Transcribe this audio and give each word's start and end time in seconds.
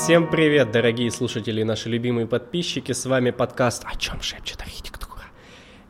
Всем 0.00 0.30
привет, 0.30 0.70
дорогие 0.70 1.10
слушатели 1.10 1.60
и 1.60 1.64
наши 1.64 1.88
любимые 1.88 2.26
подписчики. 2.26 2.92
С 2.92 3.04
вами 3.06 3.30
подкаст 3.30 3.82
«О 3.84 3.96
чем 3.96 4.20
шепчет 4.22 4.60
архитектура». 4.60 5.24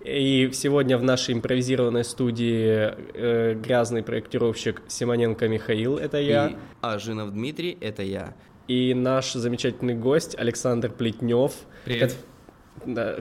И 0.04 0.50
сегодня 0.52 0.96
в 0.98 1.02
нашей 1.02 1.34
импровизированной 1.34 2.04
студии 2.04 2.90
э, 3.14 3.54
грязный 3.54 4.02
проектировщик 4.02 4.82
Симоненко 4.88 5.48
Михаил, 5.48 5.98
это 5.98 6.18
я, 6.18 6.48
И 6.48 6.56
Ажинов 6.80 7.32
Дмитрий, 7.32 7.76
это 7.80 8.02
я. 8.02 8.34
и 8.66 8.94
наш 8.94 9.32
замечательный 9.34 9.94
гость 9.94 10.34
Александр 10.38 10.90
Плетнев, 10.90 11.52
Привет. 11.84 12.08
да, 12.10 12.14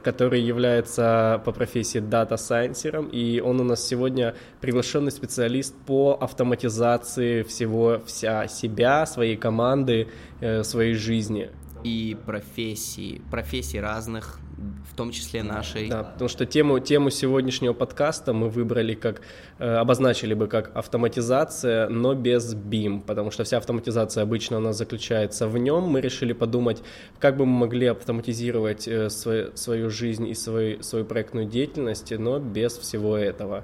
который 0.03 0.41
является 0.41 1.41
по 1.45 1.51
профессии 1.51 1.99
дата-сайенсером, 1.99 3.07
и 3.07 3.39
он 3.39 3.59
у 3.59 3.63
нас 3.63 3.85
сегодня 3.85 4.35
приглашенный 4.61 5.11
специалист 5.11 5.75
по 5.85 6.17
автоматизации 6.19 7.43
всего 7.43 8.01
всея 8.05 8.47
себя, 8.47 9.05
своей 9.05 9.37
команды, 9.37 10.07
э, 10.41 10.63
своей 10.63 10.93
жизни. 10.93 11.49
И 11.83 12.17
профессии, 12.25 13.21
профессий 13.29 13.79
разных, 13.79 14.39
в 14.57 14.95
том 14.95 15.11
числе 15.11 15.43
нашей. 15.43 15.87
Да, 15.87 16.03
потому 16.03 16.29
что 16.29 16.45
тему, 16.45 16.79
тему 16.79 17.09
сегодняшнего 17.11 17.73
подкаста 17.73 18.33
мы 18.33 18.49
выбрали 18.49 18.95
как, 18.95 19.21
э, 19.59 19.75
обозначили 19.75 20.33
бы 20.33 20.47
как 20.47 20.75
автоматизация, 20.75 21.87
но 21.89 22.15
без 22.15 22.55
BIM, 22.55 23.01
потому 23.01 23.29
что 23.29 23.43
вся 23.43 23.57
автоматизация 23.57 24.23
обычно 24.23 24.57
у 24.57 24.59
нас 24.59 24.77
заключается 24.77 25.47
в 25.47 25.57
нем. 25.57 25.83
Мы 25.83 26.01
решили 26.01 26.33
подумать, 26.33 26.81
как 27.19 27.37
бы 27.37 27.45
мы 27.45 27.59
могли 27.59 27.87
автоматизировать 27.87 28.87
э, 28.87 29.09
свою, 29.09 29.55
свою 29.55 29.89
жизнь 29.91 30.27
и 30.27 30.33
свою, 30.33 30.81
свою 30.81 31.05
проектную 31.05 31.45
деятельность, 31.45 32.11
но 32.17 32.39
без 32.39 32.77
всего 32.77 33.15
этого. 33.15 33.63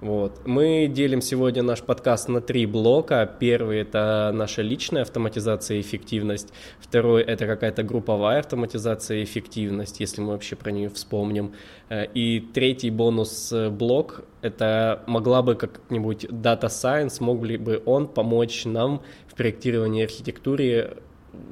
Вот. 0.00 0.46
Мы 0.46 0.86
делим 0.90 1.20
сегодня 1.20 1.62
наш 1.62 1.82
подкаст 1.82 2.28
на 2.28 2.40
три 2.40 2.64
блока. 2.64 3.26
Первый— 3.38 3.80
это 3.80 4.30
наша 4.32 4.62
личная 4.62 5.02
автоматизация 5.02 5.76
и 5.76 5.82
эффективность. 5.82 6.54
Второй— 6.78 7.22
это 7.24 7.46
какая-то 7.46 7.82
групповая 7.82 8.38
автоматизация 8.40 9.18
и 9.18 9.24
эффективность, 9.24 10.00
если 10.00 10.22
мы 10.22 10.28
вообще 10.28 10.56
про 10.56 10.70
нее 10.70 10.88
вспомним. 10.88 11.52
Э, 11.90 12.06
И 12.14 12.40
третий 12.40 12.88
бонус-блок— 12.90 14.24
это 14.40 15.02
могла 15.06 15.42
бы 15.42 15.54
как-нибудь 15.54 16.24
Data 16.24 16.68
Science, 16.68 17.22
мог 17.22 17.40
бы 17.40 17.82
он 17.84 18.08
помочь 18.08 18.64
нам 18.64 19.02
в 19.26 19.34
проектировании 19.34 20.04
архитектуры 20.04 20.96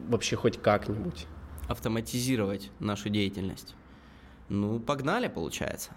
вообще 0.08 0.36
хоть 0.36 0.56
как-нибудь? 0.56 1.26
Автоматизировать 1.68 2.70
нашу 2.80 3.10
деятельность. 3.10 3.74
Ну, 4.48 4.80
погнали, 4.80 5.28
получается. 5.28 5.90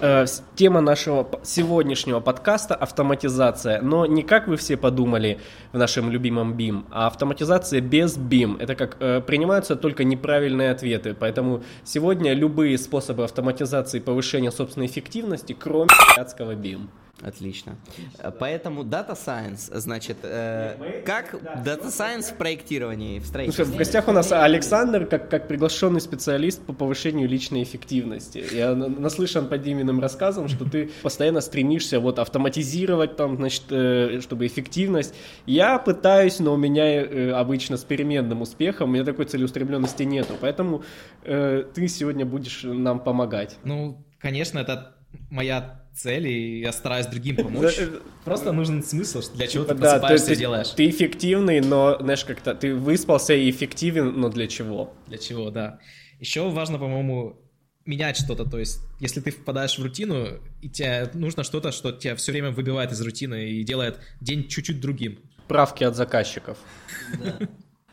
Э, 0.00 0.26
Тема 0.54 0.80
нашего 0.80 1.28
сегодняшнего 1.42 2.20
подкаста– 2.20 2.74
автоматизация, 2.76 3.80
но 3.82 4.06
не 4.06 4.22
как 4.22 4.46
вы 4.46 4.56
все 4.56 4.76
подумали 4.76 5.40
в 5.72 5.78
нашем 5.78 6.10
любимом 6.10 6.54
BIM, 6.54 6.84
а 6.90 7.08
автоматизация 7.08 7.80
без 7.80 8.16
BIM. 8.16 8.60
Это 8.60 8.76
как 8.76 8.96
э, 9.00 9.20
принимаются 9.20 9.74
только 9.74 10.04
неправильные 10.04 10.70
ответы, 10.70 11.14
поэтому 11.18 11.62
сегодня 11.84 12.32
любые 12.32 12.78
способы 12.78 13.24
автоматизации 13.24 13.98
и 13.98 14.00
повышения 14.00 14.52
собственной 14.52 14.86
эффективности, 14.86 15.56
кроме 15.58 15.90
адского 16.16 16.54
BIM. 16.54 16.88
Отлично. 17.22 17.76
Э, 18.18 18.30
Поэтому 18.30 18.84
Data 18.84 19.12
Science, 19.16 19.76
значит, 19.78 20.18
э, 20.22 21.02
как 21.04 21.34
Data 21.34 21.86
Science 21.88 22.32
в 22.32 22.36
проектировании, 22.36 23.18
в 23.18 23.26
строительстве? 23.26 23.64
в 23.64 23.76
гостях 23.76 24.06
у 24.08 24.12
нас 24.12 24.30
Александр, 24.30 25.04
как, 25.06 25.28
как 25.28 25.48
приглашенный 25.48 26.00
специалист 26.00 26.62
по 26.64 26.72
повышению 26.72 27.28
личной 27.28 27.62
эффективности. 27.64 28.44
Я 28.52 28.74
на- 28.74 28.88
наслышан 28.88 29.48
по 29.48 29.58
Диминым 29.58 30.00
рассказам, 30.00 30.48
что 30.48 30.64
ты 30.64 30.90
постоянно 31.02 31.40
стремишься 31.40 31.98
вот 31.98 32.18
автоматизировать 32.18 33.16
там, 33.16 33.36
значит, 33.36 33.64
э, 33.70 34.20
чтобы 34.22 34.46
эффективность. 34.46 35.14
Я 35.46 35.78
пытаюсь, 35.78 36.38
но 36.38 36.54
у 36.54 36.56
меня 36.56 36.84
э, 37.02 37.32
обычно 37.32 37.76
с 37.76 37.84
переменным 37.84 38.42
успехом, 38.42 38.90
у 38.90 38.92
меня 38.92 39.04
такой 39.04 39.24
целеустремленности 39.24 40.04
нету, 40.04 40.34
поэтому 40.40 40.84
э, 41.24 41.64
ты 41.74 41.88
сегодня 41.88 42.24
будешь 42.24 42.62
нам 42.62 43.00
помогать. 43.00 43.56
Ну, 43.64 44.04
конечно, 44.20 44.58
это 44.60 44.94
моя 45.30 45.77
цель, 45.98 46.28
и 46.28 46.60
я 46.60 46.72
стараюсь 46.72 47.06
другим 47.06 47.36
помочь. 47.36 47.78
Э, 47.78 48.00
Просто 48.24 48.52
нужен 48.52 48.82
смысл, 48.82 49.20
что 49.20 49.36
для 49.36 49.46
чего 49.46 49.64
ты 49.64 49.74
просыпаешься 49.74 50.32
и 50.32 50.36
делаешь. 50.36 50.68
Ты 50.70 50.88
эффективный, 50.88 51.60
но, 51.60 51.98
знаешь, 52.00 52.24
как-то 52.24 52.54
ты 52.54 52.74
выспался 52.74 53.34
и 53.34 53.50
эффективен, 53.50 54.18
но 54.20 54.28
для 54.28 54.46
чего? 54.46 54.94
Для 55.06 55.18
чего, 55.18 55.50
да. 55.50 55.78
Еще 56.20 56.48
важно, 56.50 56.78
по-моему, 56.78 57.36
менять 57.84 58.16
что-то. 58.16 58.44
То 58.44 58.58
есть, 58.58 58.80
если 59.00 59.20
ты 59.20 59.30
впадаешь 59.30 59.78
в 59.78 59.82
рутину, 59.82 60.40
и 60.62 60.68
тебе 60.68 61.10
нужно 61.14 61.42
что-то, 61.42 61.72
что 61.72 61.92
тебя 61.92 62.14
все 62.16 62.32
время 62.32 62.50
выбивает 62.50 62.92
из 62.92 63.00
рутины 63.00 63.50
и 63.50 63.64
делает 63.64 63.98
день 64.20 64.46
чуть-чуть 64.48 64.80
другим. 64.80 65.18
Правки 65.48 65.84
от 65.84 65.96
заказчиков. 65.96 66.58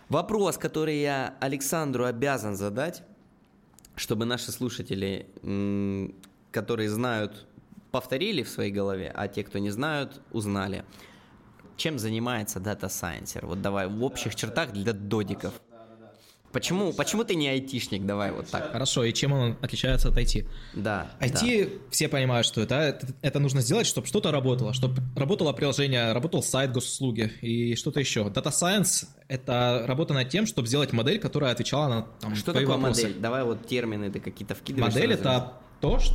Вопрос, 0.09 0.57
который 0.57 1.01
я 1.01 1.35
Александру 1.39 2.05
обязан 2.05 2.55
задать, 2.55 3.01
чтобы 3.95 4.25
наши 4.25 4.51
слушатели, 4.51 5.25
которые 6.51 6.89
знают, 6.89 7.47
повторили 7.95 8.44
в 8.44 8.50
своей 8.50 8.73
голове, 8.73 9.09
а 9.16 9.29
те, 9.29 9.41
кто 9.45 9.57
не 9.57 9.69
знают, 9.69 10.19
узнали. 10.33 10.83
Чем 11.78 11.97
занимается 11.97 12.59
Data 12.59 12.89
Science? 12.89 13.39
Вот 13.41 13.61
давай 13.61 13.88
в 13.88 14.03
общих 14.03 14.35
чертах 14.35 14.73
для 14.73 14.91
додиков. 14.91 15.53
Почему, 16.51 16.91
почему 16.91 17.23
ты 17.23 17.35
не 17.35 17.47
айтишник? 17.47 18.06
Давай 18.06 18.33
вот 18.33 18.50
так. 18.50 18.73
Хорошо, 18.73 19.06
и 19.06 19.13
чем 19.13 19.31
он 19.31 19.57
отличается 19.61 20.09
от 20.09 20.17
IT? 20.17 20.45
Да. 20.73 21.09
IT, 21.22 21.83
все 21.89 22.09
понимают, 22.09 22.45
что 22.45 22.59
это, 22.59 22.75
это, 22.75 23.07
это 23.22 23.39
нужно 23.39 23.61
сделать, 23.61 23.88
чтобы 23.88 24.07
что-то 24.07 24.33
работало, 24.33 24.73
чтобы 24.73 25.01
работало 25.16 25.53
приложение, 25.53 26.12
работал 26.12 26.44
сайт 26.44 26.73
госуслуги 26.73 27.31
и 27.41 27.75
что-то 27.75 28.01
еще. 28.01 28.23
Data 28.23 28.51
Science— 28.51 29.06
это 29.29 29.85
работа 29.88 30.13
над 30.13 30.27
тем, 30.27 30.47
чтобы 30.47 30.67
сделать 30.67 30.91
модель, 30.91 31.19
которая 31.19 31.53
отвечала 31.53 31.88
на 31.88 32.01
там, 32.19 32.31
да. 32.31 32.35
Что 32.35 32.51
твои 32.51 32.66
такое 32.66 32.77
вопросы. 32.77 33.03
модель? 33.03 33.22
Давай 33.22 33.44
вот 33.45 33.66
термины 33.66 34.12
ты 34.12 34.19
какие-то 34.19 34.53
вкидываешь. 34.53 34.94
Модель— 34.94 35.13
это 35.13 35.53
то, 35.79 36.00
что... 36.00 36.13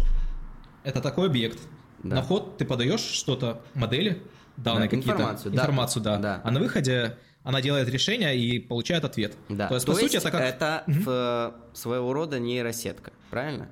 Это 0.84 1.00
такой 1.00 1.26
объект. 1.26 1.58
Да. 2.02 2.16
На 2.16 2.22
вход 2.22 2.56
ты 2.56 2.64
подаешь 2.64 3.00
что-то, 3.00 3.60
модели, 3.74 4.22
данные 4.56 4.84
Да, 4.88 4.96
какие-то. 4.96 5.10
информацию, 5.12 5.52
да. 5.52 5.56
Информацию, 5.60 6.02
да. 6.02 6.16
Да. 6.16 6.40
А 6.44 6.50
на 6.50 6.60
выходе 6.60 7.16
она 7.42 7.60
делает 7.60 7.88
решение 7.88 8.36
и 8.36 8.58
получает 8.58 9.04
ответ. 9.04 9.34
Да. 9.48 9.68
То 9.68 9.74
есть, 9.74 9.86
по 9.86 9.94
сути, 9.94 10.16
это 10.16 10.30
как... 10.30 10.84
в- 10.86 11.54
своего 11.74 12.12
рода 12.12 12.38
нейросетка, 12.38 13.12
правильно? 13.30 13.68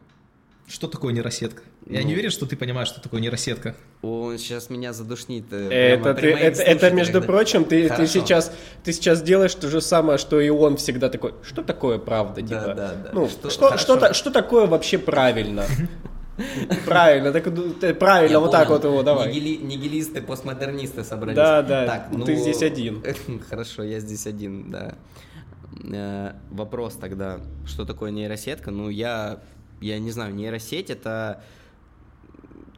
Что 0.67 0.87
такое 0.89 1.15
нейросетка? 1.15 1.63
Я 1.87 2.03
Ну. 2.03 2.09
не 2.09 2.13
уверен, 2.13 2.31
что 2.31 2.45
ты 2.45 2.55
понимаешь, 2.55 2.89
что 2.89 3.01
такое 3.01 3.21
нейросетка. 3.23 3.75
Он 4.03 4.37
сейчас 4.37 4.69
меня 4.69 4.93
задушнит. 4.93 5.47
э, 5.51 5.69
Это, 5.71 6.13
прямо 6.13 6.37
ты, 6.37 6.45
это, 6.45 6.63
это, 6.63 6.91
между 6.91 7.21
да. 7.23 7.27
прочим, 7.27 7.65
ты, 7.65 7.89
ты, 7.89 8.07
сейчас, 8.07 8.53
ты 8.85 8.93
сейчас 8.93 9.23
делаешь 9.23 9.55
то 9.55 9.69
же 9.71 9.81
самое, 9.81 10.19
что 10.19 10.39
и 10.39 10.51
он 10.51 10.77
всегда 10.77 11.09
такой. 11.09 11.33
Что 11.43 11.63
такое 11.63 11.99
правда? 11.99 12.43
Да, 12.43 12.47
типа? 12.61 12.75
да, 12.75 12.95
да. 12.95 13.11
Ну, 13.15 13.29
Что- 13.31 13.49
что, 13.49 13.79
что, 13.79 13.97
та- 13.97 14.13
что 14.13 14.31
такое 14.31 14.67
вообще 14.67 14.99
правильно? 14.99 15.65
Правильно, 16.85 17.33
так, 17.33 17.47
ну, 17.47 17.73
ты- 17.73 17.95
правильно, 17.95 18.33
Я 18.33 18.41
вот 18.41 18.53
так 18.53 18.69
вот 18.69 18.85
его, 18.85 19.03
давай. 19.03 19.29
Нигили- 19.29 19.57
нигилисты, 19.63 20.23
постмодернисты 20.23 21.05
собрались. 21.05 21.37
Да, 21.37 21.63
да, 21.63 21.87
Так, 21.87 22.09
ну, 22.13 22.25
ты 22.25 22.37
здесь 22.37 22.63
один. 22.63 23.03
Хорошо, 23.49 23.83
я 23.83 24.01
здесь 24.01 24.27
один, 24.27 24.71
да. 24.71 24.95
Э, 25.85 26.33
Вопрос 26.51 26.95
тогда, 26.95 27.41
что 27.67 27.85
такое 27.85 28.11
нейросетка? 28.11 28.71
Ну, 28.71 28.89
я, 28.89 29.41
я 29.81 29.99
не 29.99 30.11
знаю, 30.11 30.35
нейросеть 30.35 30.91
это 30.91 31.43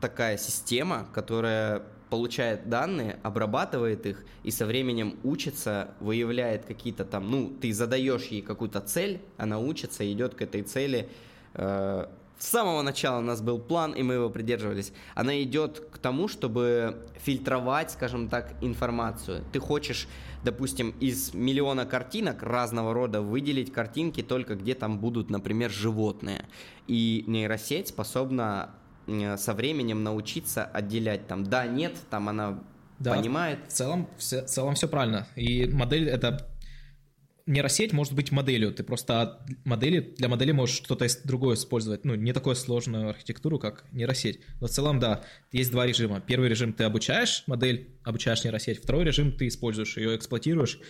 такая 0.00 0.38
система, 0.38 1.06
которая 1.12 1.82
получает 2.08 2.68
данные, 2.68 3.18
обрабатывает 3.22 4.04
их 4.06 4.24
и 4.42 4.50
со 4.50 4.66
временем 4.66 5.18
учится, 5.22 5.90
выявляет 6.00 6.64
какие-то 6.64 7.04
там, 7.04 7.30
ну, 7.30 7.52
ты 7.60 7.72
задаешь 7.72 8.24
ей 8.24 8.42
какую-то 8.42 8.80
цель, 8.80 9.20
она 9.36 9.58
учится, 9.60 10.10
идет 10.10 10.34
к 10.34 10.42
этой 10.42 10.62
цели. 10.62 11.08
Э, 11.54 12.06
С 12.40 12.46
самого 12.48 12.80
начала 12.80 13.18
у 13.18 13.22
нас 13.22 13.42
был 13.42 13.58
план, 13.58 13.92
и 13.92 14.02
мы 14.02 14.14
его 14.14 14.30
придерживались. 14.30 14.94
Она 15.14 15.42
идет 15.42 15.80
к 15.92 15.98
тому, 15.98 16.26
чтобы 16.26 17.06
фильтровать, 17.18 17.90
скажем 17.90 18.30
так, 18.30 18.54
информацию. 18.62 19.44
Ты 19.52 19.60
хочешь, 19.60 20.08
допустим, 20.42 20.94
из 21.00 21.34
миллиона 21.34 21.84
картинок 21.84 22.42
разного 22.42 22.94
рода 22.94 23.20
выделить 23.20 23.70
картинки 23.70 24.22
только 24.22 24.54
где 24.54 24.74
там 24.74 24.98
будут, 25.00 25.28
например, 25.28 25.70
животные. 25.70 26.46
И 26.86 27.24
нейросеть 27.26 27.88
способна 27.88 28.70
со 29.36 29.52
временем 29.52 30.02
научиться 30.02 30.64
отделять 30.64 31.26
там 31.26 31.44
да, 31.44 31.66
нет, 31.66 31.94
там 32.08 32.30
она 32.30 32.58
Да. 32.98 33.16
понимает. 33.16 33.58
В 33.68 33.72
целом, 33.72 34.08
в 34.16 34.22
целом 34.22 34.74
все 34.76 34.88
правильно. 34.88 35.26
И 35.36 35.66
модель 35.66 36.08
это 36.08 36.49
нейросеть 37.50 37.92
может 37.92 38.14
быть 38.14 38.32
моделью. 38.32 38.72
Ты 38.72 38.82
просто 38.82 39.22
от 39.22 39.40
модели, 39.64 40.00
для 40.16 40.28
модели 40.28 40.52
можешь 40.52 40.76
что-то 40.76 41.06
другое 41.24 41.56
использовать. 41.56 42.04
Ну, 42.04 42.14
не 42.14 42.32
такую 42.32 42.56
сложную 42.56 43.10
архитектуру, 43.10 43.58
как 43.58 43.84
нейросеть. 43.92 44.40
Но 44.60 44.66
в 44.68 44.70
целом, 44.70 44.98
да, 45.00 45.22
есть 45.52 45.70
два 45.70 45.86
режима. 45.86 46.20
Первый 46.20 46.48
режим 46.48 46.72
ты 46.72 46.84
обучаешь 46.84 47.42
модель, 47.46 47.88
обучаешь 48.04 48.44
нейросеть. 48.44 48.82
Второй 48.82 49.04
режим 49.04 49.32
ты 49.32 49.48
используешь 49.48 49.96
ее, 49.96 50.16
эксплуатируешь. 50.16 50.80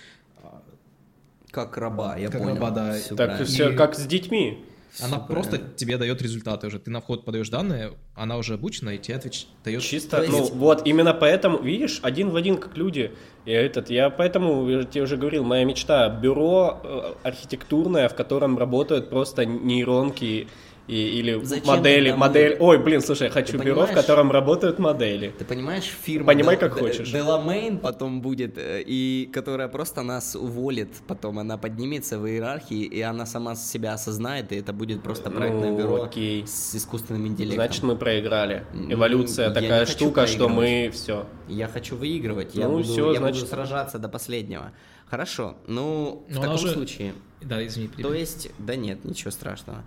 Как 1.50 1.76
раба, 1.76 2.16
я 2.16 2.28
Как 2.28 2.40
понял. 2.42 2.54
раба, 2.54 2.70
да. 2.70 2.94
Так, 3.08 3.16
правильно. 3.16 3.44
все 3.44 3.72
И- 3.72 3.76
как 3.76 3.96
с 3.96 4.06
детьми. 4.06 4.64
Она 4.98 5.18
Супер. 5.18 5.26
просто 5.26 5.58
тебе 5.58 5.96
дает 5.96 6.20
результаты 6.20 6.66
уже. 6.66 6.78
Ты 6.78 6.90
на 6.90 7.00
вход 7.00 7.24
подаешь 7.24 7.48
данные, 7.48 7.92
она 8.14 8.36
уже 8.36 8.54
обучена, 8.54 8.90
и 8.90 8.98
тебе 8.98 9.16
отвеч... 9.16 9.46
дает... 9.64 9.82
Чисто, 9.82 10.24
ну 10.28 10.44
вот, 10.44 10.86
именно 10.86 11.14
поэтому, 11.14 11.62
видишь, 11.62 12.00
один 12.02 12.30
в 12.30 12.36
один 12.36 12.56
как 12.56 12.76
люди. 12.76 13.12
Я 13.46 13.62
этот, 13.62 13.88
я 13.90 14.10
поэтому, 14.10 14.68
я 14.68 14.84
тебе 14.84 15.02
уже 15.02 15.16
говорил, 15.16 15.44
моя 15.44 15.64
мечта, 15.64 16.08
бюро 16.08 16.80
э, 16.82 17.14
архитектурное, 17.22 18.08
в 18.08 18.14
котором 18.14 18.58
работают 18.58 19.10
просто 19.10 19.44
нейронки 19.44 20.48
и, 20.90 21.18
или 21.20 21.40
Зачем 21.44 21.66
модели, 21.68 22.12
модель. 22.12 22.56
Ой, 22.58 22.78
блин, 22.82 23.00
слушай, 23.00 23.24
я 23.24 23.30
хочу 23.30 23.58
Ты 23.58 23.64
бюро, 23.64 23.86
в 23.86 23.92
котором 23.92 24.30
работают 24.32 24.78
модели. 24.78 25.32
Ты 25.38 25.44
понимаешь, 25.44 25.84
фирма 25.84 26.26
Понимай, 26.26 26.56
Дел- 26.56 26.68
как 26.68 26.74
Де- 26.74 26.80
хочешь. 26.80 27.10
Деламейн 27.12 27.78
потом 27.78 28.20
будет, 28.20 28.58
э, 28.58 28.82
и 28.84 29.30
которая 29.32 29.68
просто 29.68 30.02
нас 30.02 30.34
уволит, 30.34 30.88
потом 31.06 31.38
она 31.38 31.56
поднимется 31.58 32.18
в 32.18 32.26
иерархии, 32.26 32.82
и 32.82 33.00
она 33.02 33.24
сама 33.26 33.54
себя 33.54 33.92
осознает, 33.94 34.50
и 34.52 34.56
это 34.56 34.72
будет 34.72 35.02
просто 35.02 35.30
проектное 35.30 35.70
Ну, 35.70 35.78
бюро 35.78 36.02
окей. 36.02 36.44
с 36.46 36.74
искусственным 36.74 37.26
интеллектом. 37.26 37.64
Значит, 37.64 37.82
мы 37.84 37.96
проиграли. 37.96 38.64
Ну, 38.74 38.92
Эволюция 38.92 39.44
я 39.44 39.48
не 39.50 39.54
такая 39.60 39.86
штука, 39.86 40.26
что 40.26 40.48
мы 40.48 40.90
все. 40.92 41.26
Я 41.48 41.68
хочу 41.68 41.96
выигрывать, 41.96 42.54
я, 42.54 42.66
Ну, 42.66 42.78
буду, 42.78 42.84
всё, 42.84 43.12
я 43.12 43.18
значит- 43.18 43.42
буду 43.42 43.50
сражаться 43.54 43.98
до 43.98 44.08
последнего. 44.08 44.72
Хорошо, 45.08 45.56
ну, 45.66 46.24
в 46.28 46.32
Но 46.34 46.40
она 46.40 46.48
таком 46.52 46.64
уже- 46.64 46.72
случае, 46.74 47.14
Да, 47.42 47.64
извини, 47.66 47.88
то 47.88 47.96
перебил. 47.96 48.12
есть, 48.12 48.50
да 48.58 48.76
нет, 48.76 49.04
ничего 49.04 49.30
страшного. 49.32 49.84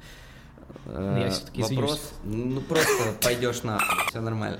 Я 0.85 1.27
Э, 1.27 1.29
всё-таки 1.29 1.61
Вопрос, 1.61 2.13
ну 2.23 2.61
просто 2.61 3.13
пойдешь 3.21 3.63
на, 3.63 3.79
все 4.09 4.21
нормально. 4.21 4.59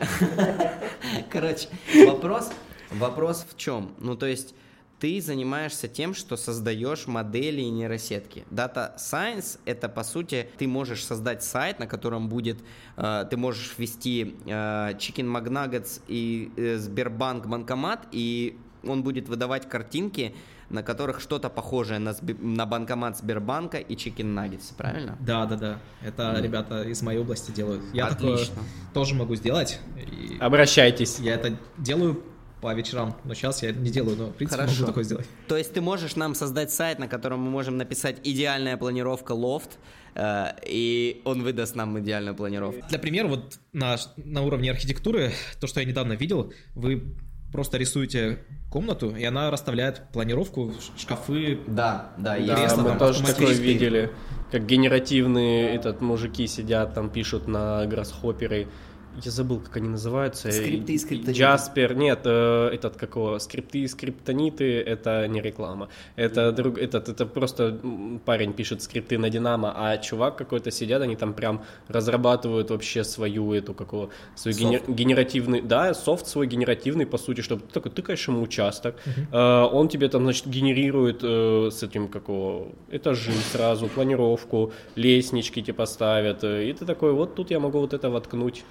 Короче, 1.29 1.67
вопрос, 2.05 2.49
вопрос 2.91 3.45
в 3.49 3.57
чем? 3.57 3.93
Ну 3.99 4.15
то 4.15 4.25
есть 4.25 4.55
ты 4.99 5.19
занимаешься 5.19 5.89
тем, 5.89 6.13
что 6.13 6.37
создаешь 6.37 7.07
модели 7.07 7.59
и 7.59 7.69
нейросетки. 7.69 8.45
Data 8.49 8.95
Science 8.95 9.59
это 9.65 9.89
по 9.89 10.01
сути 10.01 10.47
ты 10.57 10.65
можешь 10.65 11.03
создать 11.03 11.43
сайт, 11.43 11.79
на 11.79 11.87
котором 11.87 12.29
будет, 12.29 12.59
э, 12.95 13.25
ты 13.29 13.35
можешь 13.35 13.75
ввести 13.77 14.37
э, 14.45 14.93
Chicken 14.93 15.29
McNuggets 15.29 16.01
и 16.07 16.53
э, 16.55 16.77
Сбербанк 16.77 17.47
банкомат, 17.47 18.07
и 18.13 18.57
он 18.83 19.03
будет 19.03 19.27
выдавать 19.27 19.67
картинки, 19.67 20.35
на 20.73 20.83
которых 20.83 21.21
что-то 21.21 21.49
похожее 21.49 21.99
на, 21.99 22.15
на 22.21 22.65
банкомат 22.65 23.17
Сбербанка 23.17 23.77
и 23.77 23.95
Chicken 23.95 24.33
Nuggets, 24.33 24.73
правильно? 24.75 25.17
Да, 25.21 25.45
да, 25.45 25.55
да. 25.55 25.79
Это 26.01 26.39
ребята 26.41 26.83
из 26.83 27.01
моей 27.01 27.19
области 27.19 27.51
делают. 27.51 27.81
Я 27.93 28.09
такое 28.09 28.33
Отлично. 28.33 28.63
тоже 28.93 29.15
могу 29.15 29.35
сделать. 29.35 29.79
и 29.97 30.37
Обращайтесь. 30.39 31.19
Я 31.19 31.35
это 31.35 31.57
делаю 31.77 32.23
по 32.59 32.73
вечерам. 32.73 33.15
Но 33.25 33.33
сейчас 33.33 33.61
я 33.61 33.71
не 33.71 33.91
делаю, 33.91 34.17
но 34.17 34.27
в 34.27 34.33
принципе 34.35 34.61
Хорошо. 34.61 34.79
могу 34.79 34.87
такое 34.87 35.03
сделать. 35.03 35.27
То 35.47 35.57
есть 35.57 35.73
ты 35.73 35.81
можешь 35.81 36.15
нам 36.15 36.33
создать 36.33 36.71
сайт, 36.71 36.97
на 36.97 37.07
котором 37.07 37.41
мы 37.41 37.51
можем 37.51 37.77
написать 37.77 38.17
идеальная 38.23 38.77
планировка 38.77 39.33
лофт, 39.33 39.77
э, 40.15 40.47
и 40.65 41.21
он 41.25 41.43
выдаст 41.43 41.75
нам 41.75 41.99
идеальную 41.99 42.35
планировку. 42.35 42.81
Для 42.87 42.99
примера, 42.99 43.27
вот 43.27 43.59
на, 43.73 43.97
на 44.15 44.41
уровне 44.43 44.71
архитектуры, 44.71 45.33
то, 45.59 45.67
что 45.67 45.81
я 45.81 45.85
недавно 45.85 46.13
видел, 46.13 46.53
вы 46.73 47.15
просто 47.53 47.77
рисуете 47.77 48.39
комнату, 48.71 49.15
и 49.15 49.23
она 49.23 49.51
расставляет 49.51 50.01
планировку, 50.11 50.73
шкафы. 50.97 51.59
Да, 51.67 52.09
да, 52.17 52.35
Да, 52.35 52.39
Интересно, 52.39 52.83
мы 52.83 52.89
там 52.89 52.97
тоже 52.97 53.23
такое 53.23 53.53
видели, 53.53 54.11
как 54.51 54.65
генеративные 54.65 55.69
этот 55.69 56.01
мужики 56.01 56.47
сидят 56.47 56.95
там 56.95 57.09
пишут 57.09 57.47
на 57.47 57.85
гроссхопперы. 57.85 58.67
Я 59.23 59.31
забыл, 59.31 59.59
как 59.59 59.77
они 59.77 59.89
называются. 59.89 60.51
Скрипты 60.51 60.93
и 60.93 60.97
скриптониты. 60.97 61.39
Джаспер, 61.39 61.95
нет, 61.95 62.21
э, 62.25 62.69
этот 62.73 62.95
какого? 62.95 63.37
Скрипты 63.39 63.79
и 63.79 63.87
скриптониты, 63.87 64.81
это 64.81 65.27
не 65.27 65.41
реклама. 65.41 65.89
Это 66.15 66.51
друг, 66.51 66.77
этот, 66.77 67.09
это 67.09 67.25
просто 67.25 67.79
парень 68.25 68.53
пишет 68.53 68.81
скрипты 68.81 69.17
на 69.17 69.29
Динамо, 69.29 69.73
а 69.75 69.97
чувак 69.97 70.37
какой-то 70.37 70.71
сидят, 70.71 71.01
они 71.01 71.15
там 71.15 71.33
прям 71.33 71.63
разрабатывают 71.87 72.71
вообще 72.71 73.03
свою 73.03 73.53
эту 73.53 73.73
какого, 73.73 74.09
свой 74.35 74.53
генер- 74.53 74.83
генеративный, 74.87 75.61
да, 75.61 75.93
софт 75.93 76.27
свой 76.27 76.47
генеративный, 76.47 77.05
по 77.05 77.17
сути, 77.17 77.41
чтобы 77.41 77.61
ты 77.61 77.73
такой 77.73 77.91
тыкаешь 77.91 78.27
ему 78.27 78.41
участок, 78.41 78.95
э, 79.31 79.37
он 79.37 79.89
тебе 79.89 80.09
там, 80.09 80.23
значит, 80.23 80.47
генерирует 80.47 81.19
э, 81.23 81.69
с 81.71 81.83
этим 81.83 82.07
какого 82.07 82.69
этажи 82.89 83.31
сразу, 83.51 83.87
планировку, 83.87 84.73
лестнички 84.95 85.61
типа 85.61 85.85
ставят, 85.85 86.43
э, 86.43 86.69
и 86.69 86.73
ты 86.73 86.85
такой, 86.85 87.13
вот 87.13 87.35
тут 87.35 87.51
я 87.51 87.59
могу 87.59 87.79
вот 87.79 87.93
это 87.93 88.09
воткнуть. 88.09 88.63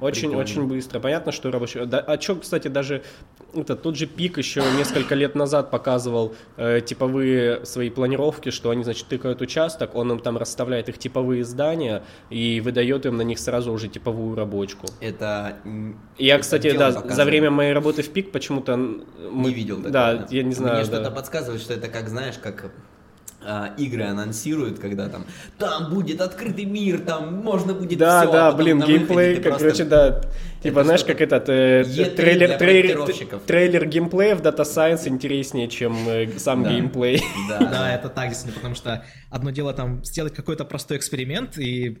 Очень, 0.00 0.30
Прикольно. 0.30 0.38
очень 0.42 0.66
быстро. 0.66 1.00
Понятно, 1.00 1.32
что 1.32 1.50
рабочий. 1.50 1.84
Да, 1.86 1.98
а 2.00 2.20
что, 2.20 2.36
кстати, 2.36 2.68
даже 2.68 3.02
это 3.54 3.76
тот 3.76 3.96
же 3.96 4.06
пик 4.06 4.38
еще 4.38 4.62
несколько 4.76 5.14
лет 5.14 5.34
назад 5.34 5.70
показывал 5.70 6.34
э, 6.56 6.80
типовые 6.80 7.64
свои 7.66 7.90
планировки, 7.90 8.50
что 8.50 8.70
они, 8.70 8.84
значит, 8.84 9.06
тыкают 9.08 9.40
участок, 9.40 9.94
он 9.94 10.12
им 10.12 10.18
там 10.20 10.36
расставляет 10.36 10.88
их 10.88 10.98
типовые 10.98 11.44
здания 11.44 12.02
и 12.30 12.60
выдает 12.60 13.06
им 13.06 13.16
на 13.16 13.22
них 13.22 13.38
сразу 13.38 13.72
уже 13.72 13.88
типовую 13.88 14.36
рабочку. 14.36 14.86
Это... 15.00 15.56
Я, 16.18 16.34
это 16.34 16.42
кстати, 16.42 16.76
да, 16.76 16.92
за 16.92 17.00
показывает. 17.00 17.28
время 17.28 17.50
моей 17.50 17.72
работы 17.72 18.02
в 18.02 18.08
пик 18.10 18.32
почему-то 18.32 18.76
мы- 18.76 19.48
Не 19.48 19.54
видел 19.54 19.76
такого. 19.76 19.92
Да, 19.92 20.26
я 20.30 20.42
не 20.42 20.52
знаю. 20.52 20.76
Мне 20.76 20.84
да. 20.84 20.96
что-то 20.96 21.10
подсказывает, 21.10 21.60
что 21.60 21.74
это 21.74 21.88
как, 21.88 22.08
знаешь, 22.08 22.38
как 22.38 22.70
игры 23.78 24.04
анонсируют, 24.04 24.78
когда 24.78 25.08
там 25.08 25.24
там 25.58 25.90
будет 25.92 26.20
открытый 26.20 26.64
мир, 26.66 27.00
там 27.00 27.34
можно 27.36 27.74
будет 27.74 27.98
Да, 27.98 28.20
всё, 28.22 28.30
а 28.30 28.32
да, 28.32 28.50
потом 28.52 28.64
блин, 28.64 28.80
геймплей, 28.82 29.34
как, 29.36 29.42
просто- 29.44 29.64
короче, 29.64 29.84
да. 29.84 30.20
Типа, 30.62 30.84
знаешь, 30.84 31.00
что-то 31.00 31.14
как 31.14 31.22
этот 31.22 31.48
э, 31.48 31.82
E3 31.82 32.14
трейлер, 32.16 32.58
трейлер, 32.58 33.40
трейлер 33.46 33.86
геймплея 33.86 34.36
в 34.36 34.42
Data 34.42 34.58
Science 34.64 35.08
интереснее, 35.08 35.68
чем 35.68 35.96
э, 36.06 36.38
сам 36.38 36.62
Да. 36.62 36.70
геймплей. 36.70 37.22
Да, 37.48 37.58
Да, 37.58 37.94
это 37.94 38.08
так 38.10 38.28
действительно, 38.28 38.56
потому 38.56 38.74
что 38.74 39.04
одно 39.30 39.50
дело 39.50 39.72
там 39.72 40.04
сделать 40.04 40.34
какой-то 40.34 40.64
простой 40.66 40.98
эксперимент 40.98 41.56
и 41.58 41.98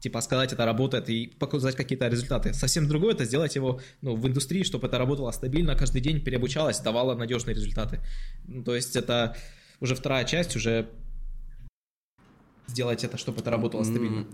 типа 0.00 0.20
сказать, 0.20 0.52
это 0.52 0.64
работает, 0.64 1.08
и 1.10 1.26
показать 1.26 1.74
какие-то 1.74 2.06
результаты. 2.06 2.54
Совсем 2.54 2.86
другое 2.86 3.14
это 3.14 3.24
сделать 3.24 3.56
его 3.56 3.80
ну, 4.00 4.14
в 4.14 4.28
индустрии, 4.28 4.62
чтобы 4.62 4.86
это 4.86 4.96
работало 4.98 5.30
стабильно, 5.32 5.74
каждый 5.74 6.00
день 6.00 6.20
переобучалось, 6.20 6.78
давало 6.78 7.16
надежные 7.16 7.54
результаты. 7.54 7.98
Ну, 8.46 8.62
то 8.62 8.76
есть 8.76 8.94
это 8.94 9.34
уже 9.80 9.94
вторая 9.94 10.24
часть, 10.24 10.56
уже 10.56 10.88
сделать 12.66 13.04
это, 13.04 13.16
чтобы 13.16 13.40
это 13.40 13.50
работало 13.50 13.82
стабильно. 13.84 14.26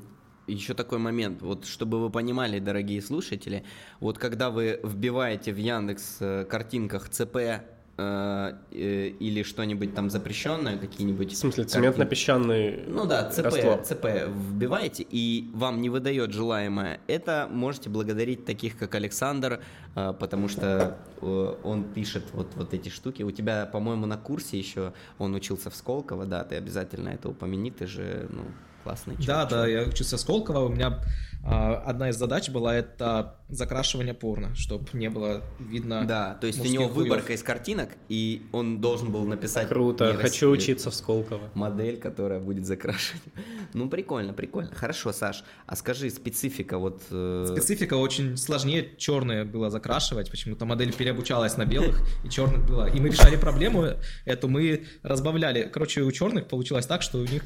Еще 0.46 0.75
такой 0.75 0.99
момент, 0.99 1.41
вот 1.41 1.64
чтобы 1.64 2.00
вы 2.00 2.11
понимали, 2.11 2.58
дорогие 2.58 3.00
слушатели, 3.00 3.64
вот 4.00 4.19
когда 4.19 4.50
вы 4.50 4.79
вбиваете 4.82 5.55
в 5.55 5.56
Яндекс 5.56 6.19
э, 6.20 6.44
картинках 6.44 7.08
ЦП 7.08 7.62
или 7.96 9.43
что-нибудь 9.44 9.94
там 9.94 10.11
запрещенное, 10.11 10.76
какие-нибудь... 10.79 11.32
В 11.32 11.36
смысле, 11.36 11.65
картинки. 11.65 11.86
цементно-песчаный 11.86 12.84
Ну 12.89 13.06
да, 13.06 13.31
ЦП, 13.31 13.44
раствор. 13.44 13.82
ЦП 13.82 14.06
вбиваете, 14.29 15.06
и 15.08 15.48
вам 15.55 15.81
не 15.81 15.91
выдает 15.91 16.32
желаемое. 16.32 17.01
Это 17.06 17.48
можете 17.51 17.91
благодарить 17.91 18.44
таких, 18.44 18.77
как 18.77 18.94
Александр, 18.96 19.60
э, 19.94 20.13
потому 20.19 20.48
что 20.48 20.98
э, 21.20 21.55
он 21.63 21.84
пишет 21.84 22.24
вот, 22.32 22.48
вот 22.56 22.74
эти 22.74 22.89
штуки. 22.89 23.22
У 23.22 23.31
тебя, 23.31 23.67
по-моему, 23.67 24.06
на 24.06 24.17
курсе 24.17 24.58
еще 24.58 24.93
он 25.19 25.34
учился 25.34 25.70
в 25.70 25.77
Сколково, 25.77 26.27
да, 26.27 26.43
ты 26.43 26.56
обязательно 26.56 27.10
это 27.10 27.29
упомяни, 27.29 27.70
ты 27.70 27.86
же, 27.86 28.27
ну, 28.31 28.43
классный 28.82 29.15
Да, 29.17 29.22
чувак. 29.22 29.48
да, 29.51 29.67
я 29.67 29.82
учился 29.84 30.17
в 30.17 30.20
Сколково, 30.20 30.65
у 30.67 30.69
меня 30.69 30.98
одна 31.46 32.08
из 32.08 32.17
задач 32.17 32.48
была 32.48 32.74
это 32.74 33.36
закрашивание 33.48 34.15
порно, 34.15 34.55
чтобы 34.55 34.89
не 34.94 35.10
было 35.10 35.43
видно 35.58 36.05
Да, 36.06 36.34
то 36.41 36.46
есть 36.46 36.58
у 36.60 36.65
него 36.65 36.89
выборка 36.89 37.34
из 37.34 37.43
картинок, 37.43 37.91
и 38.08 38.43
он 38.53 38.81
должен 38.81 39.13
был 39.13 39.24
написать... 39.27 39.69
Круто, 39.69 40.05
нейрос- 40.13 40.17
хочу 40.22 40.51
учиться 40.51 40.91
в 40.91 40.94
Сколково. 40.94 41.51
модель, 41.55 41.98
которая 41.98 42.41
будет 42.41 42.67
закрашивать. 42.67 43.22
Ну, 43.74 43.89
прикольно, 43.89 44.32
прикольно. 44.32 44.70
Хорошо, 44.72 45.13
Саш, 45.13 45.43
а 45.67 45.74
скажи, 45.77 46.08
специфика 46.08 46.79
вот... 46.79 47.03
э, 47.10 47.46
Специфика 47.51 47.94
очень 47.94 48.36
сложнее 48.36 48.94
черные 48.96 49.44
было 49.44 49.69
закрашивать, 49.69 50.31
почему-то 50.31 50.65
модель 50.65 50.93
переобучалась 50.93 51.56
на 51.56 51.65
белых, 51.65 52.01
и 52.24 52.29
черных 52.31 52.65
было. 52.67 52.89
И 52.89 53.01
мы 53.01 53.08
решали 53.08 53.36
проблему 53.36 53.89
эту, 54.24 54.48
мы 54.48 54.84
разбавляли. 55.03 55.69
Короче, 55.72 56.03
у 56.03 56.13
черных 56.13 56.46
получилось 56.46 56.86
так, 56.86 57.03
что 57.03 57.19
у 57.19 57.24
них 57.24 57.43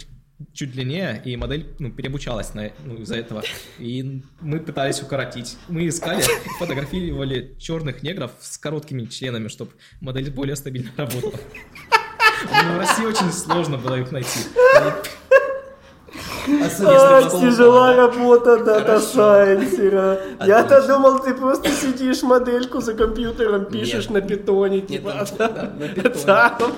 чуть 0.53 0.73
длиннее, 0.73 1.21
и 1.25 1.37
модель 1.37 1.67
ну, 1.79 1.91
переобучалась 1.91 2.55
на, 2.55 2.71
ну, 2.85 2.97
из-за 2.97 3.17
этого. 3.17 3.43
И 3.79 4.23
мы 4.41 4.61
пытались 4.61 5.03
укоротить. 5.03 5.57
Мы 5.69 5.89
искали, 5.89 6.23
фотографировали 6.59 7.55
черных 7.59 8.03
негров 8.03 8.31
с 8.41 8.59
короткими 8.59 9.05
членами, 9.07 9.49
чтобы 9.49 9.73
модель 10.01 10.31
более 10.31 10.57
стабильно 10.57 10.91
работала. 10.97 11.35
Но 12.65 12.75
в 12.75 12.79
России 12.79 13.05
очень 13.05 13.33
сложно 13.33 13.79
было 13.79 13.97
их 13.97 14.13
найти. 14.13 14.41
Сколково, 16.71 17.89
да? 17.91 17.97
работа 17.97 18.65
дата-сайенсера. 18.65 20.21
Я-то 20.47 20.77
Отлично. 20.77 20.95
думал, 20.95 21.19
ты 21.21 21.35
просто 21.35 21.69
сидишь 21.71 22.23
модельку 22.23 22.81
за 22.81 22.95
компьютером, 22.95 23.67
пишешь 23.67 24.09
Нет. 24.09 24.11
на 24.11 24.21
питоне, 24.29 24.77
Нет, 24.77 24.87
типа, 24.87 25.11
там- 25.11 25.21
а 25.21 25.25
там- 25.27 25.55
да, 25.55 25.73
на 25.79 25.85
а 25.85 25.89
питоне. 25.89 26.25
там- 26.25 26.73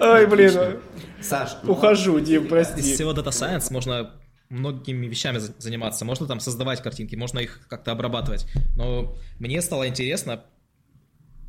Ой, 0.12 0.26
блин. 0.26 0.52
Саш, 1.20 1.56
ну, 1.62 1.72
ухожу, 1.72 2.20
Дим, 2.20 2.44
Из 2.44 2.48
прости. 2.48 2.80
всего 2.82 3.12
Data 3.12 3.28
Science 3.30 3.72
можно 3.72 4.12
многими 4.48 5.06
вещами 5.06 5.38
за- 5.38 5.54
заниматься. 5.58 6.04
Можно 6.04 6.26
там 6.26 6.40
создавать 6.40 6.82
картинки, 6.82 7.16
можно 7.16 7.40
их 7.40 7.66
как-то 7.68 7.92
обрабатывать. 7.92 8.46
Но 8.76 9.16
мне 9.38 9.60
стало 9.60 9.88
интересно 9.88 10.44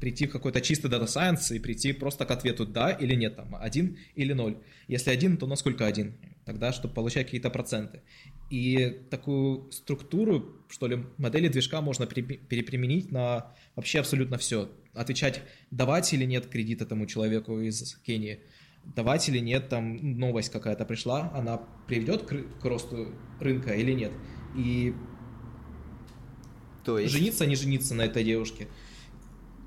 прийти 0.01 0.27
в 0.27 0.31
какой-то 0.31 0.61
чистый 0.61 0.89
дата 0.89 1.05
science 1.05 1.53
и 1.53 1.59
прийти 1.59 1.91
просто 1.91 2.25
к 2.25 2.31
ответу 2.31 2.65
да 2.65 2.89
или 2.91 3.15
нет, 3.15 3.35
там, 3.35 3.55
один 3.59 3.97
или 4.15 4.31
ноль. 4.31 4.57
Если 4.87 5.11
один, 5.11 5.37
то 5.37 5.45
насколько 5.45 5.85
один? 5.85 6.15
Тогда, 6.45 6.71
чтобы 6.71 6.93
получать 6.93 7.25
какие-то 7.25 7.49
проценты. 7.49 8.01
И 8.49 9.01
такую 9.11 9.69
структуру, 9.71 10.63
что 10.69 10.87
ли, 10.87 11.05
модели 11.17 11.49
движка 11.49 11.81
можно 11.81 12.07
переприменить 12.07 13.11
на 13.11 13.53
вообще 13.75 13.99
абсолютно 13.99 14.37
все. 14.37 14.71
Отвечать, 14.93 15.41
давать 15.69 16.11
или 16.13 16.23
нет 16.25 16.47
кредит 16.47 16.81
этому 16.81 17.05
человеку 17.05 17.59
из 17.59 17.95
Кении, 17.97 18.39
давать 18.83 19.27
или 19.29 19.39
нет, 19.39 19.69
там 19.69 20.17
новость 20.19 20.51
какая-то 20.51 20.85
пришла, 20.85 21.31
она 21.33 21.61
приведет 21.87 22.23
к, 22.23 22.59
к 22.59 22.65
росту 22.65 23.13
рынка 23.39 23.73
или 23.73 23.93
нет. 23.93 24.11
И 24.55 24.95
то 26.83 26.97
есть... 26.97 27.13
жениться, 27.13 27.45
не 27.45 27.55
жениться 27.55 27.93
на 27.93 28.03
этой 28.03 28.23
девушке– 28.23 28.67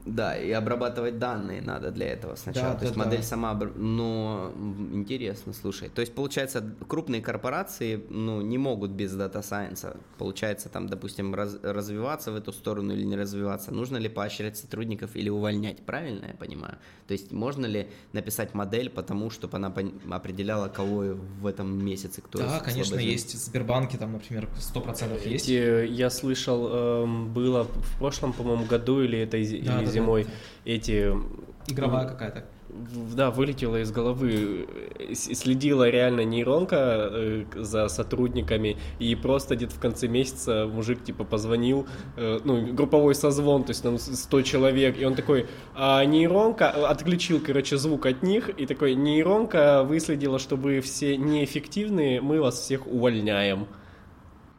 да, 0.04 0.36
и 0.36 0.50
обрабатывать 0.50 1.18
данные 1.18 1.62
надо 1.62 1.90
для 1.90 2.08
этого 2.08 2.34
сначала. 2.34 2.72
Да, 2.72 2.78
То 2.78 2.84
есть 2.84 2.96
да, 2.96 3.04
модель 3.04 3.20
да. 3.20 3.26
сама, 3.26 3.54
но 3.76 4.52
интересно, 4.92 5.52
слушай. 5.52 5.88
То 5.88 6.00
есть 6.00 6.14
получается 6.14 6.74
крупные 6.88 7.22
корпорации, 7.22 8.04
ну 8.10 8.40
не 8.40 8.58
могут 8.58 8.90
без 8.90 9.12
дата 9.12 9.42
сайенса. 9.42 9.96
Получается 10.18 10.68
там, 10.68 10.88
допустим, 10.88 11.34
раз, 11.34 11.58
развиваться 11.62 12.32
в 12.32 12.36
эту 12.36 12.52
сторону 12.52 12.92
или 12.92 13.04
не 13.04 13.16
развиваться. 13.16 13.72
Нужно 13.72 13.96
ли 13.96 14.08
поощрять 14.08 14.56
сотрудников 14.56 15.14
или 15.14 15.28
увольнять? 15.28 15.84
Правильно 15.86 16.26
я 16.26 16.34
понимаю? 16.34 16.78
То 17.06 17.12
есть 17.12 17.30
можно 17.30 17.66
ли 17.66 17.88
написать 18.12 18.54
модель 18.54 18.90
потому, 18.90 19.30
чтобы 19.30 19.56
она 19.56 19.72
определяла, 20.10 20.68
кого 20.68 21.16
в 21.40 21.46
этом 21.46 21.84
месяце 21.84 22.22
кто? 22.22 22.38
Да, 22.38 22.60
конечно, 22.60 22.96
есть. 22.96 23.34
В 23.34 23.38
Сбербанке 23.38 23.98
там, 23.98 24.12
например, 24.12 24.48
сто 24.58 24.80
процентов 24.80 25.24
есть. 25.24 25.44
Эти, 25.44 25.86
я 25.86 26.10
слышал, 26.10 26.68
эм, 26.72 27.32
было 27.32 27.64
в 27.64 27.98
прошлом, 27.98 28.32
по-моему, 28.32 28.64
году 28.64 29.00
или 29.02 29.20
это 29.20 29.36
да, 29.64 29.91
зимой 29.92 30.26
эти... 30.64 31.12
Игровая 31.68 32.06
какая-то. 32.08 32.44
Да, 33.14 33.30
вылетела 33.30 33.82
из 33.82 33.92
головы. 33.92 34.66
Следила 35.14 35.90
реально 35.90 36.22
нейронка 36.22 37.08
э, 37.10 37.44
за 37.54 37.88
сотрудниками, 37.88 38.78
и 38.98 39.14
просто 39.14 39.56
где-то 39.56 39.74
в 39.74 39.78
конце 39.78 40.08
месяца 40.08 40.66
мужик 40.72 41.04
типа 41.04 41.24
позвонил, 41.24 41.86
э, 42.16 42.40
ну, 42.44 42.72
групповой 42.72 43.14
созвон, 43.14 43.64
то 43.64 43.70
есть 43.70 43.82
там 43.82 43.98
100 43.98 44.42
человек, 44.42 44.98
и 44.98 45.04
он 45.04 45.14
такой, 45.14 45.48
а 45.74 46.02
нейронка, 46.06 46.70
отключил, 46.88 47.40
короче, 47.44 47.76
звук 47.76 48.06
от 48.06 48.22
них, 48.22 48.48
и 48.48 48.64
такой, 48.64 48.94
нейронка 48.94 49.82
выследила, 49.82 50.38
что 50.38 50.56
вы 50.56 50.80
все 50.80 51.18
неэффективные, 51.18 52.22
мы 52.22 52.40
вас 52.40 52.58
всех 52.58 52.86
увольняем. 52.86 53.66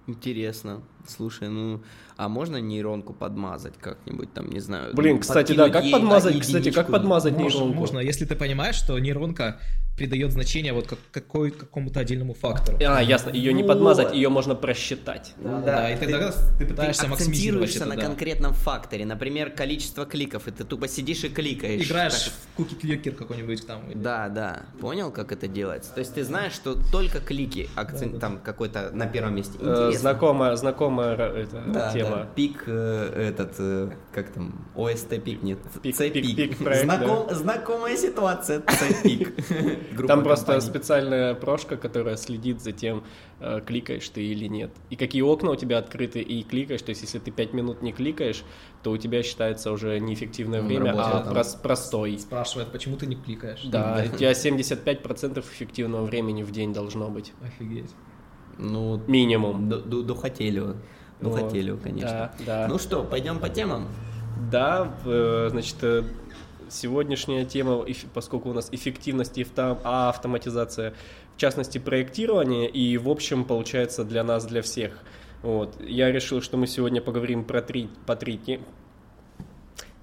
Интересно. 0.05 0.81
Слушай, 1.07 1.49
ну, 1.49 1.81
а 2.17 2.27
можно 2.27 2.57
нейронку 2.57 3.13
подмазать 3.13 3.73
как-нибудь 3.79 4.33
там, 4.33 4.49
не 4.49 4.59
знаю? 4.59 4.93
Блин, 4.93 5.19
кстати, 5.19 5.53
да, 5.53 5.69
как 5.69 5.89
подмазать, 5.89 6.39
кстати, 6.39 6.71
как 6.71 6.91
подмазать 6.91 7.33
можно, 7.33 7.59
нейронку? 7.59 7.79
Можно, 7.79 7.99
если 7.99 8.25
ты 8.25 8.35
понимаешь, 8.35 8.75
что 8.75 8.99
нейронка 8.99 9.59
придает 9.95 10.31
значение 10.31 10.73
вот 10.73 10.87
как, 10.87 10.99
какой, 11.11 11.51
какому-то 11.51 11.99
отдельному 11.99 12.33
фактору. 12.33 12.77
А, 12.81 13.01
ясно, 13.01 13.29
ее 13.29 13.53
не 13.53 13.63
подмазать, 13.63 14.13
ее 14.13 14.29
можно 14.29 14.55
просчитать. 14.55 15.33
Да, 15.37 15.59
да, 15.59 15.65
да 15.65 15.91
и 15.91 15.97
тогда 15.97 16.31
ты, 16.31 16.37
ты 16.59 16.65
пытаешься 16.65 17.03
ты 17.03 17.09
максимизировать 17.09 17.75
это, 17.75 17.85
на 17.85 17.95
да. 17.95 18.01
конкретном 18.01 18.53
факторе, 18.53 19.05
например, 19.05 19.51
количество 19.51 20.05
кликов, 20.05 20.47
и 20.47 20.51
ты 20.51 20.63
тупо 20.63 20.87
сидишь 20.87 21.23
и 21.23 21.29
кликаешь. 21.29 21.85
Играешь 21.85 22.23
так. 22.23 22.33
в 22.33 22.55
куки-кликер 22.57 23.13
какой-нибудь 23.13 23.67
там. 23.67 23.91
Или... 23.91 23.97
Да, 23.97 24.29
да, 24.29 24.63
понял, 24.81 25.11
как 25.11 25.31
это 25.31 25.47
делается? 25.47 25.93
То 25.93 25.99
есть 25.99 26.15
ты 26.15 26.23
знаешь, 26.23 26.53
что 26.53 26.75
только 26.91 27.19
клики, 27.19 27.69
акцент, 27.75 28.13
да, 28.13 28.17
да. 28.17 28.27
там 28.27 28.39
какой-то 28.39 28.89
на 28.93 29.05
первом 29.05 29.35
месте. 29.35 29.57
Э, 29.59 29.69
Интересно. 29.69 29.99
Знакомая, 29.99 30.55
знакомая 30.55 31.15
это, 31.15 31.63
да, 31.67 31.93
тема. 31.93 32.09
Да. 32.09 32.29
Пик 32.35 32.63
э, 32.65 33.29
этот, 33.29 33.55
э, 33.59 33.91
как 34.11 34.31
там, 34.31 34.67
ОСТ 34.75 35.21
пик, 35.23 35.43
нет, 35.43 35.59
пик, 35.83 35.95
пик, 35.97 36.35
пик 36.35 36.57
проект, 36.57 36.83
Знаком, 36.83 37.27
да. 37.27 37.35
Знакомая 37.35 37.95
ситуация, 37.95 38.63
C-пик. 38.67 39.33
Там 40.07 40.23
просто 40.23 40.59
специальная 40.61 41.33
прошка, 41.35 41.77
которая 41.77 42.15
следит 42.17 42.61
за 42.61 42.71
тем, 42.71 43.03
э, 43.39 43.61
кликаешь 43.65 44.07
ты 44.09 44.23
или 44.23 44.47
нет. 44.47 44.71
И 44.89 44.95
какие 44.95 45.21
окна 45.21 45.51
у 45.51 45.55
тебя 45.55 45.77
открыты, 45.77 46.21
и 46.21 46.43
кликаешь. 46.43 46.81
То 46.81 46.89
есть, 46.89 47.01
если 47.01 47.19
ты 47.19 47.31
5 47.31 47.53
минут 47.53 47.81
не 47.81 47.91
кликаешь, 47.91 48.43
то 48.81 48.91
у 48.91 48.97
тебя 48.97 49.23
считается 49.23 49.71
уже 49.71 49.99
неэффективное 49.99 50.61
ну, 50.61 50.67
время, 50.67 50.93
а 50.95 51.31
прос- 51.33 51.61
простой. 51.61 52.19
Спрашивает, 52.19 52.71
почему 52.71 52.97
ты 52.97 53.05
не 53.05 53.15
кликаешь. 53.15 53.61
Да, 53.63 54.03
у 54.05 54.17
тебя 54.17 54.31
75% 54.31 55.39
эффективного 55.39 56.05
времени 56.05 56.43
в 56.43 56.51
день 56.51 56.73
должно 56.73 57.09
быть. 57.09 57.33
Офигеть. 57.41 57.91
Ну, 58.57 59.01
минимум. 59.07 59.69
До 59.69 60.15
хотели, 60.15 60.59
Ну, 60.59 61.29
вот. 61.29 61.41
хотели, 61.41 61.75
конечно. 61.77 62.31
Да, 62.39 62.45
да. 62.45 62.67
Ну 62.67 62.77
что, 62.77 63.03
пойдем 63.03 63.39
по 63.39 63.49
темам? 63.49 63.87
Да, 64.51 64.95
э, 65.05 65.47
значит, 65.51 65.77
э, 65.81 66.03
сегодняшняя 66.73 67.45
тема, 67.45 67.85
поскольку 68.13 68.49
у 68.49 68.53
нас 68.53 68.69
эффективность 68.71 69.37
и 69.37 69.45
а 69.55 70.09
автоматизация, 70.09 70.93
в 71.35 71.39
частности, 71.39 71.77
проектирование, 71.77 72.69
и, 72.69 72.97
в 72.97 73.09
общем, 73.09 73.45
получается 73.45 74.03
для 74.03 74.23
нас, 74.23 74.45
для 74.45 74.61
всех. 74.61 74.99
Вот. 75.41 75.75
Я 75.81 76.11
решил, 76.11 76.41
что 76.41 76.57
мы 76.57 76.67
сегодня 76.67 77.01
поговорим 77.01 77.43
про 77.43 77.61
три, 77.61 77.89
по 78.05 78.15
три, 78.15 78.37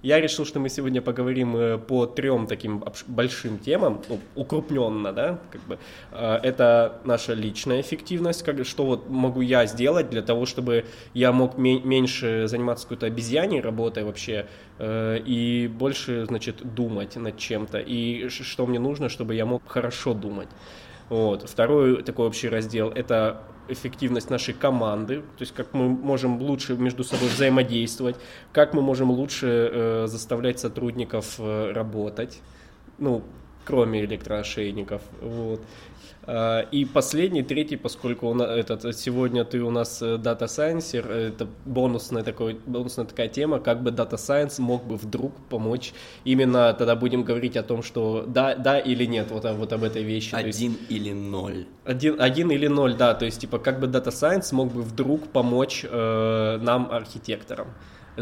я 0.03 0.21
решил, 0.21 0.47
что 0.47 0.61
мы 0.61 0.69
сегодня 0.69 1.03
поговорим 1.03 1.57
э, 1.57 1.79
по 1.79 2.07
трем 2.07 2.47
таким 2.47 2.83
большим 3.07 3.59
темам, 3.59 4.01
ну, 4.09 4.19
укрупненно, 4.35 5.13
да, 5.13 5.39
как 5.51 5.61
бы. 5.63 5.79
Э, 6.13 6.39
это 6.43 7.01
наша 7.05 7.35
личная 7.35 7.81
эффективность, 7.81 8.43
как, 8.43 8.65
что 8.65 8.85
вот 8.85 9.11
могу 9.11 9.41
я 9.43 9.67
сделать 9.67 10.11
для 10.11 10.23
того, 10.23 10.47
чтобы 10.47 10.87
я 11.13 11.33
мог 11.33 11.59
меньше 11.59 12.49
заниматься 12.49 12.85
какой-то 12.87 13.07
обезьяней 13.07 13.61
работой 13.61 14.05
вообще 14.05 14.47
э, 14.79 15.19
и 15.25 15.69
больше, 15.69 16.25
значит, 16.27 16.75
думать 16.75 17.17
над 17.17 17.37
чем-то, 17.37 17.79
и 17.79 18.29
что 18.29 18.67
мне 18.67 18.79
нужно, 18.79 19.09
чтобы 19.09 19.35
я 19.35 19.45
мог 19.45 19.63
хорошо 19.67 20.15
думать. 20.15 20.49
Вот. 21.11 21.49
Второй 21.49 22.03
такой 22.03 22.29
общий 22.29 22.49
раздел– 22.49 22.89
это 22.95 23.43
эффективность 23.73 24.31
нашей 24.31 24.55
команды, 24.55 25.21
то 25.21 25.43
есть 25.43 25.55
как 25.55 25.75
мы 25.75 25.89
можем 25.89 26.41
лучше 26.41 26.77
между 26.77 27.05
собой 27.05 27.29
взаимодействовать, 27.29 28.17
как 28.53 28.75
мы 28.75 28.83
можем 28.83 29.11
лучше 29.11 29.47
э, 29.47 30.07
заставлять 30.07 30.59
сотрудников 30.59 31.37
э, 31.39 31.73
работать, 31.73 32.41
ну, 32.99 33.23
кроме 33.65 34.05
электроошейников. 34.05 35.03
Вот. 35.21 35.61
А, 36.23 36.61
и 36.61 36.85
последний, 36.85 37.43
третий, 37.43 37.77
поскольку 37.77 38.29
он, 38.29 38.43
этот, 38.43 38.97
сегодня 38.97 39.45
ты 39.45 39.63
у 39.63 39.71
нас 39.71 40.01
дата 40.01 40.45
э, 40.45 40.49
сайенсер, 40.49 41.11
это 41.11 41.47
бонусная, 41.65 42.23
такой, 42.23 42.59
бонусная 42.67 43.07
такая 43.07 43.29
тема, 43.29 43.59
как 43.59 43.83
бы 43.83 43.91
дата 43.91 44.17
сайенс 44.17 44.59
мог 44.59 44.85
бы 44.85 44.97
вдруг 44.97 45.33
помочь. 45.49 45.93
Именно 46.25 46.75
тогда 46.75 46.95
будем 46.95 47.23
говорить 47.23 47.57
о 47.57 47.63
том, 47.63 47.83
что 47.83 48.25
да, 48.27 48.55
да 48.55 48.79
или 48.79 49.07
нет, 49.07 49.31
вот, 49.31 49.45
вот 49.45 49.73
об 49.73 49.83
этой 49.83 50.03
вещи. 50.03 50.35
Один 50.35 50.73
есть, 50.73 50.91
или 50.91 51.13
ноль. 51.13 51.67
Один, 51.85 52.21
один 52.21 52.51
или 52.51 52.67
ноль, 52.67 52.95
да, 52.97 53.15
то 53.15 53.25
есть 53.25 53.41
типа 53.41 53.59
как 53.59 53.81
бы 53.81 53.87
дата 53.87 54.11
сайенс 54.11 54.53
мог 54.53 54.73
бы 54.73 54.83
вдруг 54.83 55.29
помочь 55.29 55.85
э, 55.89 56.59
нам, 56.61 56.91
архитекторам. 56.93 57.69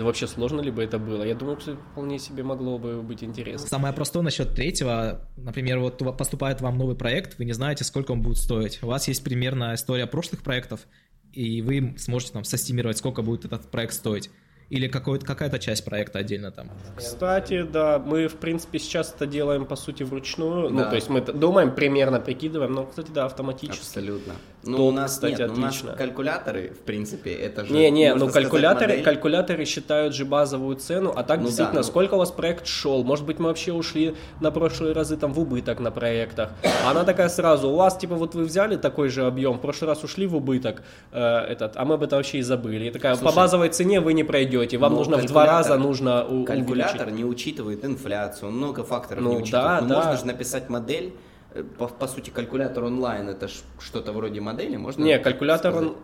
Вообще 0.05 0.27
сложно 0.27 0.61
ли 0.61 0.71
бы 0.71 0.83
это 0.83 0.99
было? 0.99 1.23
Я 1.23 1.35
думаю, 1.35 1.59
что 1.61 1.77
вполне 1.93 2.19
себе 2.19 2.43
могло 2.43 2.79
бы 2.79 3.03
быть 3.03 3.23
интересно. 3.23 3.67
Самое 3.67 3.95
простое 3.95 4.23
насчет 4.23 4.55
третьего, 4.55 5.29
например, 5.37 5.79
вот 5.79 5.99
поступает 6.17 6.61
вам 6.61 6.79
новый 6.79 6.97
проект, 6.97 7.39
вы 7.39 7.45
не 7.45 7.53
знаете, 7.53 7.85
сколько 7.85 8.13
он 8.13 8.23
будет 8.23 8.39
стоить. 8.39 8.83
У 8.83 8.87
вас 8.87 9.09
есть 9.09 9.23
примерно 9.25 9.75
история 9.75 10.07
прошлых 10.07 10.43
проектов, 10.43 10.81
и 11.33 11.63
вы 11.63 11.95
сможете 11.99 12.33
там 12.33 12.45
состимировать, 12.45 12.99
сколько 12.99 13.23
будет 13.23 13.45
этот 13.45 13.71
проект 13.71 13.95
стоить. 13.95 14.31
Или 14.71 14.87
какая-то 14.89 15.59
часть 15.59 15.83
проекта 15.85 16.19
отдельно 16.19 16.51
там? 16.51 16.69
Кстати, 16.95 17.63
да, 17.63 17.99
мы, 17.99 18.29
в 18.29 18.37
принципе, 18.37 18.79
сейчас 18.79 19.15
это 19.15 19.27
делаем, 19.27 19.65
по 19.65 19.77
сути, 19.77 20.03
вручную. 20.03 20.69
Ну, 20.69 20.79
да. 20.79 20.85
Ну, 20.85 20.91
то 20.91 20.97
есть 20.97 21.09
мы 21.09 21.23
думаем, 21.23 21.75
примерно 21.75 22.21
прикидываем, 22.21 22.75
но, 22.75 22.85
кстати, 22.85 23.11
да, 23.11 23.25
автоматически. 23.25 23.81
Абсолютно. 23.81 24.35
Ну, 24.65 24.89
у 24.89 24.91
нас, 24.91 25.13
кстати, 25.13 25.41
нет, 25.41 25.53
отлично. 25.53 25.89
у 25.89 25.91
нас 25.93 25.99
калькуляторы, 25.99 26.71
в 26.71 26.81
принципе, 26.81 27.33
это 27.33 27.65
же... 27.65 27.73
Не-не, 27.73 28.15
ну, 28.15 28.29
калькуляторы, 28.29 28.91
сказать, 28.91 29.05
калькуляторы 29.05 29.65
считают 29.65 30.15
же 30.15 30.27
базовую 30.27 30.77
цену, 30.77 31.15
а 31.17 31.23
так, 31.23 31.39
ну, 31.39 31.47
действительно, 31.47 31.81
да, 31.81 31.81
ну... 31.81 31.85
сколько 31.85 32.15
у 32.15 32.19
вас 32.19 32.31
проект 32.31 32.67
шел? 32.67 33.05
Может 33.05 33.25
быть, 33.25 33.39
мы 33.39 33.47
вообще 33.47 33.73
ушли 33.73 34.17
на 34.41 34.51
прошлые 34.51 34.93
разы 34.93 35.17
там 35.17 35.33
в 35.33 35.41
убыток 35.41 35.81
на 35.81 35.91
проектах. 35.91 36.51
А 36.85 36.91
она 36.91 37.05
такая 37.05 37.31
сразу, 37.31 37.71
у 37.71 37.77
вас, 37.77 37.97
типа, 37.97 38.17
вот 38.17 38.35
вы 38.35 38.45
взяли 38.45 38.77
такой 38.77 39.09
же 39.09 39.25
объем, 39.25 39.55
в 39.55 39.61
прошлый 39.61 39.89
раз 39.89 40.05
ушли 40.05 40.27
в 40.27 40.37
убыток, 40.37 40.83
э, 41.13 41.21
этот, 41.21 41.77
а 41.77 41.85
мы 41.87 41.95
об 41.95 42.03
этом 42.03 42.19
вообще 42.19 42.39
и 42.39 42.43
забыли. 42.43 42.89
И 42.89 42.91
такая, 42.91 43.15
Слушай, 43.15 43.31
по 43.31 43.37
базовой 43.37 43.69
цене 43.71 44.01
вы 44.01 44.13
не 44.13 44.25
пройдете, 44.25 44.58
вам 44.79 44.95
нужно 44.95 45.17
в 45.17 45.25
два 45.27 45.47
раза 45.47 45.77
нужно 45.77 46.27
Калькулятор 46.47 47.07
увеличить. 47.07 47.19
не 47.19 47.25
учитывает 47.25 47.85
инфляцию, 47.85 48.51
много 48.51 48.85
факторов 48.85 49.23
ну, 49.23 49.31
не 49.31 49.37
учитывает. 49.39 49.67
Да, 49.67 49.81
ну, 49.83 49.89
да. 49.89 49.95
Можно 49.97 50.17
же 50.17 50.27
написать 50.27 50.69
модель, 50.69 51.15
Э, 51.55 51.63
по, 51.63 51.89
по 51.89 52.07
сути, 52.07 52.31
калькулятор 52.31 52.85
онлайн 52.85 53.29
это 53.29 53.49
что-то 53.81 54.13
вроде 54.13 54.41
модели, 54.41 54.77
можно? 54.77 55.03
Не, 55.03 55.19
калькулятор, 55.19 55.75
он, 55.75 55.97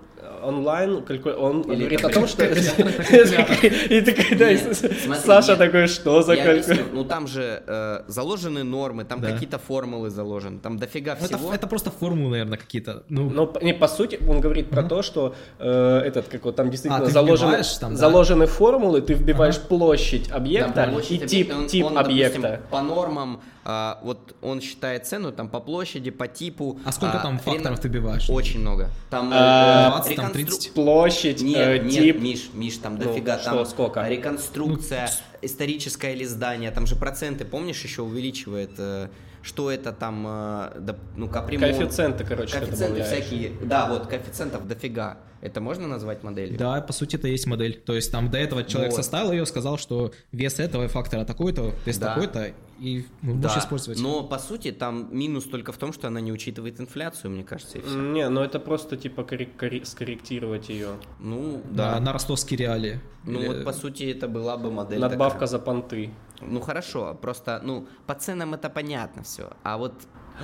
онлайн, 0.42 1.04
он 1.38 1.60
Или 1.62 1.80
говорит 1.80 2.04
о 2.04 2.08
том, 2.08 2.26
что... 2.26 2.44
И 3.94 4.00
такой, 4.00 4.36
да, 4.36 5.14
Саша 5.16 5.56
такой, 5.56 5.86
что 5.86 6.22
за 6.22 6.36
калькулятор? 6.36 6.86
Ну 6.92 7.04
там 7.04 7.26
же 7.26 7.62
э, 7.66 8.02
заложены 8.08 8.64
нормы, 8.64 9.04
там 9.04 9.20
какие-то 9.20 9.58
формулы 9.58 10.10
заложены, 10.10 10.58
там 10.58 10.78
дофига 10.78 11.16
Ну, 11.20 11.26
всего. 11.26 11.54
это 11.54 11.66
просто 11.66 11.90
формулы, 11.90 12.30
наверное, 12.32 12.58
какие-то. 12.58 13.04
Ну, 13.08 13.30
Но 13.30 13.46
по- 13.46 13.64
не, 13.64 13.72
по 13.72 13.88
сути, 13.88 14.18
он 14.28 14.40
говорит 14.40 14.70
про 14.70 14.82
то, 14.82 15.02
что 15.02 15.34
э, 15.58 16.02
этот, 16.04 16.28
как 16.28 16.44
вот 16.44 16.56
там 16.56 16.70
действительно 16.70 17.04
А, 17.04 17.10
заложены, 17.10 17.48
вбиваешь 17.48 17.72
там, 17.78 18.46
формулы, 18.46 19.00
ты 19.00 19.14
вбиваешь 19.14 19.58
площадь 19.58 20.30
объекта 20.30 20.92
и 21.08 21.18
тип, 21.26 21.86
объекта, 21.96 22.60
по 22.70 22.82
нормам, 22.82 23.40
а, 23.66 23.98
вот 24.02 24.34
он 24.42 24.60
считает 24.60 25.06
цену 25.06 25.32
там 25.32 25.48
по 25.48 25.58
площади, 25.58 26.10
по 26.10 26.28
типу. 26.28 26.78
а 26.84 26.92
сколько 26.92 27.18
там 27.18 27.36
хрена- 27.36 27.54
факторов 27.54 27.80
ты 27.80 27.88
биваешь? 27.88 28.28
Очень 28.28 28.60
много. 28.60 28.90
Там 29.08 29.32
20, 30.14 30.16
там 30.16 30.26
реконстру- 30.32 30.44
30? 30.46 30.72
Площадь, 30.72 31.42
Нет, 31.42 31.56
э, 31.56 31.78
нет, 31.84 31.92
тип. 31.92 32.20
Миш, 32.20 32.50
Миш, 32.54 32.76
там 32.78 32.96
Ну, 32.96 33.04
дофига, 33.04 33.38
что, 33.38 33.50
там 33.50 33.66
сколько? 33.66 34.08
реконструкция, 34.08 35.10
историческое 35.44 36.14
ли 36.14 36.24
здание, 36.24 36.70
там 36.70 36.86
же 36.86 36.96
проценты, 36.96 37.44
помнишь, 37.44 37.82
еще 37.82 38.02
увеличивает, 38.02 38.70
э, 38.78 39.08
что 39.42 39.70
это 39.70 39.92
там, 39.92 40.24
э, 40.26 40.94
ну, 41.16 41.28
капремонт. 41.28 41.76
Коэффициенты, 41.76 42.24
короче, 42.24 42.54
ты 42.54 42.60
Коэффициенты 42.66 43.02
всякие, 43.04 43.52
да, 43.62 43.86
вот, 43.88 44.06
коэффициентов 44.06 44.66
дофига. 44.66 45.18
Это 45.42 45.60
можно 45.60 45.86
назвать 45.86 46.22
моделью? 46.22 46.56
Да, 46.58 46.80
по 46.80 46.94
сути, 46.94 47.16
это 47.16 47.28
есть 47.28 47.46
модель. 47.46 47.74
То 47.74 47.92
есть 47.94 48.10
там 48.10 48.30
до 48.30 48.38
этого 48.38 48.64
человек 48.64 48.92
Вот. 48.92 48.96
составил 48.96 49.30
ее, 49.30 49.44
сказал, 49.44 49.76
что 49.76 50.12
вес 50.32 50.58
этого 50.58 50.88
фактора 50.88 51.26
такой-то, 51.26 51.74
вес 51.84 51.98
Да. 51.98 52.14
такой-то, 52.14 52.54
и 52.80 53.04
ну, 53.20 53.34
Да, 53.34 53.48
можешь 53.48 53.62
использовать. 53.62 54.00
но 54.00 54.22
по 54.24 54.38
сути 54.38 54.72
там 54.72 55.08
минус 55.14 55.44
только 55.44 55.72
в 55.72 55.76
том, 55.76 55.92
что 55.92 56.08
она 56.08 56.22
не 56.22 56.32
учитывает 56.32 56.80
инфляцию, 56.80 57.30
мне 57.32 57.44
кажется, 57.44 57.76
и 57.76 57.82
все. 57.82 57.94
Не, 57.94 58.26
ну 58.30 58.40
это 58.40 58.58
просто 58.58 58.96
типа 58.96 59.20
корре- 59.20 59.54
корре- 59.54 59.84
скорректировать 59.84 60.70
ее. 60.70 60.92
Ну, 61.20 61.60
Да, 61.70 61.92
да. 61.96 62.00
на 62.00 62.14
ростовские 62.14 62.56
реалии. 62.60 63.00
Ну 63.24 63.38
Или- 63.40 63.48
вот 63.48 63.64
по 63.64 63.72
сути 63.74 64.04
это 64.04 64.28
была 64.28 64.56
бы 64.56 64.70
модель 64.70 64.98
Надбавка 64.98 65.33
такая. 65.34 65.48
за 65.48 65.58
понты. 65.58 66.10
Ну 66.40 66.60
хорошо, 66.60 67.16
просто, 67.20 67.60
ну, 67.62 67.86
по 68.06 68.14
ценам 68.14 68.54
это 68.54 68.68
понятно 68.68 69.22
все. 69.22 69.50
А 69.62 69.76
вот 69.76 69.94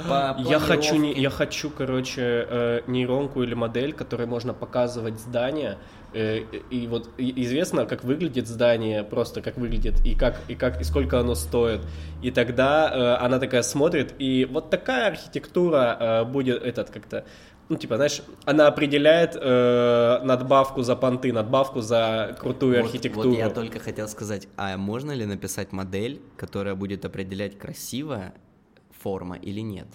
по 0.08 0.36
Я 0.38 0.60
хочу, 0.60 0.94
не, 0.96 1.12
я 1.12 1.30
хочу, 1.30 1.68
короче, 1.68 2.46
э, 2.48 2.80
нейронку 2.86 3.42
или 3.42 3.54
модель, 3.54 3.92
которой 3.92 4.26
можно 4.26 4.54
показывать 4.54 5.18
здание. 5.18 5.78
э, 6.12 6.44
и 6.70 6.86
вот 6.86 7.10
известно, 7.18 7.86
как 7.86 8.04
выглядит 8.04 8.46
здание, 8.46 9.02
просто 9.02 9.42
как 9.42 9.56
выглядит 9.56 10.06
и 10.06 10.14
как 10.14 10.38
и 10.48 10.54
как 10.54 10.80
и 10.80 10.84
сколько 10.84 11.18
оно 11.18 11.34
стоит. 11.34 11.80
И 12.22 12.30
тогда 12.30 12.90
э, 12.92 13.24
она 13.24 13.38
такая 13.40 13.62
смотрит, 13.62 14.14
и 14.20 14.44
вот 14.44 14.70
такая 14.70 15.08
архитектура 15.08 15.96
э, 15.98 16.24
будет 16.24 16.62
этот 16.62 16.90
как-то. 16.90 17.24
Ну, 17.70 17.76
типа, 17.76 17.96
знаешь, 17.96 18.22
она 18.46 18.66
определяет 18.66 19.36
э, 19.40 20.20
надбавку 20.24 20.82
за 20.82 20.96
понты, 20.96 21.32
надбавку 21.32 21.80
за 21.80 22.36
крутую 22.40 22.78
Вот- 22.78 22.86
архитектуру. 22.86 23.30
Вот 23.30 23.38
я 23.38 23.48
только 23.48 23.78
хотел 23.78 24.08
сказать, 24.08 24.48
а 24.56 24.76
можно 24.76 25.12
ли 25.12 25.24
написать 25.24 25.70
модель, 25.72 26.20
которая 26.36 26.74
будет 26.74 27.04
определять 27.04 27.56
красивая 27.56 28.34
форма 29.02 29.36
или 29.36 29.60
нет? 29.60 29.86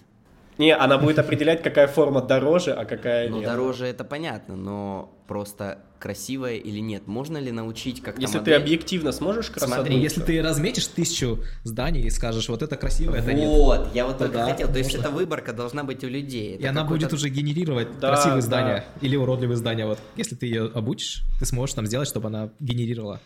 Не, 0.58 0.76
она 0.76 0.98
будет 0.98 1.20
определять, 1.20 1.62
какая 1.64 1.88
форма 1.88 2.22
дороже, 2.22 2.72
а 2.72 2.86
какая 2.86 3.30
Ну, 3.30 3.38
нет. 3.38 3.46
дороже 3.46 3.86
это 3.88 4.04
понятно, 4.04 4.56
но 4.56 5.12
просто 5.28 5.80
красивая 6.00 6.56
или 6.56 6.80
нет? 6.80 7.08
Можно 7.08 7.38
ли 7.40 7.52
научить 7.52 8.02
как-то 8.02 8.22
Если 8.22 8.38
модель? 8.38 8.54
ты 8.56 8.62
объективно 8.62 9.12
сможешь 9.12 9.50
красоту... 9.50 9.74
Смотри, 9.74 9.96
Ну, 9.96 10.02
если 10.02 10.22
ты 10.22 10.42
разметишь 10.42 10.88
тысячу 10.88 11.40
зданий 11.64 12.04
и 12.04 12.10
скажешь, 12.10 12.48
вот 12.48 12.62
это 12.62 12.78
красиво, 12.78 13.16
это 13.16 13.34
нет. 13.34 13.48
Вот, 13.50 13.94
я 13.94 14.06
вот 14.06 14.18
То 14.18 14.26
только 14.26 14.38
да, 14.38 14.46
хотел. 14.52 14.68
То 14.72 14.78
есть 14.78 14.92
можно. 14.94 15.08
эта 15.08 15.16
выборка 15.16 15.52
должна 15.52 15.84
быть 15.84 16.04
у 16.04 16.08
людей. 16.08 16.56
И 16.56 16.60
Это 16.60 16.70
она 16.70 16.82
какой-то- 16.84 17.06
будет 17.08 17.14
уже 17.14 17.30
генерировать 17.30 18.00
Да, 18.00 18.10
красивые 18.10 18.42
да. 18.42 18.48
здания 18.48 18.86
или 19.02 19.16
уродливые 19.16 19.58
здания. 19.58 19.86
Вот 19.86 20.00
если 20.16 20.36
ты 20.36 20.46
ее 20.46 20.72
обучишь, 20.74 21.24
ты 21.40 21.46
сможешь 21.46 21.74
там 21.74 21.86
сделать, 21.88 22.08
чтобы 22.08 22.28
она 22.28 22.50
генерировала 22.60 23.20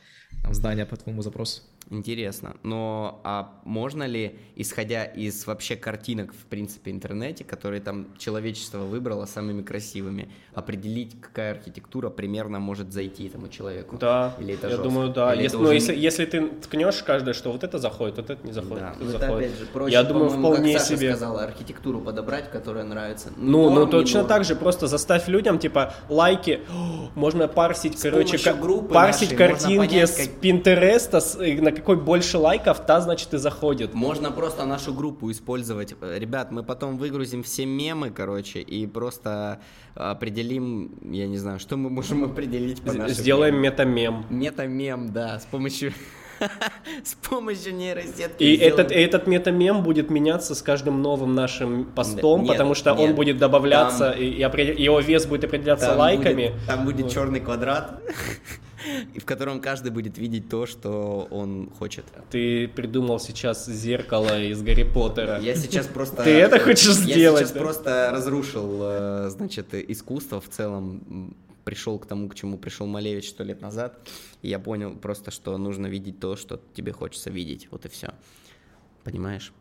там 0.43 0.53
здания 0.53 0.85
по 0.85 0.95
твоему 0.95 1.21
запросу. 1.21 1.61
Интересно. 1.91 2.55
Но 2.63 3.19
а 3.23 3.51
можно 3.65 4.03
ли, 4.03 4.37
исходя 4.55 5.03
из 5.05 5.47
вообще 5.47 5.75
картинок, 5.75 6.33
в 6.33 6.45
принципе, 6.45 6.91
интернете, 6.91 7.43
которые 7.43 7.81
там 7.81 8.07
человечество 8.17 8.79
выбрало 8.79 9.25
самыми 9.25 9.63
красивыми, 9.63 10.29
определить, 10.53 11.19
какая 11.19 11.53
архитектура 11.53 12.09
примерно 12.11 12.59
может 12.59 12.93
зайти 12.93 13.25
этому 13.27 13.47
человеку? 13.47 13.97
Да, 13.99 14.35
Или 14.39 14.53
это 14.53 14.67
я 14.67 14.75
жестко? 14.75 14.83
думаю, 14.83 15.09
да. 15.13 15.33
Или 15.33 15.43
Если, 15.43 15.57
это 15.57 15.63
ну, 15.63 15.69
уже 15.69 15.73
если, 15.75 15.95
если 15.95 16.25
ты 16.25 16.47
ткнешь 16.47 17.01
каждое, 17.01 17.33
что 17.33 17.51
вот 17.51 17.63
это 17.63 17.79
заходит, 17.79 18.17
вот 18.17 18.29
это 18.29 18.45
не 18.45 18.51
заходит, 18.53 18.79
Да, 18.79 18.89
вот 18.89 18.99
ну 18.99 19.07
это 19.09 19.17
это 19.17 19.25
заходит. 19.27 19.47
опять 19.49 19.59
же 19.59 19.65
проще, 19.65 19.91
я 19.93 20.03
думаю, 20.03 20.29
вполне 20.29 20.73
как 20.73 20.81
Саша 20.83 20.97
себе. 20.97 21.09
сказала, 21.09 21.43
архитектуру 21.43 22.01
подобрать, 22.01 22.51
которая 22.51 22.83
нравится. 22.83 23.31
Ну, 23.35 23.63
ну 23.69 23.69
Норм, 23.71 23.85
не 23.85 23.91
точно 23.91 24.23
так 24.25 24.43
же, 24.45 24.55
просто 24.55 24.85
заставь 24.85 25.27
людям, 25.27 25.57
типа, 25.57 25.93
лайки, 26.07 26.59
О, 26.71 27.09
можно 27.15 27.47
парсить, 27.47 27.97
С 27.97 28.03
короче, 28.03 28.37
парсить 28.37 29.31
нашей 29.31 29.37
картинки 29.37 29.77
понять, 29.77 30.09
с 30.09 30.27
Пинтереста, 30.27 31.19
с- 31.19 31.35
на 31.37 31.78
какой 31.79 31.97
больше 31.97 32.37
лайков, 32.37 32.85
та, 32.85 33.01
значит, 33.01 33.33
и 33.33 33.37
заходит. 33.37 33.93
Можно 33.93 34.31
просто 34.31 34.65
нашу 34.65 34.93
группу 34.93 35.29
использовать. 35.31 35.95
Э, 36.01 36.17
Ребят, 36.19 36.51
мы 36.51 36.63
потом 36.63 36.97
выгрузим 36.97 37.41
все 37.43 37.65
мемы, 37.65 38.11
короче, 38.11 38.59
и 38.61 38.85
просто 38.87 39.59
определим, 39.95 40.91
я 41.11 41.27
не 41.27 41.37
знаю, 41.37 41.59
что 41.59 41.77
мы 41.77 41.89
можем 41.89 42.23
определить 42.23 42.81
по 42.81 42.93
нашим 42.93 43.15
Сделаем 43.15 43.55
мемам. 43.55 43.63
метамем. 43.71 44.25
Метамем, 44.29 45.11
да, 45.13 45.39
с 45.39 45.45
помощью... 45.45 45.93
С 47.03 47.15
помощью 47.15 47.75
нейросетки. 47.75 48.41
И 48.43 48.55
сделаем- 48.55 48.73
этот, 48.73 48.91
этот 48.93 49.27
метамем 49.27 49.83
будет 49.83 50.09
меняться 50.09 50.55
с 50.55 50.61
каждым 50.61 51.01
новым 51.01 51.35
нашим 51.35 51.83
постом, 51.83 52.43
нет, 52.43 52.51
потому 52.53 52.75
что 52.75 52.93
он 52.93 53.07
нет. 53.07 53.15
будет 53.17 53.37
добавляться, 53.39 54.11
Там- 54.11 54.19
и, 54.21 54.23
и 54.25 54.41
определ- 54.41 54.77
его 54.77 55.01
вес 55.01 55.25
будет 55.25 55.43
определяться 55.43 55.87
Там 55.87 55.97
лайками. 55.97 56.47
будет- 56.51 56.65
там 56.65 56.85
будет 56.85 57.09
черный 57.11 57.41
квадрат, 57.41 58.01
в 59.15 59.25
котором 59.25 59.61
каждый 59.61 59.91
будет 59.91 60.17
видеть 60.17 60.49
то, 60.49 60.65
что 60.65 61.27
он 61.29 61.69
хочет. 61.77 62.05
Ты 62.29 62.67
придумал 62.67 63.19
сейчас 63.19 63.65
зеркало 63.67 64.41
из 64.41 64.61
Гарри 64.61 64.83
Поттера. 64.83 65.39
Я 65.39 65.55
сейчас 65.55 65.87
просто... 65.87 66.23
Ты 66.23 66.31
это 66.31 66.59
хочешь 66.59 66.87
Я 66.87 67.13
сделать, 67.15 67.41
сейчас 67.41 67.51
да? 67.53 67.59
просто 67.59 68.09
разрушил, 68.11 68.79
э, 68.81 69.29
значит, 69.29 69.73
искусство 69.73 70.41
в 70.41 70.49
целом. 70.49 71.35
Пришел 71.65 71.99
к 71.99 72.07
тому, 72.07 72.29
к 72.29 72.35
чему 72.35 72.57
пришел 72.57 72.87
Малевич 72.87 73.29
сто 73.29 73.43
лет 73.43 73.61
назад. 73.61 73.99
И 74.41 74.49
я 74.49 74.59
понял 74.59 74.95
просто, 74.95 75.29
что 75.29 75.57
нужно 75.57 75.87
видеть 75.87 76.19
то, 76.19 76.35
что 76.35 76.59
тебе 76.73 76.91
хочется 76.91 77.29
видеть. 77.29 77.67
Вот 77.69 77.85
и 77.85 77.89
все. 77.89 78.13
Понимаешь? 79.03 79.53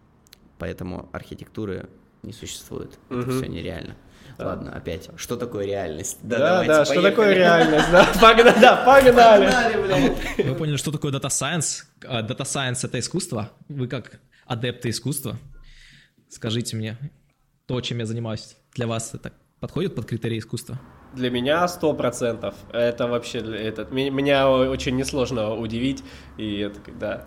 Поэтому 0.59 1.09
архитектуры 1.13 1.89
не 2.23 2.33
существует. 2.33 2.99
Это 3.11 3.31
все 3.31 3.47
нереально. 3.47 3.97
Ладно, 4.39 4.73
опять. 4.73 5.09
Что 5.17 5.37
такое 5.37 5.67
реальность? 5.67 6.19
Да, 6.23 6.39
давайте, 6.39 6.73
да, 6.73 6.85
что 6.85 7.03
такое 7.03 7.35
реальность? 7.35 7.91
Да, 7.91 8.05
погнали, 8.21 8.61
да, 8.61 8.77
погнали. 8.85 9.45
Погнали, 9.47 9.83
блядь. 9.83 10.47
Вы 10.47 10.55
поняли, 10.55 10.77
что 10.77 10.93
такое 10.93 11.13
Data 11.13 11.29
Science? 11.29 11.85
А, 12.07 12.23
Data 12.23 12.43
Science— 12.45 12.81
это 12.85 12.99
искусство. 13.01 13.51
Вы 13.69 13.89
как 13.89 14.21
адепты 14.47 14.91
искусства, 14.91 15.37
скажите 16.29 16.77
мне, 16.77 16.97
то, 17.67 17.81
чем 17.81 17.99
я 17.99 18.07
занимаюсь, 18.07 18.57
для 18.75 18.87
вас 18.87 19.13
это 19.15 19.33
подходит 19.61 19.95
под 19.95 20.07
критерии 20.07 20.39
искусства? 20.39 20.79
Для 21.15 21.31
меня 21.31 21.67
сто 21.69 21.93
процентов. 21.95 22.55
Это 22.73 23.07
вообще 23.09 23.39
этот 23.39 23.91
ме- 23.91 24.11
меня 24.11 24.49
очень 24.49 24.95
несложно 24.95 25.55
удивить 25.55 26.05
и 26.37 26.59
это 26.61 26.79
да. 26.93 27.27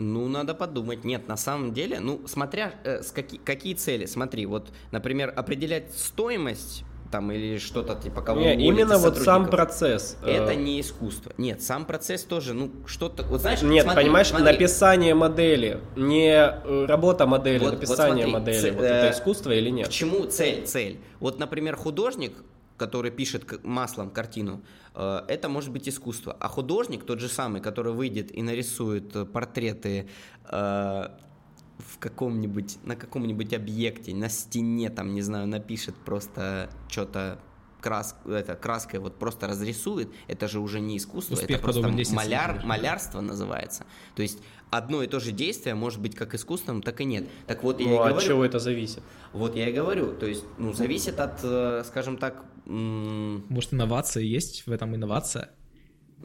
Ну, 0.00 0.28
надо 0.28 0.54
подумать. 0.54 1.04
Нет, 1.04 1.28
на 1.28 1.36
самом 1.36 1.72
деле, 1.74 2.00
ну, 2.00 2.22
смотря 2.26 2.72
э, 2.84 3.02
с 3.02 3.12
какие, 3.12 3.38
какие 3.38 3.74
цели. 3.74 4.06
Смотри, 4.06 4.46
вот, 4.46 4.72
например, 4.92 5.30
определять 5.36 5.94
стоимость 5.94 6.84
там 7.10 7.30
или 7.32 7.58
что-то 7.58 7.96
типа 7.96 8.22
кого 8.22 8.40
Не, 8.40 8.46
уволить 8.52 8.66
именно 8.66 8.96
вот 8.96 9.18
сам 9.18 9.50
процесс. 9.50 10.16
э, 10.22 10.30
Это 10.30 10.54
не 10.54 10.80
искусство. 10.80 11.32
Нет, 11.38 11.60
сам 11.60 11.84
процесс 11.84 12.22
тоже, 12.24 12.54
ну, 12.54 12.70
что-то... 12.86 13.24
Вот 13.24 13.40
знаешь, 13.42 13.60
Нет, 13.62 13.84
смотри, 13.84 14.04
понимаешь, 14.04 14.28
смотри. 14.28 14.46
написание 14.52 15.14
модели, 15.14 15.80
не 15.96 16.30
э, 16.32 16.86
работа 16.86 17.26
модели, 17.26 17.58
Вот- 17.58 17.70
вот 17.72 17.74
написание 17.80 18.26
смотри, 18.26 18.52
модели. 18.52 18.70
ц- 18.70 18.72
вот 18.72 18.82
э, 18.84 18.86
это 18.86 19.10
искусство 19.18 19.50
или 19.50 19.68
К 19.70 19.74
нет? 19.74 19.90
чему 19.90 20.24
цель? 20.26 20.64
Цель. 20.66 20.98
Вот, 21.18 21.38
например, 21.38 21.76
художник, 21.76 22.32
который 22.78 23.10
пишет 23.10 23.44
маслом 23.64 24.08
картину, 24.10 24.62
э, 24.89 24.89
это 24.94 25.48
может 25.48 25.70
быть 25.70 25.88
искусство. 25.88 26.36
А 26.38 26.48
художник, 26.48 27.04
тот 27.04 27.20
же 27.20 27.28
самый, 27.28 27.60
который 27.60 27.92
выйдет 27.92 28.34
и 28.36 28.42
нарисует 28.42 29.14
э, 29.14 29.24
портреты 29.24 30.08
э, 30.44 30.50
в 30.50 31.98
каком-нибудь, 31.98 32.78
на 32.84 32.96
каком-нибудь 32.96 33.54
объекте, 33.54 34.14
на 34.14 34.28
стене, 34.28 34.90
там, 34.90 35.14
не 35.14 35.22
знаю, 35.22 35.46
напишет 35.46 35.94
просто 35.96 36.70
что-то 36.88 37.38
крас, 37.80 38.16
это, 38.26 38.54
краской 38.54 38.98
вот 39.00 39.18
просто 39.18 39.46
разрисует, 39.46 40.10
это 40.28 40.48
же 40.48 40.60
уже 40.60 40.80
не 40.80 40.96
искусство, 40.96 41.34
Успех 41.34 41.58
это 41.58 41.64
просто 41.64 42.14
маляр, 42.14 42.60
малярство 42.64 43.20
называется. 43.20 43.84
То 44.14 44.22
есть 44.22 44.38
одно 44.70 45.02
и 45.02 45.06
то 45.06 45.18
же 45.20 45.32
действие 45.32 45.74
может 45.74 46.00
быть 46.00 46.14
как 46.14 46.34
искусством, 46.34 46.82
так 46.82 47.00
и 47.00 47.04
нет. 47.04 47.26
Так 47.46 47.62
вот 47.62 47.80
я 47.80 47.86
и 47.86 47.88
Ну, 47.88 48.02
от 48.02 48.10
говорю, 48.10 48.26
чего 48.26 48.44
это 48.44 48.58
зависит? 48.58 49.02
вот 49.32 49.56
я 49.56 49.68
и 49.68 49.72
говорю, 49.72 50.12
то 50.12 50.26
есть, 50.26 50.44
ну, 50.58 50.72
зависит 50.72 51.20
от, 51.20 51.40
э, 51.42 51.84
скажем 51.86 52.16
так, 52.18 52.44
Может, 52.70 53.74
инновация 53.74 54.22
есть 54.22 54.66
в 54.66 54.72
этом 54.72 54.94
инновация? 54.94 55.50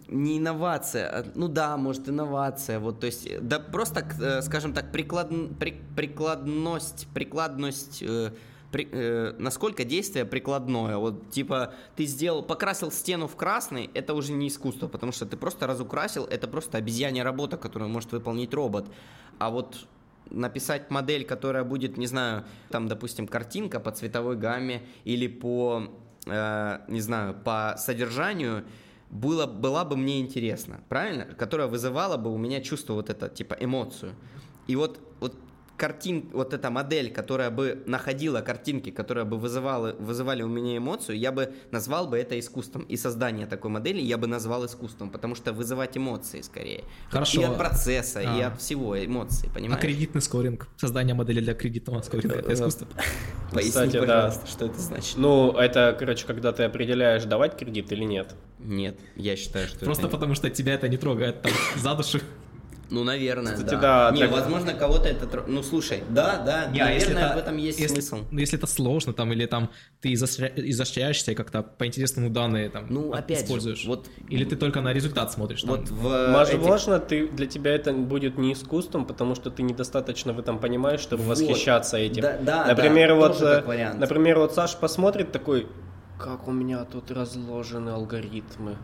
не 0.07 0.37
инновация, 0.37 1.07
а, 1.07 1.25
ну 1.35 1.47
да, 1.47 1.77
может 1.77 2.09
инновация, 2.09 2.79
вот, 2.79 2.99
то 2.99 3.05
есть, 3.05 3.27
да 3.41 3.59
просто, 3.59 4.05
э, 4.21 4.41
скажем 4.41 4.73
так, 4.73 4.91
приклад, 4.91 5.29
при- 5.57 5.81
прикладность, 5.95 7.07
прикладность, 7.13 8.03
э, 8.03 8.31
при, 8.71 8.89
э, 8.91 9.33
насколько 9.39 9.85
действие 9.85 10.25
прикладное. 10.25 10.97
Вот 10.97 11.29
типа 11.31 11.73
ты 11.95 12.05
сделал, 12.05 12.43
покрасил 12.43 12.91
стену 12.91 13.27
в 13.27 13.35
красный, 13.37 13.89
это 13.93 14.13
уже 14.13 14.33
не 14.33 14.49
искусство, 14.49 14.89
потому 14.89 15.13
что 15.13 15.25
ты 15.25 15.37
просто 15.37 15.65
разукрасил, 15.65 16.25
это 16.25 16.47
просто 16.47 16.77
обезьянья 16.77 17.23
работа, 17.23 17.55
которую 17.57 17.89
может 17.89 18.11
выполнить 18.11 18.53
робот. 18.53 18.87
А 19.39 19.49
вот 19.49 19.87
написать 20.29 20.91
модель, 20.91 21.23
которая 21.23 21.63
будет, 21.63 21.97
не 21.97 22.07
знаю, 22.07 22.43
там, 22.69 22.87
допустим, 22.87 23.27
картинка 23.27 23.79
по 23.79 23.91
цветовой 23.91 24.35
гамме 24.35 24.81
или 25.05 25.27
по, 25.27 25.87
э, 26.25 26.79
не 26.87 27.01
знаю, 27.01 27.35
по 27.43 27.75
содержанию, 27.77 28.65
было, 29.09 29.45
была 29.45 29.85
бы 29.85 29.95
мне 29.95 30.19
интересна, 30.19 30.81
правильно? 30.89 31.25
Которая 31.25 31.67
вызывала 31.67 32.17
бы 32.17 32.33
у 32.33 32.37
меня 32.37 32.61
чувство 32.61 32.93
вот 32.93 33.09
это, 33.09 33.29
типа, 33.29 33.55
эмоцию. 33.59 34.13
И 34.67 34.75
вот, 34.75 34.99
картин, 35.77 36.29
вот 36.33 36.53
эта 36.53 36.69
модель, 36.69 37.11
которая 37.11 37.49
бы 37.51 37.83
находила 37.85 38.41
картинки, 38.41 38.89
которые 38.91 39.25
бы 39.25 39.37
вызывала, 39.37 39.93
вызывали 39.99 40.41
у 40.43 40.47
меня 40.47 40.77
эмоцию, 40.77 41.17
я 41.17 41.31
бы 41.31 41.53
назвал 41.71 42.07
бы 42.07 42.17
это 42.17 42.39
искусством. 42.39 42.83
И 42.83 42.97
создание 42.97 43.45
такой 43.47 43.69
модели 43.71 44.01
я 44.01 44.17
бы 44.17 44.27
назвал 44.27 44.65
искусством, 44.65 45.09
потому 45.09 45.35
что 45.35 45.53
вызывать 45.53 45.97
эмоции 45.97 46.41
скорее. 46.41 46.83
Хорошо. 47.09 47.41
И 47.41 47.43
от 47.43 47.57
процесса, 47.57 48.19
А. 48.19 48.37
и 48.37 48.41
от 48.41 48.59
всего 48.61 49.03
эмоций, 49.03 49.49
А 49.51 49.55
понимаешь? 49.55 49.81
кредитный 49.81 50.21
скоринг, 50.21 50.67
создание 50.77 51.15
модели 51.15 51.39
для 51.41 51.53
кредитного 51.53 52.01
скоринга, 52.01 52.35
это 52.35 52.53
искусство. 52.53 52.87
Поясни, 53.51 53.69
Кстати, 53.71 53.93
да. 53.93 53.99
пожалуйста, 53.99 54.47
что 54.47 54.65
это 54.65 54.79
значит. 54.79 55.17
Ну, 55.17 55.51
это, 55.51 55.95
короче, 55.97 56.25
когда 56.25 56.51
ты 56.51 56.63
определяешь, 56.63 57.23
давать 57.23 57.57
кредит 57.57 57.91
или 57.91 58.03
нет. 58.03 58.35
Нет, 58.59 58.97
я 59.15 59.35
считаю, 59.35 59.67
что 59.67 59.85
Просто 59.85 60.07
это... 60.07 60.11
потому 60.11 60.33
что 60.35 60.49
тебя 60.49 60.73
это 60.73 60.87
не 60.89 60.97
трогает 60.97 61.41
там 61.41 61.51
за 61.77 61.95
душу. 61.95 62.19
Ну, 62.89 63.03
наверное, 63.03 63.53
Кстати, 63.53 63.71
да. 63.75 64.09
да, 64.09 64.15
Не, 64.15 64.21
так- 64.21 64.31
возможно, 64.31 64.73
кого-то 64.73 65.07
это... 65.09 65.43
Ну, 65.47 65.63
слушай, 65.63 66.03
да, 66.09 66.37
да, 66.45 66.65
Не, 66.67 66.79
а 66.81 66.91
если 66.91 67.13
наверное, 67.13 67.25
это- 67.31 67.35
в 67.35 67.43
этом 67.43 67.57
есть 67.57 67.79
если, 67.79 68.01
смысл. 68.01 68.25
ну, 68.31 68.39
если 68.39 68.57
это 68.57 68.67
сложно, 68.67 69.13
там, 69.13 69.33
или 69.33 69.45
там 69.47 69.69
ты 70.01 70.13
изощря- 70.13 70.53
изощряешься 70.55 71.31
и 71.31 71.35
как-то 71.35 71.63
по-интересному 71.63 72.29
данные 72.29 72.69
там 72.69 72.85
Ну, 72.89 73.11
опять 73.11 73.39
же, 73.39 73.45
используешь. 73.45 73.85
вот- 73.85 74.07
Или 74.29 74.45
ты 74.45 74.55
только 74.55 74.81
на 74.81 74.93
результат 74.93 75.31
смотришь. 75.31 75.61
там. 75.61 75.71
Вот 75.71 75.89
в 75.89 76.07
этих- 76.43 76.59
Возможно, 76.59 76.99
ты, 76.99 77.27
для 77.27 77.47
тебя 77.47 77.71
это 77.75 77.91
будет 77.93 78.37
не 78.37 78.53
искусством, 78.53 79.05
потому 79.05 79.35
что 79.35 79.49
ты 79.49 79.63
недостаточно 79.63 80.33
в 80.33 80.39
этом 80.39 80.59
понимаешь, 80.59 80.99
чтобы 80.99 81.23
Вот. 81.23 81.31
восхищаться 81.37 81.97
этим. 81.97 82.21
Да, 82.21 82.37
да, 82.41 82.65
например, 82.65 83.09
да, 83.09 83.15
вот, 83.15 83.27
тоже 83.39 83.63
э, 83.67 83.93
например, 83.93 84.39
вот 84.39 84.53
Саш 84.53 84.75
посмотрит 84.75 85.31
такой, 85.31 85.67
как 86.19 86.47
у 86.47 86.51
меня 86.51 86.83
тут 86.85 87.11
разложены 87.11 87.89
алгоритмы. 87.89 88.77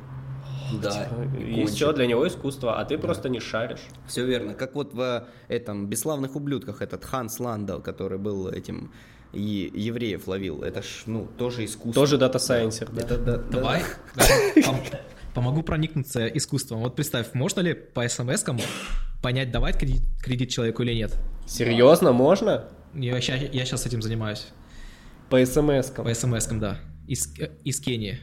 Да, 0.80 1.10
И 1.40 1.66
все 1.66 1.94
для 1.94 2.06
него 2.06 2.28
искусство, 2.28 2.80
а 2.80 2.86
ты 2.86 2.98
просто 2.98 3.30
не 3.30 3.40
шаришь. 3.40 3.82
Все 4.08 4.26
верно. 4.26 4.54
Как 4.54 4.76
вот 4.76 4.94
в 4.94 5.28
этом 5.48 5.88
«Бесславных 5.88 6.36
ублюдках» 6.36 6.82
этот 6.82 7.04
Ханс 7.06 7.40
Ландау, 7.40 7.82
который 7.82 8.18
был 8.18 8.48
этим 8.48 8.92
и 9.34 9.72
евреев 9.74 10.28
ловил. 10.28 10.62
Это 10.62 10.82
ж, 10.82 11.04
ну, 11.06 11.28
тоже 11.38 11.66
искусство. 11.66 11.94
Тоже 11.94 12.18
дата-сайенсер, 12.18 12.90
да. 12.92 13.18
Да, 13.18 13.38
Давай 13.38 13.84
да, 14.16 14.24
пом- 14.58 14.98
помогу 15.34 15.64
проникнуться 15.64 16.28
искусством. 16.28 16.82
Вот 16.82 16.96
представь, 16.96 17.34
можно 17.34 17.62
ли 17.62 17.74
по 17.74 18.08
смс 18.08 18.44
понять, 19.22 19.52
давать 19.52 19.78
кредит, 19.78 20.02
кредит 20.22 20.50
человеку 20.50 20.84
или 20.84 20.94
нет? 20.94 21.18
Серьезно, 21.48 22.12
можно? 22.12 22.70
Я, 22.94 23.22
сейчас 23.22 23.86
этим 23.86 24.02
занимаюсь. 24.02 24.48
По 25.30 25.42
смс-кам. 25.46 26.04
По 26.04 26.14
смс 26.14 26.48
да. 26.48 26.80
Из, 27.08 27.40
э, 27.40 27.52
из 27.64 27.80
Кении. 27.80 28.20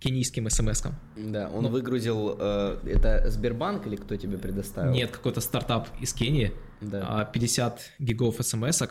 Кенийским 0.00 0.48
смс 0.48 0.82
-кам. 0.82 0.92
Да, 1.16 1.50
он 1.52 1.66
выгрузил... 1.66 2.36
э, 2.38 2.78
это 2.86 3.28
Сбербанк 3.30 3.86
или 3.86 3.96
кто 3.96 4.16
тебе 4.16 4.38
предоставил? 4.38 4.92
Нет, 4.92 5.10
какой-то 5.10 5.40
стартап 5.40 5.88
из 6.00 6.12
Кении. 6.12 6.52
Да. 6.80 7.04
А 7.08 7.24
50 7.24 7.80
гигов 7.98 8.36
смс 8.40 8.82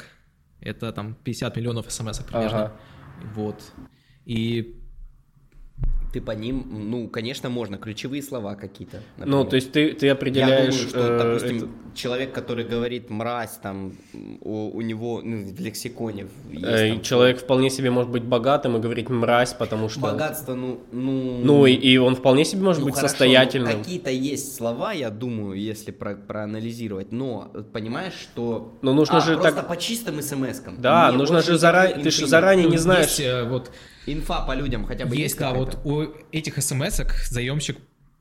это 0.59 0.91
там 0.91 1.15
50 1.23 1.55
миллионов 1.57 1.91
смс 1.91 2.19
примерно. 2.19 2.65
Ага. 2.65 2.73
Вот. 3.35 3.61
И 4.25 4.76
Ты 6.13 6.21
по 6.21 6.31
ним, 6.31 6.65
ну, 6.89 7.09
конечно, 7.09 7.49
можно. 7.49 7.77
Ключевые 7.77 8.23
слова 8.23 8.55
какие-то. 8.55 9.01
Ну, 9.17 9.25
например. 9.25 9.45
то 9.49 9.55
есть 9.57 9.71
ты, 9.73 9.91
ты 9.93 10.05
Я 10.05 10.13
определяешь... 10.13 10.73
думаю, 10.75 10.89
что, 10.89 10.99
э, 10.99 11.17
допустим, 11.17 11.57
это- 11.57 11.67
человек, 11.95 12.31
который 12.31 12.63
говорит 12.63 13.09
мразь, 13.09 13.59
там, 13.61 13.93
у, 14.41 14.69
у 14.77 14.81
него 14.81 15.21
ну, 15.21 15.43
в 15.53 15.59
лексиконе 15.59 16.27
есть 16.51 16.63
э, 16.65 16.89
там 16.93 17.01
человек 17.01 17.39
вполне 17.39 17.69
себе 17.69 17.91
может 17.91 18.09
быть 18.11 18.23
богатым 18.23 18.77
и 18.77 18.79
говорить 18.79 19.09
мразь, 19.09 19.53
потому 19.53 19.89
что... 19.89 19.99
богатство, 19.99 20.55
ну, 20.55 20.79
ну, 20.93 21.39
Ну, 21.43 21.65
и, 21.65 21.73
и 21.73 21.97
он 21.97 22.15
вполне 22.15 22.45
себе 22.45 22.61
может 22.61 22.79
ну, 22.79 22.85
быть 22.85 22.95
хорошо, 22.95 23.09
состоятельным. 23.09 23.71
ну, 23.73 23.77
какие-то 23.79 24.09
есть 24.09 24.55
слова, 24.55 24.93
я 24.93 25.09
думаю, 25.09 25.59
если 25.59 25.91
про- 25.91 26.15
проанализировать, 26.15 27.11
но 27.11 27.51
понимаешь, 27.73 28.13
что... 28.13 28.77
Но 28.81 28.93
нужно 28.93 29.17
А, 29.17 29.21
же 29.21 29.33
просто 29.33 29.51
так- 29.57 29.67
по 29.67 29.75
чистым 29.75 30.21
смс-кам. 30.21 30.79
Да, 30.79 31.09
Мне 31.09 31.17
нужно 31.17 31.41
же 31.41 31.57
заранее... 31.57 32.01
Ты 32.01 32.11
же 32.11 32.27
заранее 32.27 32.65
ну, 32.67 32.71
не 32.71 32.77
знаешь... 32.77 33.07
Есть, 33.07 33.19
э, 33.19 33.43
вот, 33.43 33.71
Инфа 34.07 34.41
по 34.41 34.53
людям 34.53 34.85
хотя 34.85 35.05
бы 35.05 35.15
есть, 35.15 35.37
да, 35.37 35.49
какая-то? 35.49 35.77
вот 35.77 35.85
у 35.85 36.13
этих 36.31 36.61
смс 36.61 37.01
заемщик 37.29 37.77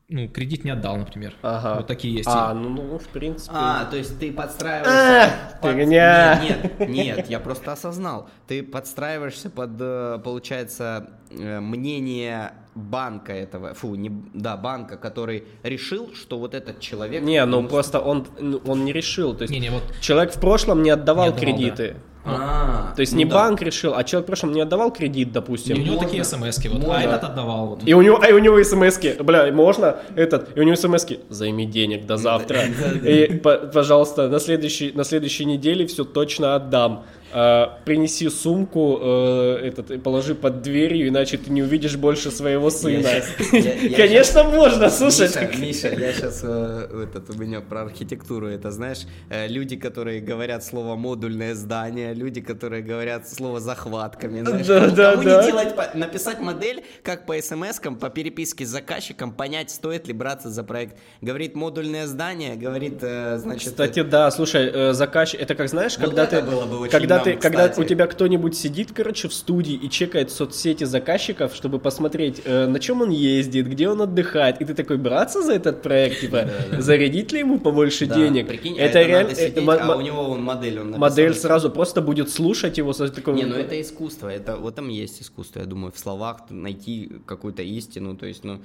ну, 0.09 0.29
кредит 0.29 0.65
не 0.65 0.71
отдал, 0.71 0.97
например. 0.97 1.35
Ага. 1.43 1.79
Вот 1.79 1.89
такие 1.89 2.15
есть. 2.15 2.29
А, 2.31 2.55
ну, 2.55 2.69
ну, 2.69 2.99
в 2.99 3.09
принципе... 3.09 3.53
А, 3.53 3.85
то 3.87 3.97
есть 3.97 4.19
ты 4.21 4.33
подстраиваешься... 4.33 5.25
А, 5.25 5.59
под- 5.61 5.73
фигня. 5.73 6.41
Нет, 6.43 6.79
нет, 6.79 6.89
нет, 6.89 7.29
я 7.29 7.41
просто 7.41 7.73
осознал. 7.73 8.29
Ты 8.47 8.63
подстраиваешься 8.63 9.51
под, 9.51 9.71
э, 9.81 10.21
получается, 10.23 11.11
э, 11.31 11.59
мнение 11.59 12.53
банка 12.77 13.33
этого, 13.33 13.75
фу, 13.75 13.97
не, 13.97 14.13
да, 14.33 14.57
банка, 14.57 14.97
который 14.97 15.45
решил, 15.65 16.15
что 16.15 16.39
вот 16.39 16.55
этот 16.55 16.79
человек... 16.79 17.25
Не, 17.25 17.45
ну 17.45 17.67
просто 17.67 17.99
он, 17.99 18.29
ну, 18.39 18.61
он 18.65 18.85
не 18.85 18.93
решил. 18.93 19.35
То 19.35 19.43
есть 19.43 19.53
Не-не, 19.53 19.71
вот 19.71 19.83
человек 20.01 20.33
в 20.33 20.41
прошлом 20.41 20.85
не 20.85 20.91
отдавал 20.91 21.27
Не 21.27 21.33
отдавал, 21.33 21.55
кредиты. 21.57 21.97
А, 22.27 22.93
То 22.97 23.01
есть 23.01 23.13
ну 23.13 23.19
не 23.19 23.25
да. 23.25 23.35
банк 23.35 23.63
решил, 23.63 23.95
а 23.97 24.03
человек 24.05 24.25
в 24.25 24.27
прошлом 24.27 24.53
не 24.53 24.61
отдавал 24.61 24.91
кредит, 24.93 25.33
допустим. 25.33 25.77
и 25.77 25.81
у 25.81 25.83
него 25.83 25.95
можно. 25.95 26.09
такие 26.09 26.25
смс 26.25 26.59
вот, 26.65 26.73
Можно. 26.83 26.95
а 26.97 27.03
этот 27.03 27.25
отдавал. 27.25 27.67
Вот. 27.67 27.81
И 27.87 27.95
у 27.95 28.03
него, 28.03 28.21
а 28.23 28.35
у 28.35 28.39
него 28.39 28.63
смс 28.65 28.99
бля, 29.21 29.53
можно 29.53 29.97
этот, 30.17 30.57
и 30.57 30.61
у 30.61 30.63
него 30.65 30.77
смс 30.77 31.07
займи 31.29 31.67
денег 31.67 32.07
до 32.07 32.17
завтра. 32.17 32.63
И, 33.05 33.39
по- 33.39 33.59
пожалуйста, 33.59 34.29
на 34.29 34.41
следующей, 34.41 34.93
на 34.93 35.05
следующей 35.05 35.45
неделе 35.45 35.87
все 35.87 36.05
точно 36.05 36.57
отдам. 36.57 37.05
А, 37.39 37.81
принеси 37.85 38.31
сумку, 38.31 38.99
э, 38.99 39.69
этот, 39.69 40.03
положи 40.03 40.35
под 40.35 40.63
дверью, 40.63 41.09
иначе 41.09 41.37
ты 41.37 41.53
не 41.53 41.63
увидишь 41.63 41.97
больше 41.97 42.31
своего 42.31 42.71
сына. 42.71 43.11
Конечно, 43.95 44.45
можно, 44.45 44.89
слушай. 44.89 45.29
Миша, 45.59 45.89
я 45.89 46.15
сейчас 46.15 46.43
этот 46.43 47.29
у 47.29 47.35
меня 47.35 47.61
про 47.61 47.83
архитектуру, 47.83 48.47
это 48.49 48.71
знаешь, 48.71 49.07
э, 49.29 49.49
люди, 49.49 49.77
которые 49.77 50.23
говорят 50.23 50.65
слово 50.65 50.97
модульное 50.97 51.55
здание, 51.55 52.15
люди, 52.15 52.41
которые 52.41 52.83
говорят 52.83 53.29
слово 53.29 53.61
захватками, 53.61 54.41
знаешь, 54.41 54.67
Да, 54.67 54.89
да, 54.89 55.17
да. 55.17 55.47
делать, 55.47 55.95
написать 55.95 56.41
модель, 56.41 56.85
как 57.03 57.27
по 57.27 57.37
смс-кам, 57.37 57.97
по 57.97 58.09
переписке 58.09 58.65
с 58.65 58.71
заказчиком, 58.71 59.31
понять, 59.31 59.71
стоит 59.71 60.09
ли 60.09 60.15
браться 60.15 60.49
за 60.49 60.65
проект. 60.65 60.97
Говорит 61.21 61.55
модульное 61.55 62.07
здание, 62.07 62.57
говорит, 62.57 63.01
э, 63.03 63.37
значит, 63.37 63.69
Кстати, 63.69 64.03
да, 64.03 64.31
слушай, 64.31 64.71
э, 64.73 64.93
заказчик, 64.95 65.39
это 65.39 65.55
как 65.55 65.69
знаешь, 65.69 65.99
Вот 65.99 66.07
когда 66.07 66.25
ты, 66.25 66.41
было 66.41 66.65
бы 66.65 66.79
очень 66.79 66.91
когда 66.91 67.26
ты, 67.27 67.37
когда 67.37 67.73
у 67.77 67.85
тебя 67.85 68.07
кто-нибудь 68.07 68.57
сидит, 68.57 68.93
короче, 68.93 69.29
в 69.29 69.35
студии 69.35 69.75
и 69.75 69.91
чекает 69.91 70.31
соцсети 70.31 70.85
заказчиков, 70.85 71.55
чтобы 71.55 71.79
посмотреть, 71.79 72.43
э, 72.45 72.67
на 72.67 72.79
чем 72.81 73.03
он 73.03 73.11
ездит, 73.11 73.67
где 73.67 73.89
он 73.89 74.01
отдыхает, 74.03 74.61
и 74.61 74.65
ты 74.65 74.75
такой 74.75 74.97
браться 74.97 75.43
за 75.43 75.55
этот 75.55 75.83
проект, 75.83 76.21
типа, 76.23 76.49
зарядить 76.79 77.33
ли 77.33 77.41
ему 77.41 77.59
побольше 77.59 78.07
денег? 78.07 78.49
прикинь, 78.49 78.79
это 78.79 79.03
реально, 79.03 79.35
мо- 79.63 79.75
а 79.75 79.97
у 79.97 80.01
него 80.01 80.25
вон 80.25 80.43
модель 80.43 80.81
он 80.81 80.93
модель 80.93 81.35
сразу 81.35 81.71
просто 81.71 82.01
будет 82.01 82.31
слушать 82.31 82.79
его 82.79 82.93
со. 82.93 83.07
Не, 83.07 83.45
ну 83.45 83.57
это 83.57 83.81
искусство, 83.81 84.29
это 84.29 84.57
вот 84.57 84.75
там 84.75 84.89
есть 84.89 85.23
искусство, 85.23 85.61
я 85.61 85.67
думаю, 85.67 85.93
в 85.93 85.99
словах 85.99 86.51
найти 86.51 87.11
какую-то 87.27 87.63
истину, 87.63 88.17
то 88.17 88.27
есть, 88.27 88.45
ну, 88.45 88.61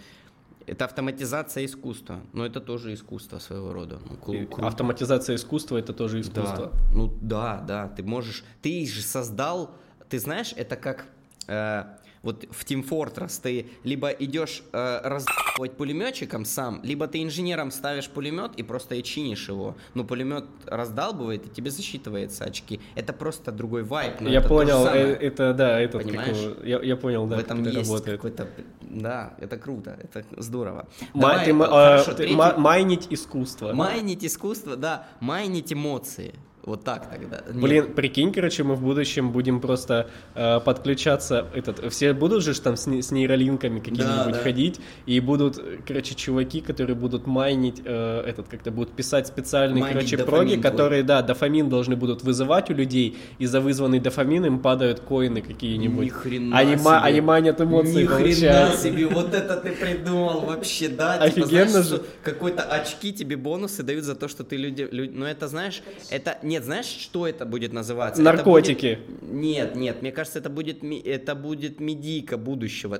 это 0.71 0.85
автоматизация 0.85 1.65
искусства, 1.65 2.21
но 2.31 2.45
это 2.45 2.61
тоже 2.61 2.93
искусство 2.93 3.39
своего 3.39 3.73
рода. 3.73 3.99
Ну, 4.09 4.15
кру- 4.15 4.45
круто. 4.45 4.67
Автоматизация 4.67 5.35
искусства 5.35 5.75
это 5.77 5.91
тоже 5.93 6.21
искусство. 6.21 6.71
Да, 6.71 6.93
ну 6.95 7.13
да, 7.21 7.59
да, 7.67 7.87
ты 7.89 8.03
можешь, 8.03 8.45
ты 8.61 8.85
же 8.87 9.01
создал, 9.01 9.75
ты 10.07 10.17
знаешь, 10.17 10.53
это 10.55 10.77
как 10.77 11.07
э, 11.47 11.83
вот 12.23 12.45
в 12.51 12.63
Team 12.65 12.87
Fortress 12.87 13.39
ты 13.41 13.67
либо 13.83 14.09
идешь 14.09 14.63
э, 14.73 14.99
раздавать 15.03 15.75
пулеметчиком 15.77 16.45
сам, 16.45 16.79
либо 16.83 17.07
ты 17.07 17.23
инженером 17.23 17.71
ставишь 17.71 18.09
пулемет 18.09 18.51
и 18.57 18.63
просто 18.63 18.95
и 18.95 19.03
чинишь 19.03 19.49
его. 19.49 19.75
Ну 19.95 20.03
пулемет 20.03 20.45
раздалбывает 20.65 21.47
и 21.47 21.49
тебе 21.49 21.71
засчитывается 21.71 22.43
очки. 22.43 22.79
Это 22.95 23.13
просто 23.13 23.51
другой 23.51 23.83
вайп. 23.83 24.21
Я 24.21 24.39
это 24.39 24.49
понял, 24.49 24.85
э, 24.85 25.13
это 25.15 25.53
да, 25.53 25.81
как 25.87 26.03
Понимаешь? 26.03 26.37
его- 26.37 26.63
я, 26.63 26.79
я 26.81 26.95
понял, 26.95 27.25
да, 27.27 27.35
в 27.35 27.39
как 27.39 27.45
этом 27.47 27.61
это 27.61 27.69
есть 27.71 27.89
работает. 27.89 28.17
какой-то, 28.17 28.47
да, 28.81 29.33
это 29.39 29.57
круто, 29.57 29.97
это 30.01 30.23
здорово. 30.37 30.87
Ма- 31.13 31.21
Давай, 31.21 31.45
ты 31.45 31.53
хорошо, 31.57 32.11
ты 32.11 32.17
третий- 32.17 32.35
ма- 32.35 32.57
майнить 32.57 33.07
искусство. 33.09 33.73
Майнить 33.73 34.23
искусство, 34.25 34.75
да, 34.75 35.07
майнить 35.19 35.73
эмоции. 35.73 36.35
Вот 36.63 36.83
так 36.83 37.09
тогда. 37.09 37.37
Нет. 37.47 37.55
Блин, 37.55 37.93
прикинь, 37.93 38.31
короче, 38.31 38.63
мы 38.63 38.75
в 38.75 38.81
будущем 38.81 39.31
будем 39.31 39.59
просто 39.61 40.09
э, 40.35 40.59
подключаться, 40.59 41.47
этот, 41.55 41.91
все 41.91 42.13
будут 42.13 42.43
же 42.43 42.59
там 42.61 42.77
с, 42.77 42.85
с 42.87 43.11
нейролинками 43.11 43.79
какими-нибудь 43.79 44.33
да. 44.33 44.39
ходить, 44.43 44.79
и 45.07 45.19
будут, 45.19 45.59
короче, 45.87 46.13
чуваки, 46.13 46.61
которые 46.61 46.95
будут 46.95 47.25
майнить, 47.25 47.81
э, 47.83 48.21
этот, 48.27 48.47
как-то 48.47 48.69
будут 48.69 48.93
писать 48.95 49.25
специальные, 49.25 49.81
Майнить 49.81 50.11
короче, 50.11 50.17
проги, 50.23 50.53
твой. 50.53 50.61
которые, 50.61 51.01
да, 51.03 51.23
дофамин 51.23 51.67
должны 51.67 51.95
будут 51.95 52.21
вызывать 52.21 52.69
у 52.69 52.73
людей, 52.73 53.17
и 53.39 53.47
за 53.47 53.59
вызванный 53.59 53.99
дофамин 53.99 54.45
им 54.45 54.59
падают 54.59 54.99
коины 54.99 55.41
какие-нибудь. 55.41 56.05
Ни 56.05 56.09
хрена 56.09 56.57
Они, 56.57 56.77
себе. 56.77 56.89
они 56.91 57.21
манят 57.21 57.59
эмоции, 57.59 58.03
Ни 58.03 58.05
хрена 58.05 58.77
себе, 58.77 59.07
вот 59.07 59.33
это 59.33 59.57
ты 59.57 59.71
придумал 59.71 60.41
вообще, 60.41 60.89
да? 60.89 61.27
Типа, 61.27 61.45
Офигенно 61.47 61.69
знаешь, 61.69 61.87
же. 61.87 62.01
Какой-то 62.23 62.61
очки 62.61 63.11
тебе 63.13 63.35
бонусы 63.35 63.81
дают 63.81 64.03
за 64.03 64.13
то, 64.13 64.27
что 64.27 64.43
ты 64.43 64.57
люди... 64.57 64.87
лю- 64.91 65.09
Ну 65.11 65.25
это, 65.25 65.47
знаешь, 65.47 65.81
это... 66.11 66.37
Нет, 66.51 66.65
знаешь, 66.65 66.85
что 66.85 67.25
это 67.27 67.45
будет 67.45 67.71
называться? 67.71 68.21
Наркотики. 68.21 68.99
будет- 69.07 69.31
Нет, 69.31 69.75
нет, 69.75 70.01
мне 70.01 70.11
кажется, 70.11 70.39
это 70.39 70.49
будет, 70.49 70.83
это 70.83 71.33
будет 71.33 71.79
медийка 71.79 72.37
будущего. 72.37 72.99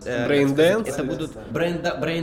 Dance? 0.56 0.88
Это 0.88 1.04
будут... 1.04 1.32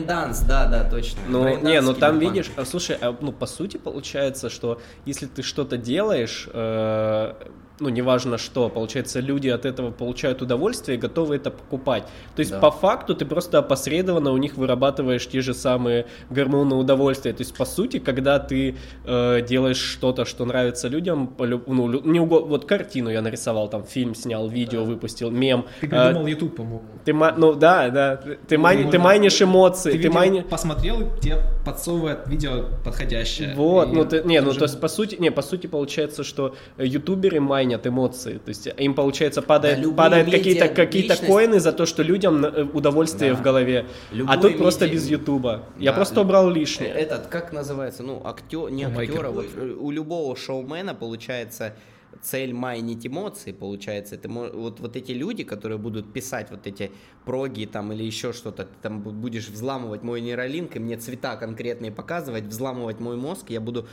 Dance, 0.07 0.47
да, 0.49 0.67
да, 0.67 0.89
точно. 0.89 1.21
Ну, 1.29 1.59
не, 1.61 1.83
ну 1.83 1.93
там 1.93 2.19
видишь, 2.19 2.51
а, 2.57 2.65
слушай, 2.65 2.97
а, 2.99 3.15
ну 3.21 3.33
по 3.33 3.45
сути 3.45 3.77
получается, 3.77 4.49
что 4.49 4.81
если 5.05 5.27
ты 5.27 5.43
что-то 5.43 5.77
делаешь, 5.77 6.49
э, 6.51 7.35
ну 7.81 7.89
неважно 7.89 8.39
что, 8.39 8.69
получается 8.69 9.21
люди 9.21 9.49
от 9.49 9.65
этого 9.65 9.91
получают 9.91 10.43
удовольствие 10.43 10.99
и 10.99 11.01
готовы 11.01 11.37
это 11.37 11.51
покупать. 11.51 12.05
То 12.35 12.41
есть 12.41 12.51
Да. 12.53 12.59
по 12.61 12.71
факту 12.71 13.15
ты 13.15 13.25
просто 13.25 13.59
опосредованно 13.59 14.33
у 14.33 14.37
них 14.37 14.57
вырабатываешь 14.57 15.27
те 15.29 15.41
же 15.41 15.55
самые 15.55 16.07
гормоны 16.31 16.75
удовольствия. 16.75 17.33
То 17.33 17.43
есть 17.43 17.57
по 17.57 17.65
сути, 17.65 17.99
когда 17.99 18.39
ты 18.39 18.77
э, 19.05 19.43
делаешь 19.49 19.79
что-то, 19.79 20.25
что 20.25 20.45
нравится 20.45 20.89
людям, 20.89 21.35
ну 21.39 21.89
не 22.01 22.19
уго- 22.21 22.45
вот 22.47 22.65
картину 22.65 23.11
я 23.11 23.23
нарисовал, 23.23 23.69
там 23.69 23.85
фильм 23.85 24.15
снял, 24.15 24.49
видео 24.49 24.85
выпустил, 24.85 25.31
мем. 25.31 25.65
Ты 25.81 25.87
э, 25.87 25.91
придумал 25.91 26.27
YouTube, 26.27 26.57
по-моему. 26.57 26.83
ты, 27.05 27.13
ну 27.13 27.55
да, 27.55 27.91
да, 27.91 28.17
ты, 28.17 28.39
ты 28.49 28.59
мани- 28.59 28.91
ты 28.91 28.99
майнишь 28.99 29.41
эмоции, 29.41 29.93
Ты, 29.93 29.99
ты, 30.03 30.09
майни- 30.11 30.43
посмотрел, 30.43 30.99
тебе 31.21 31.37
подсовывает 31.65 32.27
видео 32.27 32.65
подходящее. 32.85 33.55
Вот, 33.55 33.89
И 33.89 33.93
ну 33.95 34.05
ты, 34.05 34.23
не, 34.25 34.41
ну 34.41 34.51
уже- 34.51 34.59
то 34.59 34.65
есть 34.65 34.81
по 34.81 34.89
сути, 34.89 35.17
не, 35.19 35.31
по 35.31 35.43
сути 35.43 35.67
получается, 35.69 36.25
что 36.25 36.55
э, 36.77 36.85
ютуберы 36.87 37.41
майнят 37.41 37.68
эмоции, 37.77 38.39
то 38.39 38.49
есть 38.49 38.69
им 38.79 38.95
получается 38.95 39.43
падает, 39.43 39.81
Да, 39.83 39.91
падают 39.91 40.27
медиа, 40.29 40.39
какие-то 40.39 40.69
какие-то 40.69 41.17
коины 41.27 41.61
за 41.61 41.73
то, 41.73 41.87
что 41.87 42.03
людям 42.03 42.45
э, 42.45 42.65
удовольствие 42.73 43.33
Да. 43.33 43.37
в 43.39 43.43
голове, 43.43 43.87
а 44.11 44.15
Любое 44.15 44.39
тут 44.39 44.59
просто 44.59 44.87
медиа- 44.87 44.91
без 44.93 45.09
ютуба. 45.11 45.63
Я 45.79 45.91
Да, 45.93 45.97
просто 45.97 46.21
убрал 46.21 46.51
лишнее. 46.51 46.91
Этот, 46.91 47.27
как 47.27 47.53
называется, 47.53 48.03
ну, 48.03 48.23
актер, 48.25 48.71
не 48.71 48.85
актера, 48.85 49.31
вот 49.31 49.47
э, 49.57 49.75
у 49.79 49.91
любого 49.91 50.35
шоумена 50.37 50.95
получается 50.95 51.75
цель 52.23 52.53
майнить 52.53 53.07
эмоции, 53.07 53.53
получается, 53.53 54.15
это 54.17 54.29
вот, 54.29 54.81
вот 54.81 54.97
эти 54.97 55.13
люди, 55.13 55.45
которые 55.45 55.79
будут 55.79 56.13
писать 56.13 56.51
вот 56.51 56.67
эти 56.67 56.91
проги 57.25 57.67
там 57.67 57.93
или 57.93 58.03
еще 58.03 58.33
что-то, 58.33 58.65
ты 58.65 58.75
там 58.83 59.01
бу- 59.03 59.13
будешь 59.13 59.49
взламывать 59.49 60.03
мой 60.03 60.21
нейролинк 60.21 60.77
и 60.77 60.79
мне 60.79 60.97
цвета 60.97 61.37
конкретные 61.37 61.93
показывать, 61.93 62.45
взламывать 62.45 63.01
мой 63.01 63.17
мозг, 63.17 63.51
я 63.51 63.61
буду 63.61 63.87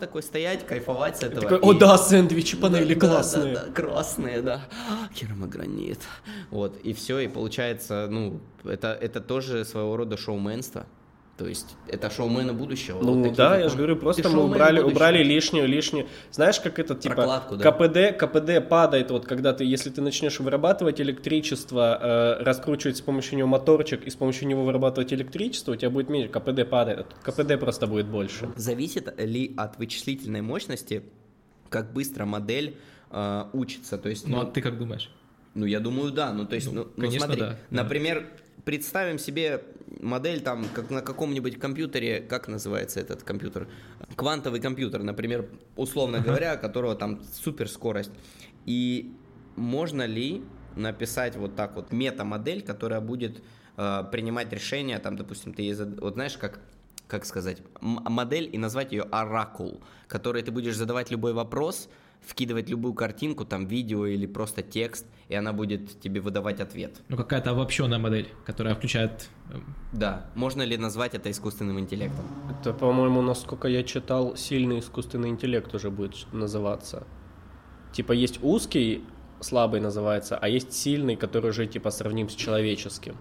такой 0.00 0.22
стоять, 0.22 0.66
кайфовать 0.66 1.18
с 1.18 1.22
этого. 1.22 1.42
Такой, 1.42 1.58
о 1.58 1.72
И- 1.74 1.78
да, 1.78 1.98
сэндвичи 1.98 2.56
панели 2.56 2.94
да, 2.94 3.00
да, 3.00 3.08
классные. 3.08 3.54
Да, 3.54 3.64
да, 3.66 3.72
красные, 3.72 4.42
да. 4.42 4.60
Керамогранит. 5.14 6.00
Вот, 6.50 6.76
и 6.82 6.92
все, 6.92 7.18
и 7.20 7.28
получается, 7.28 8.08
ну, 8.10 8.40
это, 8.64 8.88
это 9.00 9.20
тоже 9.20 9.64
своего 9.64 9.96
рода 9.96 10.16
шоуменство. 10.16 10.86
То 11.36 11.48
есть, 11.48 11.74
это 11.88 12.10
шоумены 12.10 12.52
будущего. 12.52 13.00
Ну 13.02 13.24
вот 13.24 13.34
да, 13.34 13.58
я 13.58 13.68
же 13.68 13.76
говорю, 13.76 13.96
просто 13.96 14.28
мы 14.28 14.44
убрали, 14.44 14.76
будущего. 14.76 14.96
убрали 14.96 15.24
лишнюю, 15.24 15.66
лишнюю. 15.66 16.06
Знаешь, 16.30 16.60
как 16.60 16.78
это 16.78 16.94
типа 16.94 17.16
Прокладку, 17.16 17.56
да. 17.56 17.72
КПД, 17.72 18.16
КПД 18.16 18.68
падает, 18.68 19.10
вот 19.10 19.26
когда 19.26 19.52
ты, 19.52 19.64
если 19.64 19.90
ты 19.90 20.00
начнешь 20.00 20.38
вырабатывать 20.38 21.00
электричество, 21.00 21.98
э, 22.00 22.42
раскручивать 22.44 22.98
с 22.98 23.00
помощью 23.00 23.38
него 23.38 23.48
моторчик 23.48 24.04
и 24.06 24.10
с 24.10 24.14
помощью 24.14 24.46
него 24.46 24.62
вырабатывать 24.62 25.12
электричество, 25.12 25.72
у 25.72 25.76
тебя 25.76 25.90
будет 25.90 26.08
меньше, 26.08 26.28
КПД 26.28 26.68
падает, 26.70 27.06
КПД 27.24 27.58
просто 27.58 27.88
будет 27.88 28.06
больше. 28.06 28.50
Зависит 28.54 29.12
ли 29.18 29.54
от 29.56 29.76
вычислительной 29.78 30.40
мощности, 30.40 31.02
как 31.68 31.92
быстро 31.92 32.26
модель 32.26 32.76
э, 33.10 33.44
учится. 33.52 33.98
То 33.98 34.08
есть, 34.08 34.28
Ну, 34.28 34.36
ну, 34.36 34.42
а 34.42 34.46
ты 34.46 34.62
как 34.62 34.78
думаешь? 34.78 35.10
Ну, 35.54 35.66
я 35.66 35.80
думаю, 35.80 36.12
да. 36.12 36.32
Ну, 36.32 36.46
то 36.46 36.54
есть, 36.54 36.68
Ну, 36.68 36.82
ну, 36.82 36.88
ну, 36.96 37.02
конечно, 37.02 37.26
смотри, 37.26 37.40
да, 37.40 37.58
да. 37.70 37.84
Представим 38.64 39.18
себе 39.18 39.64
модель 40.00 40.40
там, 40.40 40.66
как 40.74 40.90
на 40.90 41.00
каком-нибудь 41.00 41.58
компьютере, 41.58 42.20
как 42.20 42.48
называется 42.48 43.00
этот 43.00 43.22
компьютер? 43.22 43.68
Квантовый 44.16 44.60
компьютер, 44.60 45.02
например, 45.02 45.48
условно 45.76 46.20
говоря, 46.20 46.56
которого 46.56 46.94
там 46.94 47.22
суперскорость. 47.22 48.12
И 48.66 49.14
можно 49.56 50.06
ли 50.06 50.42
написать 50.76 51.36
вот 51.36 51.54
так 51.56 51.76
вот 51.76 51.92
мета-модель, 51.92 52.62
которая 52.62 53.00
будет 53.00 53.42
э, 53.76 54.04
принимать 54.10 54.52
решения, 54.52 54.98
там, 54.98 55.16
допустим, 55.16 55.54
ты 55.54 55.62
ей 55.62 55.74
зад- 55.74 56.00
вот 56.00 56.14
знаешь, 56.14 56.36
как 56.36 56.60
как 57.06 57.26
сказать, 57.26 57.58
модель 57.80 58.48
и 58.50 58.58
назвать 58.58 58.92
ее 58.92 59.02
оракул, 59.02 59.82
которой 60.08 60.42
ты 60.42 60.50
будешь 60.50 60.74
задавать 60.74 61.10
любой 61.10 61.34
вопрос, 61.34 61.90
вкидывать 62.26 62.68
любую 62.70 62.94
картинку, 62.94 63.44
там 63.44 63.66
видео 63.66 64.06
или 64.06 64.26
просто 64.26 64.62
текст, 64.62 65.06
и 65.28 65.34
она 65.34 65.52
будет 65.52 66.00
тебе 66.00 66.20
выдавать 66.20 66.60
ответ. 66.60 67.00
Ну, 67.08 67.16
какая-то 67.16 67.50
обобщенная 67.50 67.98
модель, 67.98 68.28
которая 68.44 68.74
включает... 68.74 69.28
э, 69.50 69.58
Да, 69.92 70.30
можно 70.34 70.62
ли 70.62 70.76
назвать 70.76 71.14
это 71.14 71.30
искусственным 71.30 71.78
интеллектом? 71.78 72.24
Это, 72.50 72.72
по-моему, 72.72 73.22
насколько 73.22 73.68
я 73.68 73.82
читал, 73.82 74.36
сильный 74.36 74.78
искусственный 74.78 75.28
интеллект 75.28 75.74
уже 75.74 75.90
будет 75.90 76.26
называться. 76.32 77.06
Типа 77.92 78.12
есть 78.12 78.42
узкий, 78.42 79.04
слабый 79.40 79.80
называется, 79.80 80.36
а 80.36 80.48
есть 80.48 80.72
сильный, 80.72 81.16
который 81.16 81.50
уже 81.50 81.66
типа 81.66 81.90
сравним 81.90 82.28
с 82.28 82.34
человеческим. 82.34 83.16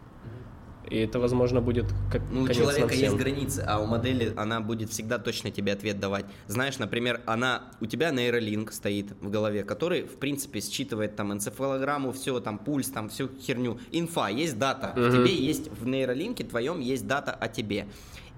И 0.94 0.98
это, 1.00 1.20
возможно, 1.20 1.60
будет 1.60 1.88
как 2.12 2.22
Ну, 2.30 2.44
у 2.44 2.48
человека 2.50 2.94
есть 2.94 3.16
границы, 3.16 3.66
а 3.68 3.80
у 3.80 3.88
модели 3.88 4.32
она 4.38 4.62
будет 4.62 4.92
всегда 4.92 5.18
точно 5.18 5.50
тебе 5.50 5.74
ответ 5.74 6.00
давать. 6.00 6.26
Знаешь, 6.46 6.78
например, 6.78 7.22
она 7.26 7.64
у 7.82 7.88
тебя 7.88 8.12
нейролинк 8.12 8.72
стоит 8.72 9.08
в 9.20 9.32
голове, 9.32 9.64
который, 9.64 10.04
в 10.04 10.18
принципе, 10.18 10.60
считывает 10.60 11.16
там 11.16 11.34
энцефалограмму, 11.34 12.12
все, 12.12 12.40
там 12.40 12.60
пульс, 12.60 12.90
там 12.90 13.10
всю 13.10 13.28
херню. 13.42 13.80
Инфа, 13.92 14.28
есть 14.28 14.60
дата. 14.60 14.94
Мгм. 14.96 15.12
тебе 15.12 15.36
есть 15.36 15.72
в 15.72 15.88
нейролинке 15.88 16.44
твоем 16.44 16.80
есть 16.80 17.08
дата 17.08 17.32
о 17.32 17.48
тебе. 17.48 17.88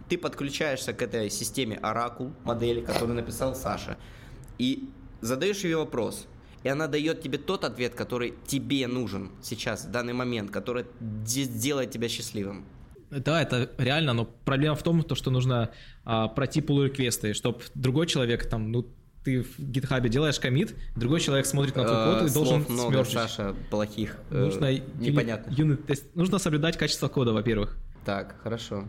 Ты 0.07 0.17
подключаешься 0.17 0.93
к 0.93 1.01
этой 1.01 1.29
системе 1.29 1.77
Оракул, 1.81 2.31
модели, 2.45 2.79
которую 2.79 3.15
написал 3.15 3.53
Саша, 3.53 3.97
и 4.57 4.87
задаешь 5.19 5.65
ее 5.65 5.75
вопрос. 5.75 6.25
И 6.65 6.67
она 6.67 6.88
дает 6.88 7.21
тебе 7.21 7.38
тот 7.38 7.63
ответ, 7.63 7.93
который 7.93 8.34
тебе 8.47 8.88
нужен 8.88 9.30
сейчас, 9.43 9.86
в 9.86 9.91
данный 9.91 10.13
момент, 10.13 10.49
который 10.49 10.86
де- 10.99 11.43
сделает 11.43 11.91
тебя 11.91 12.10
счастливым. 12.10 12.65
Да, 13.12 13.39
это 13.39 13.69
реально, 13.78 14.13
но 14.13 14.25
проблема 14.25 14.75
в 14.75 14.82
том, 14.82 15.04
то, 15.04 15.13
что 15.13 15.30
нужно 15.30 15.69
а, 16.06 16.28
пройти 16.28 16.62
pull-реквесты, 16.62 17.34
чтобы 17.36 17.60
другой 17.75 18.08
человек 18.08 18.49
там, 18.49 18.71
ну, 18.71 18.88
ты 19.23 19.43
в 19.43 19.60
гитхабе 19.60 20.10
делаешь 20.10 20.39
комит, 20.39 20.75
другой 20.95 21.19
человек 21.19 21.45
смотрит 21.45 21.75
на 21.75 21.84
твой 21.84 22.13
код 22.13 22.23
Э, 22.23 22.25
и 22.28 22.34
должен 22.34 22.65
слов 22.65 22.69
много, 22.69 22.91
смерчить. 22.93 23.13
Саша, 23.13 23.56
плохих. 23.69 24.17
э, 24.32 24.45
Нужно, 24.45 24.73
непонятно. 24.99 25.51
юни- 25.51 25.73
юнит-тест- 25.78 26.06
нужно 26.15 26.39
соблюдать 26.39 26.78
качество 26.78 27.10
кода, 27.10 27.32
во-первых. 27.32 27.78
Так, 28.06 28.36
хорошо. 28.41 28.88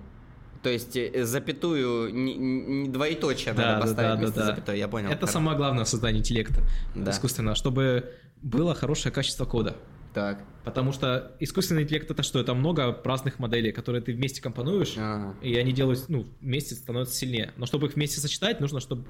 То 0.67 0.71
есть 0.73 0.97
э, 0.97 1.25
запятую, 1.25 2.13
не, 2.13 2.35
не 2.35 2.89
двоеточие 2.89 3.55
Да, 3.55 3.63
надо 3.63 3.75
да, 3.77 3.81
поставить 3.83 4.11
да, 4.11 4.17
вместо 4.17 4.35
да, 4.35 4.41
да. 4.41 4.47
запятой, 4.57 4.79
я 4.81 4.89
понял. 4.89 5.11
Это 5.11 5.21
Хор- 5.27 5.29
самое 5.33 5.57
главное 5.57 5.85
в 5.85 5.89
создании 5.89 6.19
интеллекта 6.19 6.61
Да. 6.97 7.13
искусственного, 7.13 7.55
чтобы 7.55 8.11
было 8.43 8.75
хорошее 8.75 9.15
качество 9.15 9.45
кода. 9.45 9.77
Так. 10.13 10.43
Потому 10.65 10.91
что 10.91 11.37
искусственный 11.39 11.85
интеллект 11.85 12.11
это 12.11 12.25
что? 12.25 12.41
Это 12.41 12.53
много 12.55 13.01
разных 13.05 13.39
моделей, 13.39 13.71
которые 13.71 14.03
ты 14.03 14.13
вместе 14.13 14.43
компонуешь, 14.43 14.95
Ага. 14.97 15.37
и 15.41 15.55
они 15.55 15.71
делают, 15.71 16.05
ну, 16.09 16.27
вместе 16.41 16.75
становятся 16.75 17.15
сильнее. 17.15 17.53
Но 17.57 17.67
чтобы 17.67 17.87
их 17.87 17.95
вместе 17.95 18.19
сочетать, 18.21 18.59
нужно, 18.61 18.81
чтобы 18.81 19.03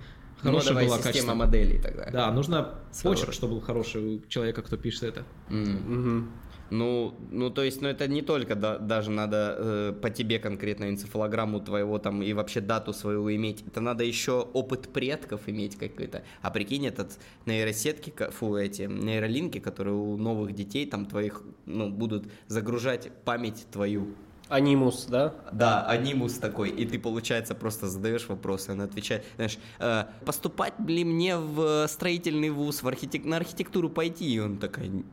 Ну, 0.42 0.50
хорошее 0.50 0.68
давай 0.72 0.84
было 0.88 0.96
система 0.96 1.12
качество. 1.12 1.34
моделей 1.34 1.80
тогда. 1.80 2.10
Да, 2.10 2.30
нужно 2.32 2.74
Своего 2.92 3.14
почерк, 3.14 3.32
чтобы 3.32 3.54
был 3.54 3.60
хороший 3.62 4.16
у 4.16 4.20
человека, 4.28 4.60
кто 4.60 4.76
пишет 4.76 5.04
это. 5.04 5.24
М. 5.48 6.30
Ну, 6.70 7.14
ну, 7.31 7.50
то 7.50 7.62
есть, 7.62 7.81
ну, 7.81 7.88
это 7.88 8.09
не 8.09 8.22
только 8.22 8.55
да- 8.55 8.79
даже 8.79 9.11
надо 9.11 9.57
э, 9.59 9.92
по 10.00 10.11
тебе 10.11 10.38
конкретно 10.38 10.88
энцефалограмму 10.88 11.61
твоего 11.61 11.98
там 11.98 12.22
и 12.22 12.33
вообще 12.33 12.61
дату 12.61 12.92
свою 12.92 13.33
иметь. 13.35 13.64
Это 13.66 13.81
надо 13.81 14.05
еще 14.05 14.40
опыт 14.52 14.88
предков 14.88 15.42
иметь 15.48 15.76
какой-то. 15.76 16.22
А 16.42 16.50
прикинь, 16.50 16.87
этот 16.87 17.18
нейросетки, 17.46 18.12
фу, 18.31 18.57
эти 18.57 18.83
нейролинки, 18.83 19.59
которые 19.59 19.94
у 19.94 20.16
новых 20.16 20.55
детей 20.55 20.87
там 20.87 21.07
твоих, 21.07 21.42
ну, 21.66 21.90
будут 21.90 22.29
загружать 22.48 23.11
память 23.24 23.66
твою. 23.70 24.14
Анимус, 24.48 25.07
да? 25.07 25.35
Да, 25.52 25.85
анимус 25.87 26.35
такой, 26.35 26.70
и 26.70 26.87
ты, 26.87 27.00
получается, 27.00 27.55
просто 27.55 27.88
задаешь 27.88 28.29
вопросы, 28.29 28.70
она 28.70 28.85
отвечает, 28.85 29.24
знаешь, 29.35 29.59
«Э, 29.81 30.05
поступать 30.24 30.74
ли 30.87 31.05
мне 31.05 31.37
в 31.37 31.87
строительный 31.88 32.50
вуз, 32.50 32.83
в 32.83 32.88
архитек... 32.88 33.24
на 33.24 33.38
архитектуру 33.38 33.90
пойти? 33.90 34.33
И 34.33 34.38
он 34.38 34.59
такой, 34.59 35.05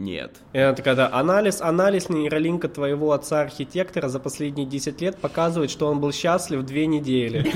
нет. 0.00 0.36
И 0.52 0.58
она 0.58 0.74
такая, 0.74 0.96
да, 0.96 1.08
анализ, 1.12 1.60
анализ 1.60 2.08
нейролинка 2.08 2.68
твоего 2.68 3.12
отца-архитектора 3.12 4.08
за 4.08 4.18
последние 4.18 4.66
10 4.66 5.00
лет 5.00 5.16
показывает, 5.18 5.70
что 5.70 5.86
он 5.86 6.00
был 6.00 6.12
счастлив 6.12 6.62
две 6.64 6.86
недели. 6.86 7.52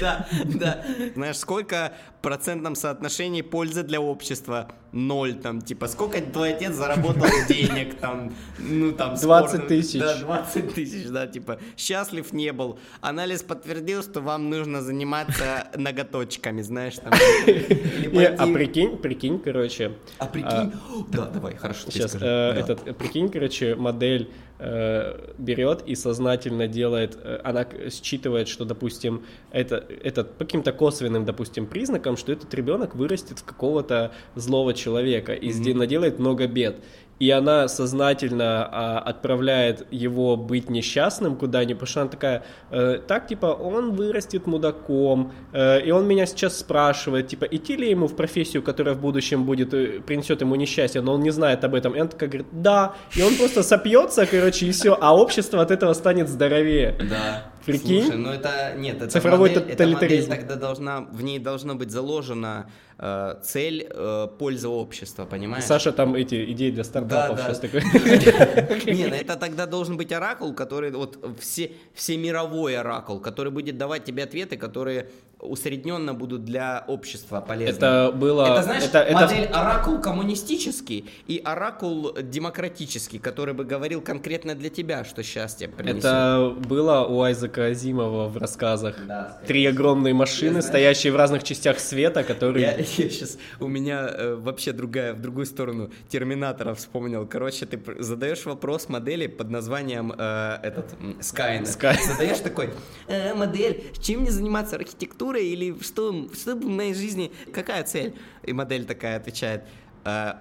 Да, 0.00 0.26
да. 0.44 0.84
Знаешь, 1.14 1.36
сколько 1.36 1.92
в 2.18 2.22
процентном 2.22 2.74
соотношении 2.74 3.42
пользы 3.42 3.82
для 3.82 4.00
общества? 4.00 4.68
Ноль 4.92 5.34
там, 5.34 5.62
типа, 5.62 5.88
сколько 5.88 6.20
твой 6.20 6.52
отец 6.52 6.74
заработал 6.74 7.26
денег 7.48 7.94
там, 7.94 8.34
ну 8.58 8.92
там... 8.92 9.14
20 9.14 9.66
тысяч. 9.66 9.98
Да, 9.98 10.18
20 10.18 10.74
тысяч, 10.74 11.06
да, 11.08 11.26
типа, 11.26 11.58
счастлив 11.78 12.30
не 12.32 12.52
был. 12.52 12.78
Анализ 13.00 13.42
подтвердил, 13.42 14.02
что 14.02 14.20
вам 14.20 14.50
нужно 14.50 14.82
заниматься 14.82 15.68
ноготочками, 15.76 16.60
знаешь, 16.60 16.96
там. 16.96 17.12
Не, 17.46 18.26
а 18.26 18.46
прикинь, 18.52 18.98
прикинь, 18.98 19.38
короче. 19.38 19.92
А 20.18 20.26
прикинь, 20.26 20.72
да, 21.08 21.26
давай, 21.26 21.56
хорошо. 21.56 21.90
Сейчас 21.90 22.14
э, 22.20 22.50
этот, 22.50 22.86
э, 22.86 22.92
прикинь, 22.92 23.30
короче, 23.30 23.74
модель 23.74 24.30
э, 24.58 25.32
берет 25.38 25.82
и 25.86 25.94
сознательно 25.94 26.68
делает, 26.68 27.18
э, 27.22 27.40
она 27.44 27.66
считывает, 27.90 28.48
что, 28.48 28.66
допустим, 28.66 29.24
это, 29.50 29.84
это 30.04 30.24
по 30.24 30.44
каким-то 30.44 30.72
косвенным, 30.72 31.24
допустим, 31.24 31.66
признакам, 31.66 32.16
что 32.16 32.32
этот 32.32 32.52
ребенок 32.54 32.94
вырастет 32.94 33.38
в 33.38 33.44
какого-то 33.44 34.12
злого 34.34 34.74
человека 34.74 34.81
и 34.90 35.50
сде- 35.50 35.74
наделает 35.74 36.18
много 36.18 36.46
бед. 36.46 36.76
И 37.22 37.30
она 37.30 37.68
сознательно 37.68 38.66
а, 38.66 38.98
отправляет 38.98 39.86
его 39.92 40.36
быть 40.36 40.68
несчастным 40.68 41.36
куда-нибудь, 41.36 41.78
потому 41.78 41.86
что 41.86 42.00
она 42.00 42.10
такая, 42.10 42.42
э, 42.72 42.98
так, 43.06 43.28
типа, 43.28 43.46
он 43.46 43.92
вырастет 43.92 44.48
мудаком, 44.48 45.30
э, 45.52 45.82
и 45.82 45.92
он 45.92 46.08
меня 46.08 46.26
сейчас 46.26 46.58
спрашивает, 46.58 47.28
типа, 47.28 47.44
идти 47.44 47.76
ли 47.76 47.90
ему 47.90 48.08
в 48.08 48.16
профессию, 48.16 48.62
которая 48.64 48.96
в 48.96 49.00
будущем 49.00 49.44
будет, 49.44 49.72
э, 49.72 50.00
принесет 50.00 50.40
ему 50.40 50.56
несчастье, 50.56 51.00
но 51.00 51.14
он 51.14 51.20
не 51.20 51.30
знает 51.30 51.62
об 51.62 51.76
этом. 51.76 51.94
И 51.94 52.00
он 52.00 52.08
такая 52.08 52.28
говорит, 52.28 52.48
да, 52.50 52.94
и 53.14 53.22
он 53.22 53.36
просто 53.36 53.62
сопьется, 53.62 54.26
короче, 54.26 54.66
и 54.66 54.72
все, 54.72 54.98
а 55.00 55.14
общество 55.14 55.62
от 55.62 55.70
этого 55.70 55.92
станет 55.92 56.28
здоровее. 56.28 56.96
Да. 57.08 57.51
Прикинь? 57.64 58.02
Слушай, 58.04 58.18
ну 58.18 58.30
это 58.30 58.74
нет, 58.76 58.96
это 58.96 59.08
Цифровой 59.08 59.50
модель, 59.50 59.56
эта 59.56 59.62
модель 59.64 59.76
тоталитаризм. 59.76 60.30
тогда 60.30 60.56
должна, 60.56 61.00
в 61.00 61.22
ней 61.22 61.38
должно 61.38 61.74
быть 61.74 61.90
заложена 61.90 62.70
э, 62.98 63.34
цель 63.42 63.86
э, 63.88 64.28
пользы 64.38 64.68
общества, 64.68 65.24
понимаешь? 65.24 65.64
Саша 65.64 65.92
там 65.92 66.14
эти 66.14 66.50
идеи 66.52 66.70
для 66.70 66.84
стартапов 66.84 67.36
Да, 67.36 67.42
да. 67.42 67.54
сейчас 67.54 67.60
такой. 67.60 67.82
Не, 68.94 69.06
ну 69.06 69.14
это 69.14 69.36
тогда 69.36 69.66
должен 69.66 69.96
быть 69.96 70.12
оракул, 70.12 70.54
который 70.54 70.90
вот 70.90 71.18
все, 71.40 71.72
всемировой 71.94 72.76
оракул, 72.76 73.20
который 73.20 73.52
будет 73.52 73.78
давать 73.78 74.04
тебе 74.04 74.24
ответы, 74.24 74.56
которые 74.56 75.08
усредненно 75.42 76.14
будут 76.14 76.44
для 76.44 76.84
общества 76.86 77.40
полезны. 77.40 77.76
Это 77.76 78.12
было... 78.14 78.44
Это, 78.46 78.62
знаешь, 78.62 78.84
это- 78.84 78.98
это- 79.00 79.20
модель 79.20 79.46
оракул 79.46 80.00
коммунистический 80.00 81.10
и 81.26 81.40
оракул 81.44 82.14
демократический, 82.22 83.18
который 83.18 83.52
бы 83.54 83.64
говорил 83.64 84.00
конкретно 84.00 84.54
для 84.54 84.70
тебя, 84.70 85.04
что 85.04 85.22
счастье 85.22 85.68
принесет. 85.68 85.98
Это 86.04 86.54
было 86.68 87.00
у 87.06 87.20
Айзека 87.22 87.66
Азимова 87.66 88.28
в 88.28 88.36
рассказах. 88.36 88.96
Да, 89.06 89.40
Три 89.46 89.66
огромные 89.66 90.14
машины, 90.14 90.50
знаю. 90.52 90.62
стоящие 90.62 91.12
в 91.12 91.16
разных 91.16 91.42
частях 91.42 91.80
света, 91.80 92.22
которые... 92.24 92.76
Я, 92.78 92.84
сейчас 92.84 93.36
у 93.60 93.66
меня 93.66 94.06
э, 94.08 94.34
вообще 94.36 94.72
другая, 94.72 95.12
в 95.14 95.20
другую 95.20 95.46
сторону 95.46 95.90
Терминатора 96.08 96.74
вспомнил. 96.74 97.26
Короче, 97.26 97.66
ты 97.66 97.80
задаешь 98.02 98.44
вопрос 98.44 98.88
модели 98.88 99.26
под 99.26 99.50
названием 99.50 100.12
э, 100.16 100.58
этот 100.62 100.92
Skynet. 101.20 101.64
Sky. 101.64 101.96
Задаешь 102.06 102.38
такой, 102.38 102.70
«Э, 103.08 103.34
модель, 103.34 103.84
чем 104.00 104.20
мне 104.20 104.30
заниматься, 104.30 104.76
архитектурой 104.76 105.31
или 105.40 105.80
что, 105.82 106.28
что 106.34 106.54
в 106.56 106.64
моей 106.64 106.94
жизни, 106.94 107.32
какая 107.52 107.84
цель? 107.84 108.14
И 108.42 108.52
модель 108.52 108.84
такая 108.84 109.16
отвечает, 109.16 109.64
«Э, 110.04 110.34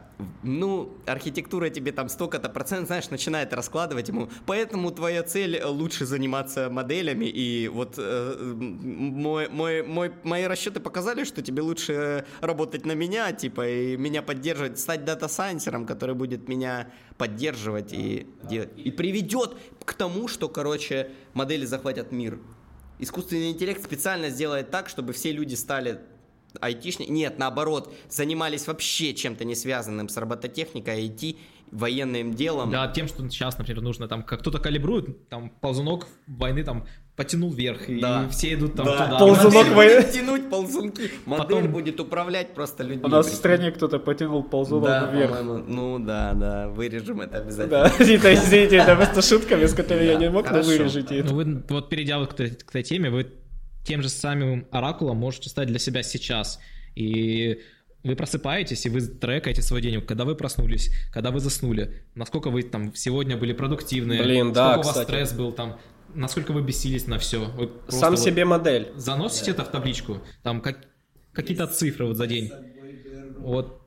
ну, 0.44 0.98
архитектура 1.06 1.70
тебе 1.70 1.92
там 1.92 2.10
столько-то 2.10 2.50
процент, 2.50 2.88
знаешь, 2.88 3.10
начинает 3.10 3.54
раскладывать 3.54 4.08
ему. 4.08 4.30
Поэтому 4.46 4.92
твоя 4.92 5.24
цель 5.24 5.62
лучше 5.64 6.06
заниматься 6.06 6.70
моделями. 6.70 7.26
И 7.26 7.68
вот 7.68 7.96
э, 7.98 8.54
мой, 8.56 9.50
мой, 9.50 9.84
мой, 9.84 10.12
мои 10.24 10.46
расчеты 10.46 10.80
показали, 10.80 11.24
что 11.24 11.42
тебе 11.42 11.62
лучше 11.62 11.94
э, 11.94 12.24
работать 12.42 12.86
на 12.86 12.94
меня, 12.94 13.32
типа, 13.32 13.68
и 13.68 13.98
меня 13.98 14.22
поддерживать, 14.22 14.80
стать 14.80 15.06
дата-сайенсером, 15.06 15.86
который 15.86 16.16
будет 16.16 16.48
меня 16.48 16.92
поддерживать 17.18 17.94
и 17.94 18.28
делать. 18.44 18.72
И 18.78 18.92
приведет 18.92 19.56
к 19.86 19.94
тому, 19.94 20.28
что, 20.28 20.50
короче, 20.50 21.12
модели 21.34 21.66
захватят 21.66 22.12
мир. 22.12 22.40
Искусственный 23.02 23.52
интеллект 23.52 23.84
специально 23.84 24.30
сделает 24.30 24.72
так, 24.72 24.88
чтобы 24.88 25.12
все 25.12 25.32
люди 25.32 25.56
стали 25.56 26.00
айтишники, 26.60 27.10
нет, 27.10 27.40
наоборот, 27.40 27.94
занимались 28.10 28.68
вообще 28.68 29.14
чем-то 29.14 29.44
не 29.44 29.56
связанным 29.56 30.08
с 30.08 30.18
робототехникой, 30.18 31.08
IT, 31.08 31.38
военным 31.72 32.34
делом. 32.34 32.70
Да, 32.70 32.88
тем, 32.90 33.08
что 33.08 33.28
сейчас, 33.30 33.58
например, 33.58 33.82
нужно 33.82 34.08
там, 34.08 34.24
как 34.24 34.42
кто-то 34.42 34.60
калибрует, 34.60 35.30
там 35.30 35.50
ползунок 35.50 36.08
войны 36.28 36.64
там 36.64 36.86
потянул 37.24 37.52
вверх, 37.54 37.88
и 37.90 38.00
Да. 38.00 38.28
все 38.30 38.54
идут 38.54 38.76
там 38.76 38.86
Да. 38.86 39.06
туда. 39.06 39.20
Ползунок 39.20 39.74
будет 39.76 40.12
тянуть 40.12 40.50
ползунки. 40.50 41.12
Модель 41.26 41.46
Потом- 41.48 41.72
будет 41.72 42.00
управлять 42.00 42.54
просто 42.54 42.84
людьми. 42.84 43.04
У 43.04 43.08
нас 43.08 43.28
в 43.28 43.34
стране 43.36 43.72
кто-то 43.72 44.00
потянул 44.00 44.44
ползунок 44.44 44.90
Да, 44.90 45.12
вверх. 45.12 45.42
ну 45.68 46.00
да, 46.00 46.34
да, 46.34 46.68
вырежем 46.70 47.22
это 47.22 47.38
обязательно. 47.40 47.84
Да, 47.84 47.88
это, 48.00 48.34
извините, 48.34 48.78
это 48.78 48.96
просто 48.96 49.22
шутка, 49.22 49.56
без 49.58 49.74
которой 49.74 50.08
я 50.08 50.16
не 50.16 50.30
мог, 50.30 50.50
но 50.52 50.62
вырежите 50.62 51.18
это. 51.20 51.30
Ну, 51.30 51.36
вы, 51.36 51.64
вот 51.70 51.90
перейдя 51.90 52.24
к, 52.26 52.34
этой- 52.40 52.84
теме, 52.84 53.10
вы 53.10 53.28
тем 53.84 54.02
же 54.02 54.10
самым 54.10 54.68
оракулом 54.72 55.18
можете 55.18 55.50
стать 55.50 55.68
для 55.68 55.80
себя 55.80 56.04
сейчас. 56.04 56.60
И 56.96 57.60
вы 58.04 58.16
просыпаетесь, 58.16 58.86
и 58.86 58.90
вы 58.90 59.02
трекаете 59.02 59.62
свой 59.62 59.82
день, 59.82 60.02
когда 60.02 60.26
вы 60.26 60.36
проснулись, 60.36 60.90
когда 61.14 61.30
вы 61.32 61.40
заснули, 61.40 62.04
насколько 62.16 62.50
вы 62.50 62.64
там 62.64 62.94
сегодня 62.96 63.38
были 63.38 63.54
продуктивны, 63.54 64.22
Блин, 64.24 64.54
да, 64.54 64.74
сколько 64.74 64.80
у 64.80 64.88
вас 64.88 64.88
кстати. 64.90 65.08
стресс 65.08 65.34
был 65.34 65.52
там, 65.52 65.78
насколько 66.16 66.52
вы 66.54 66.62
бесились 66.62 67.08
на 67.08 67.18
все. 67.20 67.46
Вы 67.46 67.72
Сам 67.88 68.12
вот 68.12 68.20
себе 68.20 68.46
модель. 68.46 68.92
заносите 68.96 69.52
это 69.52 69.64
в 69.64 69.70
табличку, 69.70 70.20
там 70.44 70.62
как, 70.62 70.78
какие-то 71.34 71.68
цифры 71.68 72.06
вот 72.08 72.18
за 72.18 72.28
день. 72.28 72.52
Вот 73.38 73.82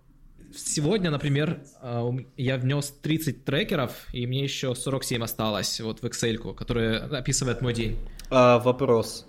сегодня, 0.56 1.10
например, 1.10 1.62
э, 1.82 2.10
я 2.37 2.56
внес 2.58 2.90
30 3.02 3.44
трекеров, 3.44 4.06
и 4.12 4.26
мне 4.26 4.42
еще 4.42 4.74
47 4.74 5.22
осталось 5.22 5.80
вот 5.80 6.00
в 6.00 6.04
Excel, 6.04 6.54
которая 6.54 7.06
описывает 7.18 7.60
мой 7.62 7.74
день. 7.74 7.98
А, 8.30 8.58
вопрос. 8.58 9.26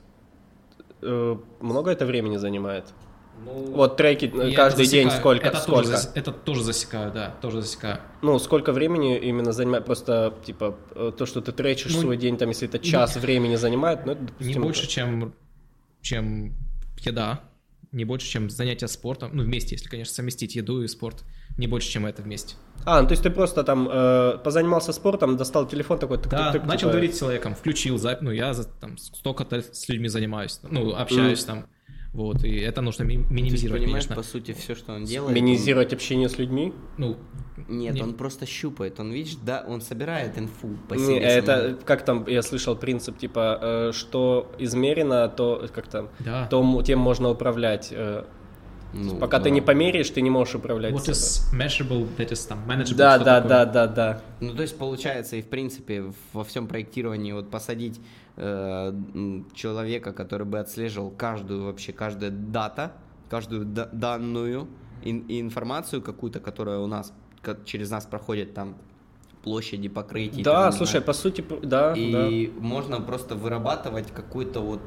Э, 1.01 1.35
Много 1.61 1.91
это 1.91 2.05
времени 2.05 2.37
занимает? 2.37 2.85
Ну, 3.43 3.71
Вот 3.73 3.97
треки 3.97 4.27
каждый 4.55 4.87
день 4.87 5.05
засекаю. 5.09 5.19
сколько? 5.19 5.47
Это 5.47 5.57
сколько? 5.59 5.83
Тоже, 5.83 5.93
зас- 5.97 6.11
это 6.15 6.31
тоже 6.31 6.63
засекаю, 6.63 7.11
да, 7.11 7.35
тоже 7.41 7.61
засекаю. 7.61 7.99
Ну, 8.21 8.39
сколько 8.39 8.71
времени 8.71 9.17
именно 9.17 9.51
занимает? 9.51 9.85
Просто, 9.85 10.33
типа, 10.45 10.77
э, 10.95 11.11
то, 11.17 11.25
что 11.25 11.41
ты 11.41 11.51
тречишь 11.51 11.93
Ну, 11.95 12.01
свой 12.01 12.17
день, 12.17 12.37
там, 12.37 12.49
если 12.49 12.67
это 12.67 12.79
час 12.79 13.15
времени 13.17 13.55
занимает, 13.55 14.05
ну, 14.05 14.13
это, 14.13 14.21
Не 14.21 14.27
допустим, 14.27 14.61
больше, 14.63 14.83
это- 14.83 14.91
чем, 14.91 15.33
чем 16.01 16.53
еда, 16.99 17.41
не 17.91 18.03
больше, 18.05 18.27
чем 18.27 18.49
занятия 18.49 18.87
спортом. 18.87 19.31
Ну, 19.33 19.43
вместе, 19.43 19.75
если, 19.75 19.87
конечно, 19.89 20.13
совместить 20.13 20.55
еду 20.55 20.81
и 20.81 20.87
спорт. 20.87 21.23
Не 21.57 21.67
больше, 21.67 21.89
чем 21.89 22.05
это 22.05 22.21
вместе. 22.21 22.55
А, 22.83 23.01
ну, 23.01 23.07
то 23.07 23.13
есть 23.13 23.23
ты 23.23 23.29
просто 23.29 23.63
там 23.63 23.87
э, 23.89 24.37
позанимался 24.43 24.91
спортом, 24.91 25.37
достал 25.37 25.65
телефон 25.67 25.99
такой... 25.99 26.17
Да, 26.17 26.51
начал 26.65 26.79
типа, 26.79 26.91
говорить 26.91 27.15
с 27.15 27.19
человеком, 27.19 27.55
включил 27.55 27.97
запись, 27.97 28.21
ну, 28.23 28.31
я 28.31 28.53
там 28.81 28.97
столько-то 28.97 29.61
с 29.61 29.87
людьми 29.87 30.09
занимаюсь, 30.09 30.59
ну, 30.63 30.93
общаюсь 30.93 31.43
там, 31.45 31.67
вот, 32.15 32.43
и 32.43 32.55
это 32.57 32.81
нужно 32.81 33.03
ми- 33.03 33.17
Ты 33.17 33.33
минимизировать, 33.33 33.83
понимаешь, 33.83 34.05
конечно. 34.07 34.15
по 34.15 34.23
сути, 34.27 34.53
все, 34.53 34.73
что 34.75 34.93
он 34.93 35.03
делает. 35.05 35.35
Минимизировать 35.35 35.93
общение 35.93 36.29
с 36.29 36.37
людьми? 36.39 36.73
Ну, 36.97 37.07
он- 37.07 37.17
Нет, 37.67 37.95
Не. 37.95 38.03
он 38.03 38.13
просто 38.13 38.45
щупает. 38.45 38.99
Он, 38.99 39.11
видишь, 39.11 39.37
да, 39.45 39.63
он 39.67 39.81
собирает 39.81 40.37
инфу 40.37 40.69
по 40.87 40.93
Не, 40.95 41.05
себе. 41.05 41.19
это, 41.19 41.57
самому. 41.57 41.77
как 41.85 42.05
там, 42.05 42.25
я 42.27 42.41
слышал 42.41 42.75
принцип, 42.75 43.17
типа, 43.17 43.59
э, 43.61 43.91
что 43.93 44.51
измерено, 44.59 45.27
то, 45.29 45.67
как 45.73 45.87
там, 45.87 46.09
да. 46.19 46.47
то 46.47 46.81
тем 46.83 46.99
можно 46.99 47.29
управлять. 47.29 47.89
э, 47.91 48.23
Ну, 48.97 49.17
Пока 49.17 49.39
ты 49.39 49.45
да. 49.45 49.49
не 49.49 49.59
померяешь, 49.61 50.09
ты 50.09 50.21
не 50.21 50.29
можешь 50.29 50.55
управлять. 50.55 50.93
What 50.93 51.13
собой. 51.13 51.13
is 51.13 51.41
measurable, 51.53 52.07
that 52.17 52.29
is 52.31 52.47
там 52.47 52.59
manageable. 52.65 52.95
Да, 52.95 53.17
да, 53.17 53.41
такое? 53.41 53.49
да, 53.49 53.65
да, 53.65 53.87
да. 53.87 54.21
Ну, 54.39 54.53
то 54.55 54.61
есть, 54.61 54.77
получается, 54.77 55.35
и 55.35 55.41
в 55.41 55.47
принципе, 55.47 56.13
во 56.31 56.43
всем 56.45 56.67
проектировании 56.67 57.33
вот 57.33 57.49
посадить 57.51 57.99
э, 58.37 58.93
человека, 59.53 60.11
который 60.13 60.45
бы 60.45 60.59
отслеживал 60.59 61.09
каждую 61.11 61.63
вообще, 61.65 61.93
каждая 61.93 62.31
дата, 62.31 62.91
каждую 63.29 63.65
да- 63.65 63.89
данную 63.91 64.67
ин- 65.03 65.25
информацию 65.27 66.01
какую-то, 66.01 66.39
которая 66.39 66.79
у 66.79 66.87
нас, 66.87 67.13
ка- 67.41 67.57
через 67.65 67.89
нас 67.91 68.05
проходит 68.05 68.53
там 68.53 68.75
площади, 69.43 69.89
покрытий. 69.89 70.43
Да, 70.43 70.71
слушай, 70.71 71.01
по 71.01 71.13
сути, 71.13 71.45
да, 71.61 71.93
да. 71.93 72.27
И 72.27 72.51
можно 72.59 72.99
просто 73.01 73.35
вырабатывать 73.35 74.11
какой-то 74.11 74.59
вот 74.61 74.79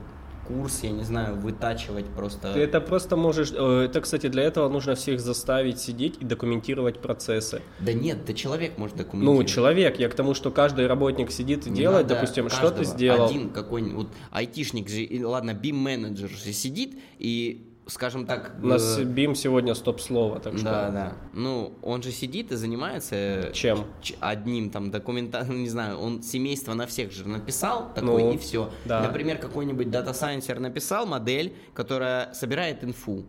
курс, 0.49 0.81
я 0.83 0.91
не 0.91 1.05
знаю, 1.05 1.37
вытачивать 1.37 2.07
просто. 2.07 2.53
Ты 2.55 2.61
это 2.61 2.81
просто 2.81 3.17
можешь... 3.17 3.53
э, 3.55 3.85
Это, 3.89 4.01
кстати, 4.01 4.29
для 4.29 4.43
этого 4.43 4.69
нужно 4.69 4.95
всех 4.95 5.21
заставить 5.21 5.79
сидеть 5.79 6.17
и 6.21 6.25
документировать 6.25 7.01
процессы. 7.01 7.61
Да 7.81 7.93
нет, 7.93 8.25
да 8.27 8.33
человек 8.33 8.79
может 8.79 8.97
Ну, 8.97 9.03
документировать. 9.05 9.49
человек, 9.49 9.99
я 9.99 10.09
к 10.09 10.15
тому, 10.15 10.35
что 10.35 10.51
каждый 10.51 10.87
работник 10.87 11.31
сидит 11.31 11.67
и 11.67 11.71
Не 11.71 11.77
делает, 11.77 12.07
допустим, 12.07 12.49
что 12.49 12.71
ты 12.71 12.85
сделал. 12.85 13.27
Один 13.29 13.51
какой-нибудь, 13.51 13.95
вот 13.97 14.09
айтишник 14.31 14.89
же, 14.89 15.07
ладно, 15.27 15.55
бим-менеджер 15.55 16.31
же 16.31 16.53
сидит 16.53 16.99
и 17.19 17.65
скажем 17.89 18.27
так... 18.27 18.53
У 18.63 18.67
нас 18.67 18.99
э, 18.99 19.03
BIM 19.03 19.35
сегодня 19.35 19.75
стоп-слово, 19.75 20.39
так 20.41 20.55
что... 20.57 20.65
Да, 20.65 20.91
да. 20.91 21.13
Ну, 21.33 21.73
он 21.83 22.03
же 22.03 22.11
сидит 22.13 22.53
и 22.53 22.57
занимается... 22.57 23.51
Чем? 23.53 23.85
ч- 24.03 24.15
Одним 24.21 24.71
там 24.71 24.91
документальным, 24.91 25.63
не 25.63 25.69
знаю, 25.69 25.99
он 25.99 26.23
семейство 26.23 26.75
на 26.75 26.87
всех 26.87 27.13
же 27.13 27.27
написал 27.29 27.93
такой 27.95 28.23
Ну, 28.23 28.33
и 28.35 28.39
все. 28.39 28.71
да. 28.85 29.01
Например, 29.03 29.39
какой-нибудь 29.39 29.91
дата-сайенсер 29.91 30.61
написал 30.61 31.07
модель, 31.07 31.53
которая 31.75 32.33
собирает 32.35 32.85
инфу. 32.85 33.25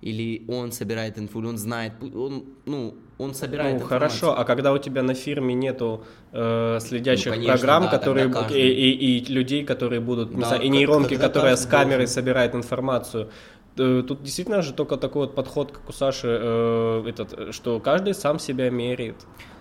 Или 0.00 0.44
он 0.48 0.70
собирает 0.70 1.18
инфу, 1.18 1.40
или 1.40 1.46
он 1.48 1.58
знает, 1.58 1.92
он, 2.00 2.44
ну, 2.66 2.94
он 3.18 3.34
собирает 3.34 3.78
Ну, 3.78 3.82
информацию. 3.82 4.20
хорошо, 4.20 4.40
а 4.40 4.44
когда 4.44 4.72
у 4.72 4.78
тебя 4.78 5.02
на 5.02 5.14
фирме 5.14 5.54
нету 5.54 6.04
э, 6.30 6.78
следящих 6.80 7.26
Ну, 7.26 7.32
конечно, 7.32 7.52
программ, 7.56 7.82
да, 7.82 7.88
которые 7.90 8.30
и, 8.52 8.68
и- 8.68 9.18
и 9.18 9.32
людей, 9.32 9.64
которые 9.64 10.00
будут, 10.00 10.30
не 10.30 10.40
Да, 10.40 10.46
знаю, 10.48 10.62
и 10.62 10.68
нейронки, 10.68 11.16
которые 11.16 11.56
с 11.56 11.66
камерой 11.66 12.04
должен. 12.06 12.14
собирают 12.14 12.54
информацию, 12.54 13.24
э, 13.24 13.28
тут 14.02 14.22
действительно 14.22 14.62
же 14.62 14.72
только 14.72 14.96
такой 14.96 15.26
вот 15.26 15.34
подход, 15.34 15.72
как 15.72 15.88
у 15.88 15.92
Саши, 15.92 16.28
э, 16.28 17.04
этот, 17.08 17.32
э, 17.32 17.52
что 17.52 17.80
каждый 17.80 18.14
сам 18.14 18.38
себя 18.38 18.70
меряет. 18.70 19.16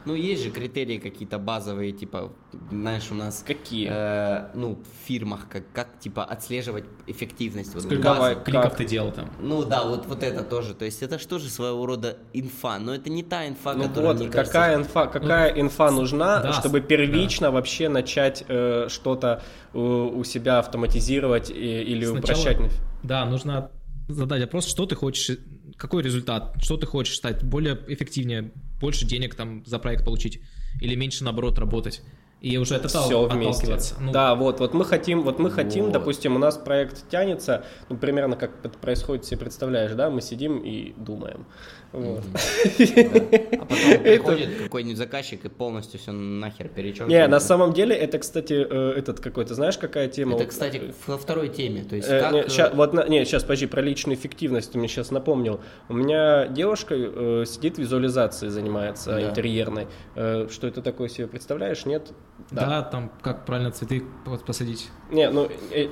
Ну, 0.05 0.13
есть 0.15 0.41
же 0.41 0.51
критерии 0.51 0.99
какие-то 0.99 1.38
базовые, 1.38 1.91
типа, 1.91 2.32
знаешь, 2.72 3.11
у 3.11 3.13
нас... 3.13 3.43
Какие? 3.45 3.89
э, 3.91 4.51
ну, 4.53 4.76
в 4.76 5.07
фирмах, 5.07 5.47
как, 5.49 5.63
как, 5.74 5.99
типа, 5.99 6.24
отслеживать 6.24 6.86
эффективность. 7.07 7.74
Вот 7.74 7.84
Сколько 7.84 8.36
кликов 8.45 8.63
как? 8.70 8.78
ты 8.78 8.86
делал 8.86 9.11
там? 9.11 9.30
Ну 9.41 9.65
да, 9.65 9.84
вот, 9.84 10.05
вот 10.05 10.24
это 10.24 10.43
тоже. 10.43 10.76
То 10.76 10.86
есть 10.86 11.03
это 11.03 11.20
что 11.20 11.39
же 11.39 11.49
своего 11.49 11.86
рода 11.86 12.18
инфа, 12.32 12.80
но 12.80 12.95
это 12.95 13.09
не 13.09 13.22
та 13.22 13.47
инфа, 13.49 13.74
Ну 13.74 13.84
которая, 13.84 14.13
вот, 14.13 14.20
мне 14.22 14.30
кажется, 14.30 14.53
какая 14.53 14.76
инфа, 14.78 15.07
какая 15.07 15.49
инфа 15.59 15.91
нужна, 15.91 16.39
да, 16.39 16.53
чтобы 16.53 16.80
первично 16.80 17.51
вообще 17.51 17.89
начать 17.89 18.45
э, 18.47 18.88
что-то 18.89 19.43
у, 19.74 19.80
у 20.20 20.24
себя 20.24 20.59
автоматизировать 20.59 21.49
и- 21.49 21.53
или 21.84 22.05
Сначала- 22.05 22.39
упрощать? 22.39 22.57
Да, 23.03 23.26
нужно 23.26 23.70
задать 24.08 24.41
вопрос, 24.41 24.68
что 24.68 24.86
ты 24.86 24.95
хочешь, 24.95 25.38
какой 25.78 26.03
результат, 26.03 26.55
что 26.62 26.78
ты 26.78 26.86
хочешь 26.86 27.16
стать 27.16 27.43
более 27.43 27.80
эффективнее, 27.88 28.51
больше 28.80 29.05
денег 29.05 29.36
там 29.36 29.66
за 29.66 29.80
проект 29.80 30.05
получить 30.05 30.41
или 30.82 30.95
меньше 30.95 31.24
наоборот 31.24 31.60
работать. 31.60 32.01
И 32.39 32.55
уже 32.58 32.76
этого 32.76 33.03
все 33.03 33.28
вместе. 33.28 33.80
Ну, 33.99 34.12
Да, 34.12 34.36
вот, 34.36 34.60
вот 34.60 34.76
мы 34.76 34.86
хотим, 34.86 35.24
вот 35.24 35.39
мы 35.39 35.49
хотим, 35.49 35.86
Вот. 35.86 35.93
допустим, 35.93 36.36
у 36.36 36.39
нас 36.39 36.55
проект 36.55 37.10
тянется, 37.10 37.66
ну 37.89 37.97
примерно 37.97 38.36
как 38.36 38.51
это 38.64 38.78
происходит, 38.78 39.26
себе 39.26 39.39
представляешь, 39.39 39.93
да, 39.93 40.12
мы 40.12 40.22
сидим 40.22 40.60
и 40.60 40.93
думаем. 40.97 41.47
Вот. 41.93 42.23
А 42.33 43.65
потом 43.65 43.67
приходит 44.03 44.57
какой-нибудь 44.63 44.97
заказчик 44.97 45.45
и 45.45 45.49
полностью 45.49 45.99
все 45.99 46.11
нахер 46.11 46.67
перечеркивает. 46.67 47.09
Не, 47.09 47.27
на 47.27 47.39
самом 47.39 47.73
деле 47.73 47.95
это, 47.95 48.19
кстати, 48.19 48.53
э, 48.53 48.93
этот 48.97 49.19
какой-то, 49.19 49.53
знаешь, 49.55 49.77
какая 49.77 50.07
тема? 50.07 50.35
Это, 50.35 50.45
кстати, 50.45 50.93
во 51.07 51.17
второй 51.17 51.49
теме. 51.49 51.83
То 51.83 51.95
есть 51.95 52.09
Э, 52.09 52.21
как... 52.21 52.31
не, 52.33 52.39
э, 52.41 52.49
ща- 52.49 52.71
вот, 52.73 52.93
не, 53.09 53.25
сейчас, 53.25 53.43
подожди, 53.43 53.65
про 53.67 53.81
личную 53.81 54.17
эффективность 54.17 54.71
ты 54.71 54.77
мне 54.77 54.88
сейчас 54.88 55.11
напомнил. 55.11 55.59
У 55.89 55.93
меня 55.93 56.47
девушка 56.47 56.95
э, 56.97 57.45
сидит 57.47 57.77
визуализацией, 57.77 58.51
занимается 58.51 59.11
Да. 59.11 59.29
интерьерной. 59.29 59.88
Э, 60.15 60.47
что 60.51 60.67
это 60.67 60.81
такое 60.81 61.07
себе 61.09 61.27
представляешь? 61.27 61.85
Нет? 61.85 62.11
да. 62.51 62.81
там 62.83 63.11
как 63.21 63.45
правильно 63.45 63.71
цветы 63.71 64.03
вот 64.25 64.45
посадить. 64.45 64.89
Не, 65.11 65.29
ну... 65.29 65.49
э, 65.71 65.88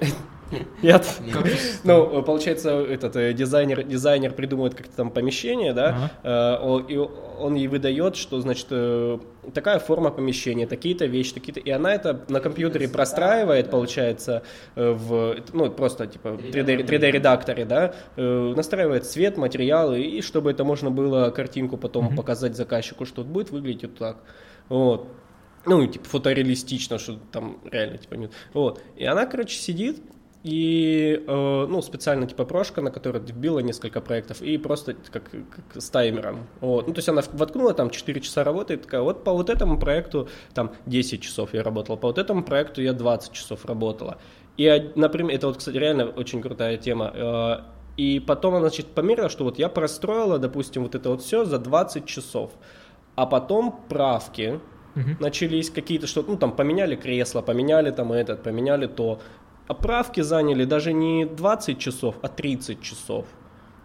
Нет. 0.81 1.21
Ну, 1.83 2.21
получается, 2.23 2.81
этот 2.81 3.15
э, 3.15 3.33
дизайнер, 3.33 3.83
дизайнер 3.83 4.33
придумывает 4.33 4.75
как-то 4.75 4.95
там 4.95 5.09
помещение, 5.09 5.73
да, 5.73 6.11
э, 6.23 6.81
и 6.87 6.97
он 6.97 7.55
ей 7.55 7.67
выдает, 7.67 8.15
что, 8.15 8.39
значит, 8.39 8.67
э, 8.69 9.17
такая 9.53 9.79
форма 9.79 10.11
помещения, 10.11 10.67
такие-то 10.67 11.05
вещи, 11.05 11.33
такие-то, 11.33 11.59
и 11.59 11.69
она 11.69 11.93
это 11.93 12.25
на 12.29 12.39
компьютере 12.39 12.87
простраивает, 12.87 13.69
получается, 13.69 14.43
в, 14.75 15.35
ну, 15.53 15.69
просто, 15.71 16.07
типа, 16.07 16.31
в 16.31 16.39
3D, 16.39 16.85
3D-редакторе, 16.85 17.65
да, 17.65 17.93
настраивает 18.15 19.05
цвет, 19.05 19.37
материалы, 19.37 20.01
и 20.01 20.21
чтобы 20.21 20.51
это 20.51 20.63
можно 20.63 20.91
было 20.91 21.29
картинку 21.31 21.77
потом 21.77 22.15
показать 22.15 22.55
заказчику, 22.55 23.05
что 23.05 23.23
будет 23.23 23.51
выглядеть 23.51 23.83
вот 23.83 23.97
так. 23.97 24.17
Вот. 24.69 25.07
Ну, 25.65 25.85
типа, 25.87 26.05
фотореалистично, 26.05 26.99
что 26.99 27.17
там 27.31 27.59
реально, 27.71 27.97
типа, 27.97 28.13
нет. 28.15 28.31
Вот. 28.53 28.81
И 28.95 29.05
она, 29.05 29.25
короче, 29.25 29.57
сидит, 29.57 29.99
и, 30.49 31.23
э, 31.27 31.65
ну, 31.69 31.81
специально, 31.81 32.27
типа, 32.27 32.45
прошка, 32.45 32.81
на 32.81 32.91
которой 32.91 33.19
вбила 33.21 33.59
несколько 33.59 33.99
проектов, 33.99 34.41
и 34.43 34.57
просто 34.59 34.93
как, 35.11 35.23
как 35.31 35.81
с 35.81 35.89
таймером. 35.89 36.45
Вот. 36.61 36.87
Ну, 36.87 36.93
то 36.93 36.99
есть 36.99 37.09
она 37.09 37.23
воткнула, 37.33 37.73
там, 37.73 37.89
4 37.89 38.21
часа 38.21 38.43
работает, 38.43 38.83
такая, 38.83 39.01
вот 39.01 39.23
по 39.23 39.33
вот 39.33 39.49
этому 39.49 39.79
проекту, 39.79 40.27
там, 40.53 40.71
10 40.85 41.21
часов 41.21 41.53
я 41.53 41.63
работал, 41.63 41.97
по 41.97 42.07
вот 42.07 42.17
этому 42.19 42.43
проекту 42.43 42.81
я 42.81 42.93
20 42.93 43.31
часов 43.33 43.65
работала. 43.65 44.17
И, 44.57 44.69
од- 44.69 44.95
например, 44.95 45.35
это 45.35 45.47
вот, 45.47 45.57
кстати, 45.57 45.77
реально 45.77 46.05
очень 46.05 46.41
крутая 46.41 46.77
тема. 46.77 47.11
Э, 47.15 47.57
И 47.97 48.19
потом 48.19 48.55
она, 48.55 48.67
значит, 48.67 48.87
померила, 48.87 49.29
что 49.29 49.45
вот 49.45 49.57
я 49.59 49.69
простроила, 49.69 50.37
допустим, 50.37 50.83
вот 50.83 50.95
это 50.95 51.09
вот 51.09 51.21
все 51.21 51.45
за 51.45 51.57
20 51.59 52.05
часов. 52.05 52.51
А 53.15 53.25
потом 53.25 53.79
правки, 53.89 54.59
Мгм. 54.95 55.17
начались 55.19 55.69
какие-то 55.69 56.05
что 56.07 56.23
ну 56.27 56.35
там 56.37 56.51
поменяли 56.55 56.95
кресло, 56.95 57.41
поменяли 57.41 57.91
там 57.91 58.11
этот, 58.11 58.43
поменяли 58.43 58.87
то. 58.87 59.19
А 59.67 59.73
правки 59.73 60.21
заняли 60.21 60.65
даже 60.65 60.93
не 60.93 61.25
20 61.25 61.79
часов, 61.79 62.15
а 62.21 62.27
30 62.27 62.81
часов. 62.81 63.25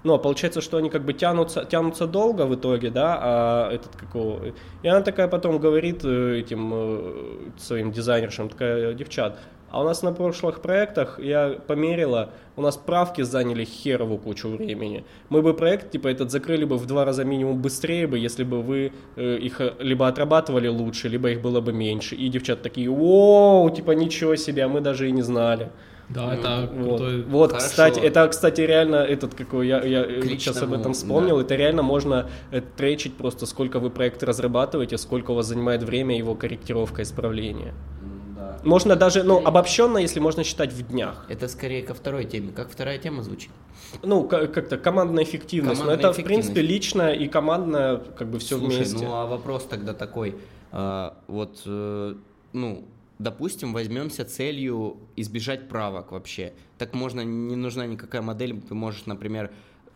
Ну, 0.02 0.14
а 0.14 0.18
получается, 0.18 0.60
что 0.60 0.78
они 0.78 0.88
как 0.88 1.04
бы 1.04 1.12
тянутся, 1.12 1.64
тянутся 1.64 2.06
долго 2.06 2.46
в 2.46 2.54
итоге, 2.54 2.90
да, 2.90 3.18
а 3.20 3.70
этот 3.70 3.96
какого... 3.96 4.40
И 4.82 4.88
она 4.88 5.02
такая 5.02 5.28
потом 5.28 5.58
говорит 5.58 6.04
э, 6.04 6.38
этим 6.38 6.70
э, 6.72 7.50
своим 7.58 7.92
дизайнершам, 7.92 8.48
такая, 8.48 8.94
девчат, 8.94 9.38
а 9.70 9.80
у 9.80 9.84
нас 9.84 10.02
на 10.02 10.12
прошлых 10.12 10.60
проектах, 10.60 11.20
я 11.20 11.58
померила, 11.66 12.30
у 12.56 12.62
нас 12.62 12.76
правки 12.76 13.22
заняли 13.22 13.64
херову 13.64 14.18
кучу 14.18 14.48
времени. 14.48 15.04
Мы 15.28 15.42
бы 15.42 15.54
проект, 15.54 15.90
типа, 15.90 16.08
этот 16.08 16.30
закрыли 16.30 16.64
бы 16.64 16.76
в 16.76 16.86
два 16.86 17.04
раза 17.04 17.24
минимум 17.24 17.62
быстрее 17.62 18.06
бы, 18.06 18.18
если 18.18 18.44
бы 18.44 18.62
вы 18.62 18.92
э, 19.16 19.36
их 19.36 19.60
э, 19.60 19.74
либо 19.78 20.08
отрабатывали 20.08 20.68
лучше, 20.68 21.08
либо 21.08 21.30
их 21.30 21.40
было 21.40 21.60
бы 21.60 21.72
меньше. 21.72 22.16
И 22.16 22.28
девчат 22.28 22.62
такие, 22.62 22.90
воу, 22.90 23.70
типа, 23.70 23.92
ничего 23.92 24.36
себе, 24.36 24.64
а 24.64 24.68
мы 24.68 24.80
даже 24.80 25.08
и 25.08 25.12
не 25.12 25.22
знали. 25.22 25.70
Да, 26.08 26.34
это 26.34 26.68
Вот, 26.74 26.98
крутой. 26.98 27.22
вот 27.22 27.50
Хорошо. 27.52 27.68
кстати, 27.68 28.00
это, 28.00 28.26
кстати, 28.28 28.62
реально 28.62 28.96
этот 28.96 29.34
какой 29.34 29.68
я, 29.68 29.80
я 29.84 30.04
э, 30.04 30.22
сейчас 30.22 30.60
об 30.60 30.72
этом 30.72 30.92
вспомнил. 30.92 31.36
да. 31.36 31.42
Это 31.42 31.54
реально 31.54 31.82
можно 31.82 32.28
э, 32.50 32.60
тречить 32.76 33.14
просто, 33.14 33.46
сколько 33.46 33.78
вы 33.78 33.90
проект 33.90 34.24
разрабатываете, 34.24 34.98
сколько 34.98 35.30
у 35.30 35.34
вас 35.34 35.46
занимает 35.46 35.84
время 35.84 36.18
его 36.18 36.34
корректировка, 36.34 37.02
исправление. 37.02 37.74
Можно 38.64 38.96
даже, 38.96 39.22
ну, 39.22 39.38
обобщенно, 39.44 39.98
если 39.98 40.20
можно 40.20 40.44
считать 40.44 40.72
в 40.72 40.86
днях. 40.86 41.24
Это 41.28 41.48
скорее 41.48 41.82
ко 41.82 41.94
второй 41.94 42.24
теме. 42.24 42.52
Как 42.52 42.70
вторая 42.70 42.98
тема 42.98 43.22
звучит? 43.22 43.50
Ну, 44.02 44.24
ка- 44.24 44.46
как-то 44.46 44.76
командная 44.78 45.24
эффективность. 45.24 45.80
Командная 45.80 46.04
Но 46.04 46.10
это, 46.10 46.20
в 46.20 46.24
принципе, 46.24 46.60
личная 46.62 47.12
и 47.12 47.26
командная, 47.28 47.96
как 47.96 48.28
бы 48.28 48.38
все 48.38 48.58
Слушай, 48.58 48.76
вместе. 48.78 49.04
ну 49.04 49.14
а 49.14 49.26
вопрос 49.26 49.64
тогда 49.64 49.94
такой. 49.94 50.36
а, 50.72 51.16
вот, 51.26 51.62
э, 51.66 52.14
ну, 52.52 52.84
допустим, 53.18 53.72
возьмемся 53.72 54.24
целью 54.24 54.98
избежать 55.16 55.68
правок 55.68 56.12
вообще. 56.12 56.52
Так 56.78 56.94
можно, 56.94 57.22
не 57.22 57.56
нужна 57.56 57.86
никакая 57.86 58.22
модель. 58.22 58.60
Ты 58.60 58.74
можешь, 58.74 59.06
например, 59.06 59.50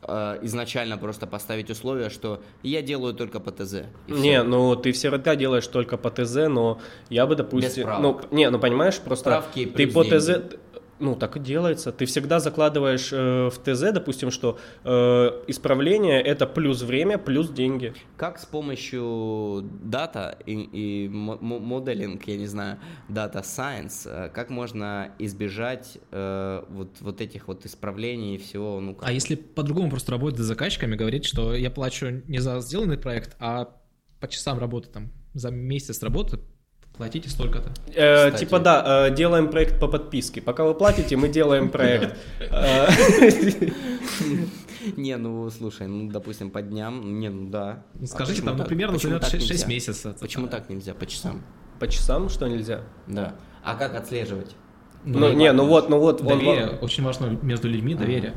э, 0.06 0.38
изначально 0.42 0.98
просто 0.98 1.26
поставить 1.26 1.70
условие, 1.70 2.10
что 2.10 2.42
я 2.62 2.82
делаю 2.82 3.14
только 3.14 3.40
по 3.40 3.50
ТЗ. 3.50 3.84
Не, 4.08 4.42
ну 4.42 4.76
ты 4.76 4.92
всегда 4.92 5.36
делаешь 5.36 5.66
только 5.66 5.96
по 5.96 6.10
ТЗ, 6.10 6.48
но 6.48 6.80
я 7.08 7.26
бы, 7.26 7.36
допустим... 7.36 7.84
правок. 7.84 8.26
Ну, 8.30 8.36
не, 8.36 8.50
ну 8.50 8.58
понимаешь, 8.58 8.98
просто 8.98 9.30
Правки 9.30 9.66
ты 9.66 9.86
по 9.86 10.04
деньги. 10.04 10.18
ТЗ... 10.18 10.30
Ну, 11.00 11.16
так 11.16 11.36
и 11.36 11.40
делается. 11.40 11.92
Ты 11.92 12.06
всегда 12.06 12.40
закладываешь 12.40 13.12
э, 13.12 13.48
в 13.48 13.58
ТЗ, 13.58 13.92
допустим, 13.92 14.30
что 14.30 14.58
э, 14.84 14.88
исправление 15.48 16.20
это 16.22 16.46
плюс 16.46 16.82
время, 16.82 17.18
плюс 17.18 17.50
деньги. 17.50 17.94
Как 18.16 18.38
с 18.38 18.46
помощью 18.46 19.68
дата 19.82 20.38
и, 20.46 20.52
и 20.54 21.08
мо- 21.08 21.38
мо- 21.40 21.58
моделинг, 21.58 22.24
я 22.28 22.36
не 22.36 22.46
знаю, 22.46 22.78
дата 23.08 23.40
science, 23.40 24.06
э, 24.08 24.28
как 24.30 24.50
можно 24.50 25.12
избежать 25.18 25.98
э, 26.12 26.64
вот, 26.68 27.00
вот 27.00 27.20
этих 27.20 27.48
вот 27.48 27.66
исправлений 27.66 28.36
и 28.36 28.38
всего, 28.38 28.80
ну, 28.80 28.94
как 28.94 29.08
А 29.08 29.12
если 29.12 29.34
по-другому 29.34 29.90
просто 29.90 30.12
работать 30.12 30.40
с 30.40 30.44
заказчиками, 30.44 30.94
говорить, 30.94 31.24
что 31.24 31.54
я 31.54 31.70
плачу 31.70 32.22
не 32.28 32.38
за 32.38 32.60
сделанный 32.60 32.98
проект, 32.98 33.36
а 33.40 33.76
по 34.20 34.28
часам 34.28 34.58
работы, 34.58 34.88
там, 34.90 35.12
за 35.34 35.50
месяц 35.50 36.02
работы 36.02 36.38
платите 36.96 37.28
столько-то. 37.28 37.70
Э, 37.94 38.26
Кстати. 38.26 38.44
типа 38.44 38.58
да, 38.60 39.08
э, 39.08 39.14
делаем 39.14 39.50
проект 39.50 39.80
по 39.80 39.88
подписке. 39.88 40.40
Пока 40.40 40.64
вы 40.64 40.74
платите, 40.74 41.16
мы 41.16 41.28
делаем 41.28 41.70
проект. 41.70 42.16
Не, 44.96 45.16
ну 45.16 45.48
слушай, 45.50 45.86
ну 45.86 46.10
допустим 46.10 46.50
по 46.50 46.60
дням, 46.60 47.18
не, 47.18 47.30
ну 47.30 47.48
да. 47.48 47.84
Ну, 47.94 48.04
А 48.04 48.06
Скажите, 48.06 48.42
там, 48.42 48.58
ну, 48.58 48.64
примерно 48.64 48.98
так 48.98 49.24
6, 49.24 49.50
нельзя? 49.50 49.66
месяцев. 49.66 50.16
Почему 50.20 50.46
так 50.46 50.68
нельзя 50.68 50.92
по 50.92 51.06
часам? 51.06 51.42
По 51.80 51.88
часам 51.88 52.28
что 52.28 52.46
нельзя? 52.48 52.82
Да. 53.06 53.34
А 53.62 53.76
как 53.76 53.94
отслеживать? 53.94 54.54
Ну, 55.04 55.32
не, 55.32 55.52
ну 55.52 55.66
вот, 55.66 55.88
ну 55.88 55.98
вот. 55.98 56.22
Доверие, 56.22 56.78
очень 56.80 57.02
важно 57.02 57.38
между 57.42 57.68
людьми 57.68 57.94
доверие. 57.94 58.34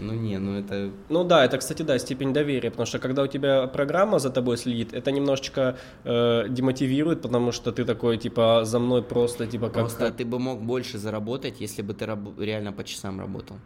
Ну 0.00 0.14
не, 0.14 0.38
ну 0.38 0.58
это 0.58 0.90
Ну 1.08 1.24
да, 1.24 1.44
это, 1.44 1.58
кстати, 1.58 1.82
да, 1.82 1.98
степень 1.98 2.32
доверия, 2.32 2.70
потому 2.70 2.86
что 2.86 2.98
когда 2.98 3.22
у 3.22 3.26
тебя 3.26 3.66
программа 3.66 4.18
за 4.18 4.30
тобой 4.30 4.56
следит, 4.56 4.92
это 4.94 5.12
немножечко 5.12 5.76
э, 6.04 6.46
демотивирует, 6.48 7.22
потому 7.22 7.52
что 7.52 7.70
ты 7.72 7.84
такой, 7.84 8.16
типа, 8.16 8.64
за 8.64 8.78
мной 8.78 9.02
просто, 9.02 9.46
типа, 9.46 9.66
как... 9.66 9.74
просто 9.74 10.10
ты 10.10 10.24
бы 10.24 10.38
мог 10.38 10.62
больше 10.62 10.98
заработать, 10.98 11.60
если 11.60 11.82
бы 11.82 11.94
ты 11.94 12.06
раб- 12.06 12.38
реально 12.38 12.72
по 12.72 12.84
часам 12.84 13.20
работал. 13.20 13.56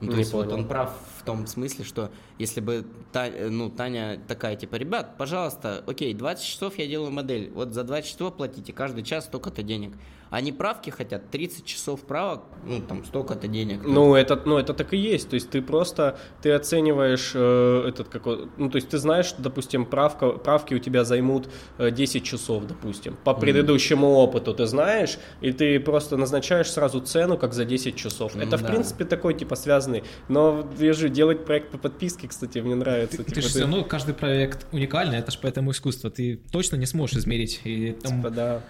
Ну, 0.00 0.08
то 0.08 0.14
Не 0.14 0.18
есть 0.22 0.32
вот 0.32 0.46
понял. 0.46 0.58
он 0.58 0.66
прав 0.68 0.92
в 1.18 1.24
том 1.24 1.46
смысле, 1.46 1.84
что 1.84 2.10
если 2.36 2.60
бы 2.60 2.84
Та- 3.12 3.28
э, 3.28 3.48
ну, 3.48 3.70
Таня 3.70 4.20
такая, 4.26 4.56
типа, 4.56 4.74
ребят, 4.76 5.16
пожалуйста, 5.16 5.84
окей, 5.86 6.12
20 6.12 6.44
часов 6.44 6.76
я 6.78 6.86
делаю 6.88 7.12
модель, 7.12 7.52
вот 7.54 7.72
за 7.72 7.84
20 7.84 8.10
часов 8.10 8.36
платите, 8.36 8.72
каждый 8.72 9.04
час 9.04 9.26
столько-то 9.26 9.62
денег. 9.62 9.92
Они 10.32 10.50
правки 10.50 10.88
хотят, 10.88 11.30
30 11.30 11.66
часов 11.66 12.00
правок, 12.00 12.40
ну, 12.64 12.80
там, 12.80 13.04
столько-то 13.04 13.48
денег. 13.48 13.82
Ну 13.84 14.14
это, 14.14 14.40
ну, 14.46 14.56
это 14.56 14.72
так 14.72 14.94
и 14.94 14.96
есть. 14.96 15.28
То 15.28 15.34
есть 15.34 15.50
ты 15.50 15.60
просто, 15.60 16.18
ты 16.40 16.52
оцениваешь 16.52 17.32
э, 17.34 17.84
этот 17.88 18.08
какой, 18.08 18.48
ну, 18.56 18.70
то 18.70 18.76
есть 18.76 18.88
ты 18.88 18.96
знаешь, 18.96 19.26
что, 19.26 19.42
допустим, 19.42 19.84
правка, 19.84 20.30
правки 20.30 20.72
у 20.72 20.78
тебя 20.78 21.04
займут 21.04 21.50
э, 21.76 21.90
10 21.90 22.24
часов, 22.24 22.66
допустим. 22.66 23.18
По 23.24 23.34
предыдущему 23.34 24.08
опыту 24.08 24.54
ты 24.54 24.64
знаешь, 24.64 25.18
и 25.42 25.52
ты 25.52 25.78
просто 25.78 26.16
назначаешь 26.16 26.70
сразу 26.70 27.00
цену, 27.00 27.36
как 27.36 27.52
за 27.52 27.66
10 27.66 27.94
часов. 27.96 28.34
Это, 28.34 28.56
в 28.56 28.62
да. 28.62 28.68
принципе, 28.68 29.04
такой, 29.04 29.34
типа, 29.34 29.54
связанный. 29.54 30.02
Но, 30.28 30.66
вижу, 30.78 31.10
делать 31.10 31.44
проект 31.44 31.70
по 31.70 31.76
подписке, 31.76 32.26
кстати, 32.26 32.58
мне 32.60 32.74
нравится. 32.74 33.18
Ты, 33.18 33.24
Типа, 33.24 33.42
же 33.42 33.48
все 33.48 33.60
равно, 33.60 33.84
каждый 33.84 34.14
проект 34.14 34.66
уникальный, 34.72 35.18
это 35.18 35.30
же 35.30 35.38
поэтому 35.42 35.72
искусство. 35.72 36.10
Ты 36.10 36.40
точно 36.50 36.76
не 36.76 36.86
сможешь 36.86 37.16
измерить. 37.16 37.60
И 37.64 37.92
там 37.92 38.16
типа, 38.16 38.30
да. 38.30 38.62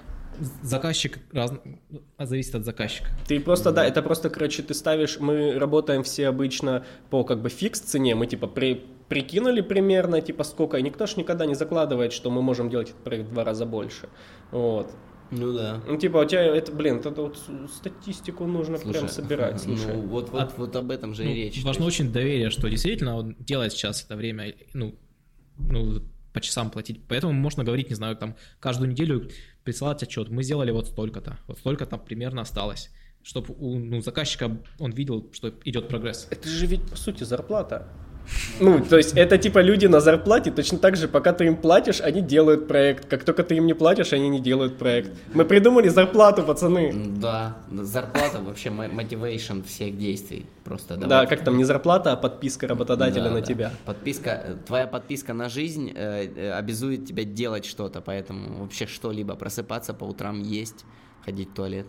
Заказчик 0.62 1.18
раз... 1.32 1.52
зависит 2.18 2.54
от 2.54 2.64
заказчика. 2.64 3.08
Ты 3.26 3.40
просто, 3.40 3.72
да, 3.72 3.84
это 3.84 4.02
просто, 4.02 4.30
короче, 4.30 4.62
ты 4.62 4.74
ставишь, 4.74 5.18
мы 5.20 5.58
работаем 5.58 6.02
все 6.02 6.28
обычно 6.28 6.84
по 7.10 7.24
как 7.24 7.42
бы 7.42 7.48
фикс 7.48 7.80
цене, 7.80 8.14
мы 8.14 8.26
типа 8.26 8.46
при, 8.46 8.84
прикинули 9.08 9.60
примерно, 9.60 10.20
типа 10.20 10.44
сколько, 10.44 10.76
и 10.76 10.82
никто 10.82 11.06
ж 11.06 11.16
никогда 11.16 11.46
не 11.46 11.54
закладывает, 11.54 12.12
что 12.12 12.30
мы 12.30 12.42
можем 12.42 12.70
делать 12.70 12.90
этот 12.90 13.04
проект 13.04 13.28
в 13.28 13.32
два 13.32 13.44
раза 13.44 13.66
больше. 13.66 14.08
Вот. 14.50 14.90
Ну 15.30 15.54
да. 15.54 15.80
Ну, 15.88 15.96
типа, 15.96 16.18
у 16.18 16.24
тебя 16.26 16.42
это, 16.44 16.72
блин, 16.72 16.98
это 16.98 17.10
вот 17.10 17.38
статистику 17.74 18.44
нужно 18.44 18.76
прям 18.76 18.92
Слушай, 18.92 19.08
собирать, 19.08 19.62
слушай. 19.62 19.94
Ну, 19.94 20.02
вот, 20.02 20.28
вот, 20.28 20.42
А- 20.42 20.52
вот 20.58 20.76
об 20.76 20.90
этом 20.90 21.14
же 21.14 21.24
Ну, 21.24 21.30
и 21.30 21.34
речь. 21.34 21.64
важно 21.64 21.84
есть- 21.84 22.00
очень 22.00 22.12
доверие, 22.12 22.50
что 22.50 22.68
действительно 22.68 23.16
он 23.16 23.34
делает 23.38 23.72
сейчас 23.72 24.04
это 24.04 24.14
время, 24.16 24.54
ну, 24.74 24.94
ну, 25.56 26.02
по 26.34 26.40
часам 26.42 26.70
платить. 26.70 27.00
Поэтому 27.08 27.32
можно 27.32 27.64
говорить, 27.64 27.88
не 27.88 27.94
знаю, 27.94 28.16
там, 28.16 28.36
каждую 28.60 28.90
неделю 28.90 29.30
присылать 29.64 30.02
отчет. 30.02 30.28
Мы 30.28 30.42
сделали 30.42 30.70
вот 30.70 30.88
столько-то, 30.88 31.38
вот 31.46 31.58
столько-то 31.58 31.98
примерно 31.98 32.42
осталось. 32.42 32.90
Чтобы 33.22 33.54
у 33.56 33.78
ну, 33.78 34.00
заказчика 34.00 34.58
он 34.80 34.90
видел, 34.90 35.30
что 35.32 35.52
идет 35.64 35.88
прогресс. 35.88 36.26
Это 36.30 36.48
же 36.48 36.66
ведь, 36.66 36.88
по 36.90 36.96
сути, 36.96 37.22
зарплата. 37.22 37.88
Ну, 38.60 38.80
то 38.80 38.96
есть 38.96 39.16
это 39.16 39.38
типа 39.38 39.60
люди 39.60 39.86
на 39.86 40.00
зарплате, 40.00 40.50
точно 40.50 40.78
так 40.78 40.96
же, 40.96 41.08
пока 41.08 41.32
ты 41.32 41.46
им 41.46 41.56
платишь, 41.56 42.00
они 42.00 42.20
делают 42.20 42.68
проект. 42.68 43.06
Как 43.06 43.24
только 43.24 43.42
ты 43.42 43.56
им 43.56 43.66
не 43.66 43.74
платишь, 43.74 44.12
они 44.12 44.28
не 44.28 44.40
делают 44.40 44.78
проект. 44.78 45.10
Мы 45.34 45.44
придумали 45.44 45.88
зарплату, 45.88 46.42
пацаны. 46.42 46.92
Да, 46.92 47.56
зарплата 47.70 48.40
вообще 48.40 48.70
мотивейшн 48.70 49.62
всех 49.62 49.98
действий. 49.98 50.46
Просто 50.64 50.96
Да, 50.96 51.26
как 51.26 51.44
там, 51.44 51.56
не 51.56 51.64
зарплата, 51.64 52.12
а 52.12 52.16
подписка 52.16 52.68
работодателя 52.68 53.24
Да, 53.24 53.30
на 53.30 53.40
да. 53.40 53.46
тебя. 53.46 53.72
Подписка, 53.84 54.30
э, 54.30 54.54
твоя 54.66 54.86
подписка 54.86 55.34
на 55.34 55.48
жизнь 55.48 55.92
э, 55.94 56.28
э, 56.36 56.52
обязует 56.52 57.06
тебя 57.06 57.24
делать 57.24 57.64
что-то, 57.64 58.00
поэтому 58.00 58.62
вообще 58.62 58.86
что-либо, 58.86 59.34
просыпаться 59.34 59.92
по 59.92 60.04
утрам, 60.04 60.40
есть, 60.40 60.84
ходить 61.24 61.50
в 61.50 61.54
туалет. 61.54 61.86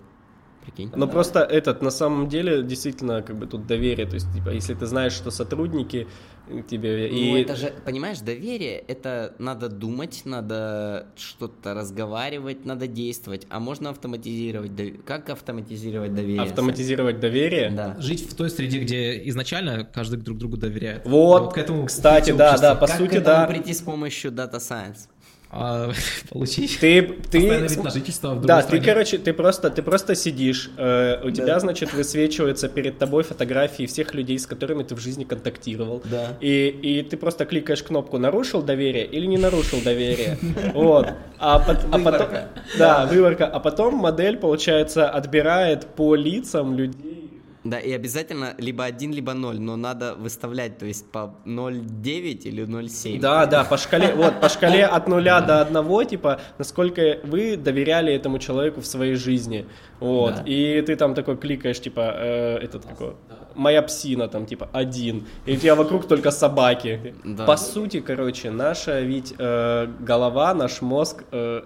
Прикинь. 0.64 0.92
Но 0.96 1.08
просто 1.08 1.40
этот, 1.40 1.82
на 1.82 1.92
самом 1.92 2.30
деле, 2.30 2.64
действительно, 2.64 3.22
как 3.22 3.38
бы 3.38 3.48
тут 3.48 3.68
доверие. 3.68 4.08
То 4.08 4.16
есть, 4.16 4.34
типа, 4.34 4.50
если 4.50 4.74
ты 4.74 4.86
знаешь, 4.86 5.14
что 5.14 5.30
сотрудники 5.30 6.08
тебе... 6.70 7.10
Ну, 7.12 7.18
и... 7.38 7.42
это 7.42 7.56
же, 7.56 7.74
понимаешь, 7.86 8.20
доверие, 8.20 8.78
это 8.88 9.34
надо 9.40 9.70
думать, 9.70 10.22
надо 10.26 11.08
что-то 11.16 11.74
разговаривать, 11.74 12.66
надо 12.66 12.88
действовать. 12.88 13.46
А 13.50 13.60
можно 13.60 13.90
автоматизировать. 13.90 14.72
дов- 14.72 15.04
Как 15.04 15.30
автоматизировать 15.30 16.14
доверие? 16.14 16.42
Автоматизировать 16.42 17.20
доверие. 17.20 17.70
Да. 17.72 17.96
Жить 18.00 18.30
в 18.30 18.36
той 18.36 18.50
среде, 18.50 18.80
где 18.80 19.28
изначально 19.30 19.84
каждый 19.84 20.20
друг 20.20 20.38
другу 20.38 20.58
доверяет. 20.58 21.06
Вот, 21.06 21.54
к 21.54 21.58
этому 21.58 21.86
кстати, 21.86 22.32
да, 22.32 22.58
да, 22.58 22.76
по 22.76 22.88
как 22.88 22.98
сути, 22.98 23.20
да. 23.20 23.46
прийти 23.48 23.74
с 23.74 23.82
помощью 23.82 24.32
Data 24.32 24.56
Science? 24.56 25.10
А, 25.56 25.92
получить 26.30 26.80
Ты, 26.80 27.04
ты, 27.30 27.60
на 27.60 27.90
жительство 27.92 28.34
в 28.34 28.44
да, 28.44 28.64
стране. 28.64 28.82
ты, 28.82 28.90
короче, 28.90 29.18
ты 29.20 29.34
просто, 29.34 29.70
ты 29.70 29.84
просто 29.84 30.16
сидишь, 30.16 30.72
э, 30.78 31.20
у 31.24 31.30
тебя, 31.30 31.60
значит, 31.60 31.94
высвечиваются 31.94 32.68
перед 32.70 32.98
тобой 32.98 33.24
фотографии 33.24 33.86
всех 33.86 34.16
людей, 34.16 34.40
с 34.40 34.48
которыми 34.48 34.82
ты 34.82 34.96
в 34.96 35.00
жизни 35.00 35.26
контактировал. 35.26 36.02
Да. 36.06 36.38
И, 36.42 36.68
и 36.68 37.04
ты 37.04 37.18
просто 37.18 37.46
кликаешь 37.46 37.84
кнопку 37.84 38.18
«Нарушил 38.18 38.64
доверие» 38.64 39.06
или 39.06 39.28
«Не 39.28 39.38
нарушил 39.38 39.80
доверие». 39.82 40.38
Вот. 40.74 41.08
А, 41.38 41.58
а 41.58 42.00
потом... 42.00 42.30
Да, 42.80 43.06
выборка. 43.06 43.46
А 43.46 43.60
потом 43.60 43.96
модель, 43.96 44.38
получается, 44.38 45.10
отбирает 45.10 45.86
по 45.86 46.16
лицам 46.16 46.76
людей. 46.76 47.23
Да, 47.64 47.80
и 47.80 47.92
обязательно 47.94 48.56
либо 48.58 48.84
1, 48.84 49.14
либо 49.14 49.34
0, 49.34 49.60
но 49.60 49.76
надо 49.78 50.16
выставлять, 50.16 50.78
то 50.78 50.86
есть 50.86 51.10
по 51.12 51.34
0,9 51.46 52.44
или 52.44 52.66
0,7. 52.66 53.20
Да, 53.20 53.46
да, 53.46 53.64
по 53.64 53.78
шкале, 53.78 54.14
вот, 54.16 54.42
по 54.42 54.50
шкале 54.50 54.86
от 54.86 55.08
нуля 55.08 55.40
до 55.42 55.62
одного, 55.62 56.04
типа, 56.04 56.42
насколько 56.58 57.20
вы 57.24 57.56
доверяли 57.56 58.14
этому 58.14 58.40
человеку 58.40 58.82
в 58.82 58.86
своей 58.86 59.16
жизни, 59.16 59.66
вот, 60.00 60.36
Да. 60.36 60.44
и 60.46 60.82
ты 60.82 60.96
там 60.98 61.14
такой 61.16 61.38
кликаешь, 61.38 61.80
типа, 61.80 62.14
э, 62.18 62.58
этот 62.58 62.86
какой, 62.86 63.14
моя 63.56 63.82
псина, 63.82 64.28
там, 64.28 64.46
типа, 64.46 64.70
один, 64.74 65.26
и 65.46 65.54
у 65.54 65.56
тебя 65.56 65.76
вокруг 65.76 66.08
только 66.08 66.32
собаки. 66.32 67.16
Да. 67.24 67.46
По 67.46 67.56
сути, 67.58 68.02
короче, 68.02 68.52
наша 68.52 69.00
ведь 69.00 69.34
э, 69.38 69.88
голова, 70.00 70.54
наш 70.54 70.82
мозг 70.82 71.24
э, 71.32 71.62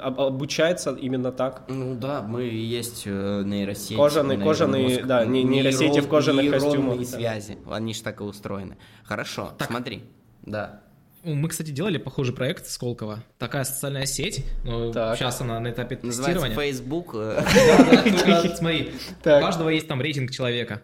обучается 0.00 0.92
именно 0.92 1.32
так. 1.32 1.64
Ну 1.68 1.94
да, 1.94 2.22
мы 2.22 2.44
и 2.46 2.56
есть 2.56 3.02
э, 3.06 3.42
нейросети. 3.44 3.94
Кожаные- 3.94 4.38
кожаные, 4.42 5.04
да, 5.04 5.24
не- 5.24 5.42
нейросети 5.44 6.00
в 6.00 6.08
кожаных 6.08 6.50
костюмах, 6.50 6.98
да. 6.98 7.04
связи, 7.04 7.58
они 7.70 7.94
же 7.94 8.02
так 8.02 8.20
и 8.20 8.24
устроены. 8.24 8.76
Хорошо, 9.04 9.52
смотри. 9.66 10.02
Да. 10.42 10.80
Ну, 11.24 11.34
Мы, 11.36 11.48
кстати, 11.48 11.70
делали 11.70 11.98
похожий 11.98 12.34
проект 12.34 12.66
Сколково. 12.66 13.22
Такая 13.38 13.62
социальная 13.62 14.06
сеть, 14.06 14.44
но 14.64 14.92
Так. 14.92 15.16
сейчас 15.16 15.40
она 15.40 15.60
на 15.60 15.70
этапе 15.70 15.96
Называется 16.02 16.40
тестирования. 16.42 16.72
Facebook. 16.72 17.10
э, 17.14 17.42
Смотри, 18.56 18.90
Так. 19.22 19.40
у 19.40 19.46
каждого 19.46 19.68
есть 19.68 19.86
там 19.86 20.00
рейтинг 20.02 20.32
человека. 20.32 20.82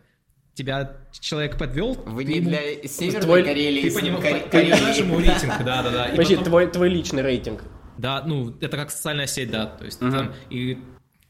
Тебя 0.54 0.92
человек 1.12 1.56
подвел, 1.58 1.94
Вы 2.06 2.24
не 2.24 2.36
ему- 2.36 2.50
для 2.50 2.60
Северной 2.88 3.20
Твой- 3.22 3.44
Карелии. 3.44 3.82
ты 3.82 3.90
с- 3.90 3.94
поним- 3.94 4.20
Каре- 4.20 4.40
понижаешь 4.50 4.80
Карелии. 4.80 4.98
ему 4.98 5.18
рейтинг, 5.18 5.52
да, 5.64 5.82
да, 5.82 5.90
да. 5.90 6.06
И 6.06 6.10
Подожди, 6.12 6.34
потом- 6.36 6.48
твой, 6.50 6.66
твой 6.68 6.88
личный 6.88 7.22
рейтинг. 7.22 7.62
Да, 7.98 8.22
ну, 8.26 8.54
это 8.60 8.76
как 8.76 8.90
социальная 8.90 9.26
сеть, 9.26 9.50
да. 9.50 9.66
То 9.66 9.84
есть 9.84 10.00
там, 10.00 10.32
и 10.50 10.78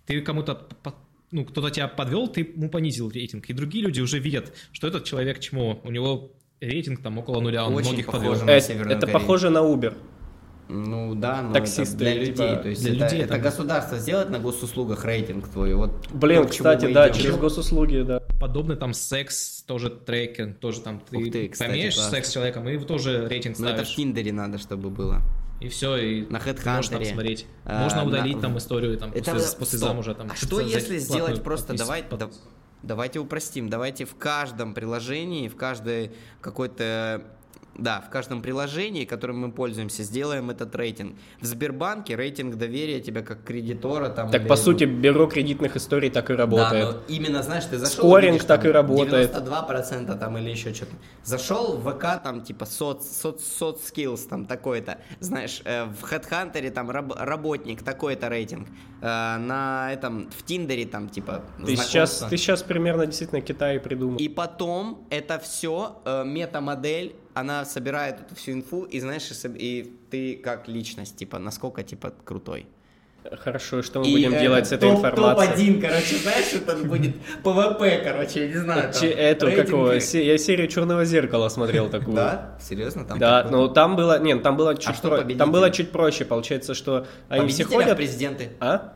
ты 0.07 0.21
кому-то, 0.21 0.67
ну, 1.33 1.45
кто-то 1.45 1.71
тебя 1.71 1.89
подвел, 1.89 2.29
ты 2.29 2.41
ему 2.41 2.71
понизил 2.71 3.11
рейтинг. 3.11 3.47
И 3.51 3.53
другие 3.53 3.85
люди 3.85 4.01
уже 4.01 4.19
видят, 4.19 4.53
что 4.73 4.87
этот 4.87 5.05
человек 5.05 5.41
чему. 5.41 5.81
У 5.85 5.91
него 5.91 6.31
рейтинг 6.61 7.03
там 7.03 7.19
около 7.19 7.41
нуля, 7.41 7.67
он 7.67 7.75
Очень 7.75 7.89
многих 7.91 8.07
похоже 8.07 8.41
подвел. 8.41 8.47
на 8.47 8.51
Э, 8.93 8.95
это 8.97 9.07
похоже 9.07 9.51
на 9.51 9.59
Uber. 9.59 9.95
Ну 10.71 11.15
да, 11.15 11.41
но 11.41 11.55
Таксисты, 11.55 11.95
это 11.95 11.97
для 11.97 12.15
людей. 12.15 12.33
типа, 12.35 12.57
То 12.57 12.69
есть 12.69 12.83
для 12.83 12.95
это, 12.95 13.05
людей 13.07 13.21
это 13.21 13.33
там- 13.35 13.41
государство 13.41 13.99
сделает 13.99 14.29
на 14.29 14.39
госуслугах 14.39 15.03
рейтинг 15.07 15.49
твой. 15.49 15.75
Вот 15.75 16.09
Блин, 16.13 16.41
чему 16.43 16.49
кстати, 16.49 16.93
да, 16.93 17.09
идем. 17.09 17.23
через 17.23 17.37
госуслуги, 17.37 18.03
да. 18.03 18.21
Подобный 18.39 18.77
там 18.77 18.93
секс, 18.93 19.63
тоже 19.63 19.89
трекинг, 19.89 20.59
тоже 20.59 20.83
там 20.83 21.01
ты, 21.01 21.17
Ух 21.17 21.31
ты, 21.33 21.49
кстати, 21.49 21.71
помеешь 21.71 21.97
секс 21.99 22.29
с 22.29 22.33
человеком, 22.35 22.69
и 22.69 22.77
тоже 22.85 23.27
рейтинг 23.29 23.59
Но 23.59 23.67
это 23.71 23.77
в 23.77 23.87
ставишь. 23.87 23.97
Тиндере 23.97 24.31
надо, 24.33 24.59
чтобы 24.59 24.91
было. 24.91 25.23
И 25.61 25.69
все, 25.69 25.97
и 25.97 26.23
На 26.31 26.39
можешь 26.77 26.91
там 26.91 27.05
смотреть. 27.05 27.47
А, 27.65 27.83
Можно 27.83 28.03
на- 28.03 28.09
удалить 28.09 28.41
там 28.41 28.57
историю 28.59 28.97
там, 28.97 29.11
Это 29.13 29.33
после, 29.33 29.59
после 29.59 29.79
замужа. 29.79 30.15
Там, 30.15 30.31
а 30.31 30.37
что 30.37 30.57
за- 30.57 30.63
если 30.63 30.99
сделать 30.99 31.43
просто, 31.43 31.73
подпис- 31.75 31.79
давай, 31.79 32.03
под- 32.05 32.19
да- 32.21 32.31
давайте 32.83 33.19
упростим, 33.19 33.69
давайте 33.69 34.05
в 34.05 34.15
каждом 34.15 34.73
приложении, 34.75 35.49
в 35.49 35.57
каждой 35.57 36.13
какой-то, 36.41 37.25
да, 37.79 38.01
в 38.01 38.11
каждом 38.11 38.43
приложении, 38.43 39.05
которым 39.05 39.39
мы 39.39 39.53
пользуемся, 39.53 40.03
сделаем 40.03 40.51
этот 40.51 40.75
рейтинг. 40.75 41.17
В 41.41 41.47
Сбербанке 41.47 42.17
рейтинг 42.17 42.57
доверия 42.57 43.01
тебя 43.01 43.23
как 43.23 43.45
кредитора 43.45 44.09
там. 44.09 44.31
Так, 44.31 44.43
или- 44.43 44.49
по 44.49 44.57
сути, 44.57 44.85
бюро 44.85 45.27
кредитных 45.27 45.77
историй 45.77 46.11
так 46.11 46.31
и 46.31 46.35
работает. 46.35 46.87
Да, 46.87 46.93
но 46.93 46.99
именно, 47.09 47.43
знаешь, 47.43 47.65
ты 47.65 47.79
зашел... 47.79 48.05
Скоринг 48.05 48.33
видишь, 48.35 48.47
так 48.47 48.63
там 48.63 48.71
и 48.71 48.73
работает. 48.73 49.31
92% 49.35 50.19
там 50.19 50.39
или 50.39 50.51
еще 50.51 50.75
что-то. 50.75 50.93
Зашел 51.25 51.77
в 51.79 51.91
ВК, 51.93 52.23
там, 52.23 52.43
типа, 52.43 52.67
соц, 52.67 53.07
соц, 53.07 53.43
соцскиллс, 53.45 54.23
там, 54.25 54.47
такой-то. 54.47 54.99
Знаешь, 55.21 55.63
э, 55.65 55.85
в 55.85 56.05
HeadHunter 56.13 56.69
там 56.71 56.91
раб- 56.91 57.15
работник, 57.17 57.83
такой-то 57.83 58.29
рейтинг. 58.29 58.69
Э, 59.01 59.37
на 59.39 59.93
этом, 59.93 60.29
в 60.31 60.43
Тиндере 60.43 60.85
там, 60.87 61.09
типа, 61.09 61.45
Ты 61.65 61.77
сейчас, 61.77 61.91
знакомство. 62.19 62.29
ты 62.31 62.37
сейчас 62.37 62.63
примерно 62.63 63.07
действительно 63.07 63.41
Китай 63.41 63.79
придумал. 63.79 64.17
И 64.17 64.29
потом 64.29 65.07
это 65.11 65.39
все, 65.39 66.01
метамодель, 66.25 67.15
она 67.41 67.65
собирает 67.65 68.21
эту 68.21 68.35
всю 68.35 68.53
инфу, 68.53 68.83
и 68.83 69.01
знаешь, 69.01 69.23
и, 69.57 69.95
ты 70.11 70.37
как 70.37 70.69
личность, 70.69 71.17
типа, 71.17 71.39
насколько, 71.39 71.83
типа, 71.83 72.13
крутой. 72.25 72.67
Хорошо, 73.41 73.83
что 73.83 74.01
мы 74.01 74.07
И, 74.09 74.13
будем 74.13 74.33
э, 74.35 74.41
делать 74.41 74.67
с 74.69 74.73
этой 74.73 74.89
топ- 74.89 74.99
информацией? 74.99 75.75
Топ-1, 75.75 75.81
короче, 75.89 76.17
знаешь, 76.17 76.53
это 76.55 76.77
будет 76.77 77.17
ПВП, 77.43 78.01
короче, 78.03 78.41
я 78.43 78.47
не 78.49 78.57
знаю. 78.59 78.93
там, 78.93 79.03
Эту, 79.05 79.47
рейтинги. 79.47 79.67
какого, 79.67 80.01
се- 80.01 80.25
я 80.25 80.39
серию 80.39 80.69
Черного 80.69 81.05
зеркала 81.05 81.49
смотрел 81.51 81.91
такую. 81.91 82.17
Да? 82.17 82.57
Серьезно? 82.61 83.05
Там 83.05 83.19
Да, 83.19 83.43
такое? 83.43 83.59
ну 83.59 83.69
там 83.69 83.97
было, 83.97 84.19
нет, 84.19 84.43
там 84.43 84.57
было 84.57 84.75
чуть, 84.77 84.95
что 84.97 85.09
про- 85.11 85.35
там 85.35 85.51
было 85.53 85.71
чуть 85.71 85.91
проще, 85.91 86.25
получается, 86.25 86.73
что 86.75 87.07
они 87.29 87.49
все 87.49 87.65
Победителя 87.65 87.67
в 87.67 87.83
ходят, 87.85 87.97
президенты. 87.99 88.49
а? 88.61 88.95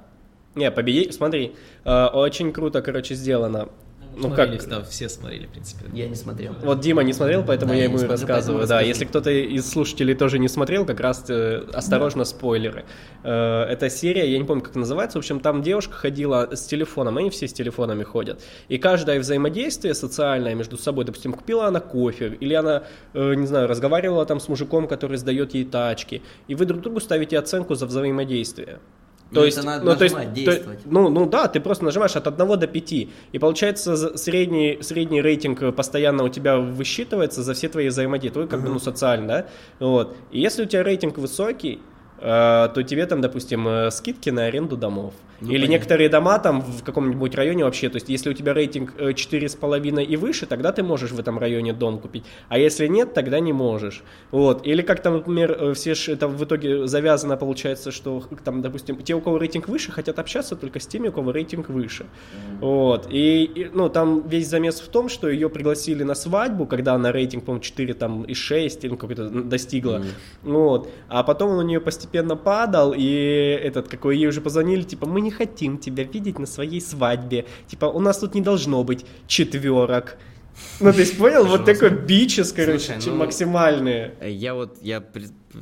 Не, 0.55 0.71
победитель, 0.71 1.13
смотри, 1.13 1.55
э, 1.85 2.05
очень 2.07 2.53
круто, 2.53 2.81
короче, 2.81 3.15
сделано. 3.15 3.69
Ну 4.15 4.29
Смотрели, 4.29 4.59
как, 4.59 4.69
да, 4.69 4.83
все 4.83 5.09
смотрели, 5.09 5.47
в 5.47 5.51
принципе. 5.51 5.87
Я 5.93 6.09
не 6.09 6.15
смотрел. 6.15 6.55
Вот 6.63 6.81
Дима 6.81 7.03
не 7.03 7.13
смотрел, 7.13 7.43
поэтому 7.45 7.73
Да, 7.73 7.79
я 7.79 7.85
ему 7.85 7.99
и 7.99 8.07
рассказываю. 8.07 8.67
Да, 8.67 8.81
если 8.81 9.05
кто-то 9.05 9.31
из 9.31 9.71
слушателей 9.71 10.15
тоже 10.15 10.39
не 10.39 10.49
смотрел, 10.49 10.85
как 10.85 11.01
раз 11.01 11.25
э, 11.29 11.65
осторожно 11.73 12.25
спойлеры. 12.25 12.85
Э, 13.25 13.65
Эта 13.65 13.89
серия, 13.91 14.31
я 14.31 14.39
не 14.39 14.45
помню, 14.45 14.63
как 14.63 14.75
называется, 14.75 15.19
в 15.19 15.21
общем, 15.21 15.41
там 15.41 15.63
девушка 15.63 15.95
ходила 15.95 16.49
с 16.53 16.67
телефоном, 16.67 17.19
они 17.19 17.31
все 17.31 17.49
с 17.49 17.53
телефонами 17.53 18.03
ходят. 18.03 18.43
И 18.69 18.79
каждое 18.79 19.19
взаимодействие 19.19 19.95
социальное 19.95 20.55
между 20.55 20.77
собой, 20.77 21.05
допустим, 21.05 21.33
купила 21.33 21.67
она 21.67 21.81
кофе, 21.81 22.37
или 22.41 22.55
она, 22.55 22.85
э, 23.15 23.35
не 23.35 23.47
знаю, 23.47 23.67
разговаривала 23.69 24.27
там 24.27 24.41
с 24.41 24.49
мужиком, 24.49 24.89
который 24.89 25.17
сдает 25.17 25.55
ей 25.55 25.65
тачки, 25.65 26.23
и 26.49 26.55
вы 26.55 26.67
друг 26.67 26.83
другу 26.83 27.01
ставите 27.01 27.39
оценку 27.39 27.75
за 27.75 27.87
взаимодействие. 27.87 28.79
Ну, 29.33 29.43
это 29.45 29.63
надо 29.63 29.97
то 29.97 30.05
есть, 30.05 30.15
нажимать, 30.15 30.35
то- 30.35 30.41
действовать. 30.41 30.81
ну, 30.85 31.09
ну 31.09 31.27
да, 31.27 31.49
ты 31.49 31.61
просто 31.61 31.85
нажимаешь 31.85 32.15
от 32.17 32.27
1 32.27 32.59
до 32.59 32.67
5. 32.67 32.93
И 32.93 33.39
получается, 33.39 34.17
средний, 34.17 34.79
средний 34.83 35.23
рейтинг 35.23 35.75
постоянно 35.75 36.25
у 36.25 36.29
тебя 36.29 36.59
высчитывается 36.59 37.43
за 37.43 37.55
все 37.55 37.69
твои 37.69 37.89
взаимодействия. 37.89 38.47
Как 38.47 38.63
бы, 38.63 38.69
ну, 38.69 38.79
социально, 38.79 39.29
да? 39.29 39.47
Вот. 39.81 40.17
И 40.31 40.41
если 40.41 40.65
у 40.65 40.67
тебя 40.67 40.83
рейтинг 40.83 41.19
высокий, 41.19 41.81
э, 42.19 42.69
то 42.75 42.83
тебе 42.83 43.07
там, 43.07 43.21
допустим, 43.21 43.67
э, 43.67 43.91
скидки 43.91 44.31
на 44.31 44.45
аренду 44.47 44.77
домов. 44.77 45.15
Ну, 45.43 45.49
Или 45.49 45.57
понятно. 45.57 45.73
некоторые 45.73 46.09
дома 46.09 46.39
там 46.39 46.61
в 46.61 46.85
каком-нибудь 46.85 47.35
районе 47.35 47.65
вообще, 47.65 47.89
то 47.89 47.97
есть 47.97 48.09
если 48.09 48.31
у 48.31 48.33
тебя 48.33 48.55
рейтинг 48.55 48.95
э, 48.97 49.11
4,5 49.11 50.05
и 50.05 50.17
выше, 50.17 50.47
тогда 50.47 50.71
ты 50.71 50.85
можешь 50.85 51.11
в 51.11 51.19
этом 51.19 51.39
районе 51.39 51.73
дом 51.73 51.99
купить, 51.99 52.25
а 52.49 52.59
если 52.59 52.87
нет, 52.87 53.13
тогда 53.13 53.41
не 53.41 53.53
можешь. 53.53 54.05
Вот. 54.31 54.65
Или 54.65 54.83
как 54.83 55.03
там, 55.03 55.15
например, 55.15 55.57
э, 55.59 55.75
все 55.75 55.95
же 55.95 56.13
это 56.13 56.29
в 56.29 56.45
итоге 56.45 56.87
завязано 56.87 57.37
получается, 57.37 57.91
что 57.91 58.23
там, 58.45 58.63
допустим, 58.63 58.97
те, 59.03 59.15
у 59.15 59.21
кого 59.21 59.39
рейтинг 59.39 59.69
выше, 59.69 59.91
хотят 59.91 60.21
общаться 60.21 60.55
только 60.55 60.79
с 60.79 60.87
теми, 60.87 61.09
у 61.09 61.13
кого 61.13 61.33
рейтинг 61.33 61.69
выше. 61.69 62.07
Вот. 62.61 63.09
И, 63.11 63.43
и, 63.45 63.71
ну, 63.73 63.89
там 63.89 64.29
весь 64.29 64.49
замес 64.49 64.81
в 64.81 64.89
том, 64.89 65.09
что 65.09 65.29
ее 65.29 65.49
пригласили 65.49 66.05
на 66.05 66.15
свадьбу, 66.15 66.67
когда 66.67 66.95
она 66.95 67.11
рейтинг, 67.11 67.45
по-моему, 67.45 67.65
4 67.65 67.95
там 67.95 68.23
и 68.23 68.35
6 68.35 68.85
или 68.85 68.95
какой-то 68.95 69.29
достигла. 69.29 70.05
Вот. 70.43 70.89
А 71.09 71.25
потом 71.25 71.51
он 71.51 71.59
у 71.59 71.63
нее 71.63 71.81
постепенно 71.81 72.37
падал, 72.37 72.95
и 72.97 73.59
этот, 73.61 73.89
какой 73.89 74.17
ей 74.17 74.29
уже 74.29 74.41
позвонили, 74.41 74.83
типа, 74.83 75.07
мы 75.07 75.21
не 75.21 75.32
хотим 75.33 75.79
тебя 75.79 76.05
видеть 76.05 76.39
на 76.39 76.47
своей 76.47 76.81
свадьбе. 76.81 77.47
Типа, 77.67 77.87
у 77.87 78.01
нас 78.01 78.19
тут 78.19 78.35
не 78.35 78.41
должно 78.41 78.85
быть 78.85 79.05
четверок. 79.27 80.19
Ну, 80.81 80.93
то 80.93 80.99
есть, 80.99 81.17
понял? 81.19 81.45
Вот 81.45 81.65
такой 81.65 81.91
бичес, 81.91 82.53
короче, 82.53 83.01
чем 83.01 83.15
ну, 83.15 83.17
максимальные. 83.17 84.15
Я 84.23 84.55
вот, 84.55 84.77
я, 84.83 85.03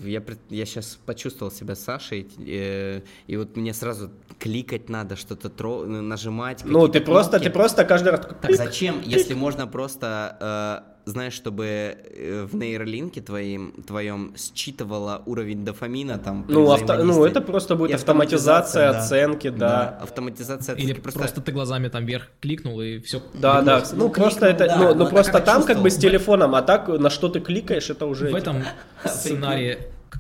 я, 0.05 0.23
я 0.49 0.67
сейчас 0.67 0.99
почувствовал 1.07 1.53
себя 1.53 1.75
Сашей, 1.75 2.29
э, 2.39 3.03
и 3.27 3.37
вот 3.37 3.57
мне 3.57 3.73
сразу 3.73 4.11
кликать 4.39 4.89
надо, 4.89 5.17
что-то 5.17 5.49
тро- 5.49 5.87
нажимать. 5.87 6.63
Ну, 6.65 6.89
ты 6.89 7.01
просто, 7.01 7.33
кнопки. 7.33 7.45
ты 7.45 7.51
просто 7.51 7.85
каждый 7.85 8.09
раз 8.13 8.27
Так 8.41 8.55
зачем, 8.55 9.01
если 9.05 9.35
можно 9.35 9.67
просто, 9.67 10.85
э, 11.00 11.00
знаешь, 11.05 11.33
чтобы 11.33 11.65
э, 11.67 12.47
в 12.51 12.55
нейролинке 12.57 13.21
твоим, 13.21 13.73
твоем 13.87 14.35
считывало 14.37 15.23
уровень 15.27 15.65
дофамина 15.65 16.19
там 16.19 16.45
Ну, 16.49 16.71
авто- 16.73 17.03
ну, 17.03 17.25
это 17.25 17.41
просто 17.41 17.77
будет 17.77 17.91
И 17.91 17.95
автоматизация, 17.95 18.93
да. 18.93 18.99
оценки, 18.99 19.51
да. 19.51 19.99
автоматизация 20.03 20.75
Или 20.77 20.93
оценки. 20.93 21.01
просто... 21.01 21.41
ты 21.41 21.53
глазами 21.53 21.89
там 21.89 22.05
вверх 22.07 22.31
кликнул 22.41 22.81
и 22.81 22.99
все. 23.01 23.23
Да, 23.35 23.63
да. 23.63 23.83
Ну, 23.93 24.05
Ну, 24.05 24.09
просто 24.11 24.47
кликнул, 24.47 24.67
это, 24.67 24.67
да, 24.67 24.77
ну, 24.79 24.95
ну 24.95 25.05
это 25.05 25.11
просто 25.11 25.41
там 25.41 25.65
как 25.65 25.81
бы 25.81 25.91
с 25.91 25.97
телефоном, 25.97 26.55
а 26.55 26.63
так 26.63 26.89
на 26.89 27.11
что 27.11 27.29
ты 27.29 27.41
кликаешь, 27.41 27.91
это 27.91 28.07
уже... 28.07 28.31
В 28.31 28.35
этом 28.35 28.63
сценарии 29.05 29.79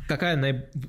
какая 0.09 0.37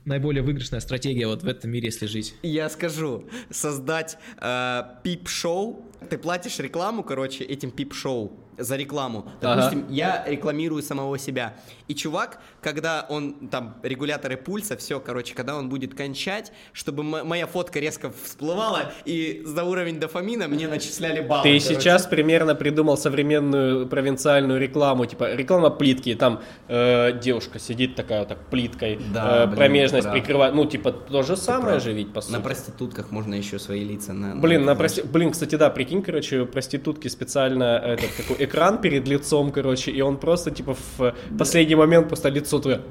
наиболее 0.05 0.43
выигрышная 0.43 0.79
стратегия 0.79 1.27
вот 1.27 1.43
в 1.43 1.47
этом 1.47 1.71
мире, 1.71 1.87
если 1.87 2.05
жить? 2.07 2.35
Я 2.43 2.69
скажу, 2.69 3.25
создать 3.49 4.17
э, 4.39 4.83
пип-шоу, 5.03 5.85
ты 6.09 6.17
платишь 6.17 6.59
рекламу, 6.59 7.03
короче, 7.03 7.43
этим 7.43 7.71
пип-шоу 7.71 8.31
за 8.61 8.75
рекламу. 8.75 9.27
Ага. 9.41 9.55
Допустим, 9.55 9.85
я 9.89 10.23
рекламирую 10.27 10.81
самого 10.83 11.17
себя. 11.17 11.53
И 11.87 11.93
чувак, 11.95 12.39
когда 12.61 13.05
он 13.09 13.33
там 13.49 13.75
регуляторы 13.83 14.37
пульса, 14.37 14.77
все, 14.77 14.99
короче, 14.99 15.33
когда 15.35 15.55
он 15.55 15.69
будет 15.69 15.93
кончать, 15.95 16.51
чтобы 16.73 17.03
моя 17.03 17.47
фотка 17.47 17.79
резко 17.79 18.11
всплывала, 18.23 18.93
и 19.05 19.41
за 19.45 19.63
уровень 19.63 19.99
дофамина 19.99 20.47
мне 20.47 20.67
начисляли 20.67 21.21
баллы. 21.21 21.43
Ты 21.43 21.59
короче. 21.59 21.75
сейчас 21.81 22.05
примерно 22.05 22.55
придумал 22.55 22.97
современную 22.97 23.87
провинциальную 23.87 24.59
рекламу, 24.59 25.05
типа 25.05 25.33
реклама 25.35 25.69
плитки, 25.69 26.15
там 26.15 26.41
э, 26.67 27.19
девушка 27.19 27.59
сидит 27.59 27.95
такая 27.95 28.25
так 28.25 28.47
плиткой, 28.49 28.99
Да, 29.13 29.43
э, 29.43 29.45
блин, 29.47 29.57
промежность 29.57 30.03
прав. 30.07 30.13
прикрывает, 30.13 30.53
ну 30.55 30.65
типа 30.65 30.91
то 30.91 31.23
же 31.23 31.35
самое 31.35 31.71
прав. 31.73 31.83
же 31.83 31.93
ведь 31.93 32.13
по 32.13 32.21
сути. 32.21 32.33
На 32.33 32.39
проститутках 32.41 33.11
можно 33.11 33.33
еще 33.35 33.59
свои 33.59 33.83
лица 33.83 34.13
на... 34.13 34.35
Блин, 34.35 34.61
на 34.61 34.67
на- 34.73 34.75
прости... 34.75 35.01
Блин, 35.01 35.31
кстати, 35.31 35.55
да, 35.55 35.69
прикинь, 35.69 36.01
короче, 36.01 36.45
проститутки 36.45 37.07
специально 37.09 37.77
этот 37.77 38.15
такой 38.15 38.37
экран 38.51 38.77
перед 38.81 39.07
лицом, 39.07 39.51
короче, 39.51 39.91
и 39.91 40.01
он 40.01 40.17
просто 40.17 40.51
типа 40.51 40.75
в 40.97 41.13
последний 41.39 41.75
момент 41.75 42.07
просто 42.07 42.29
лицо 42.29 42.59
твое. 42.59 42.81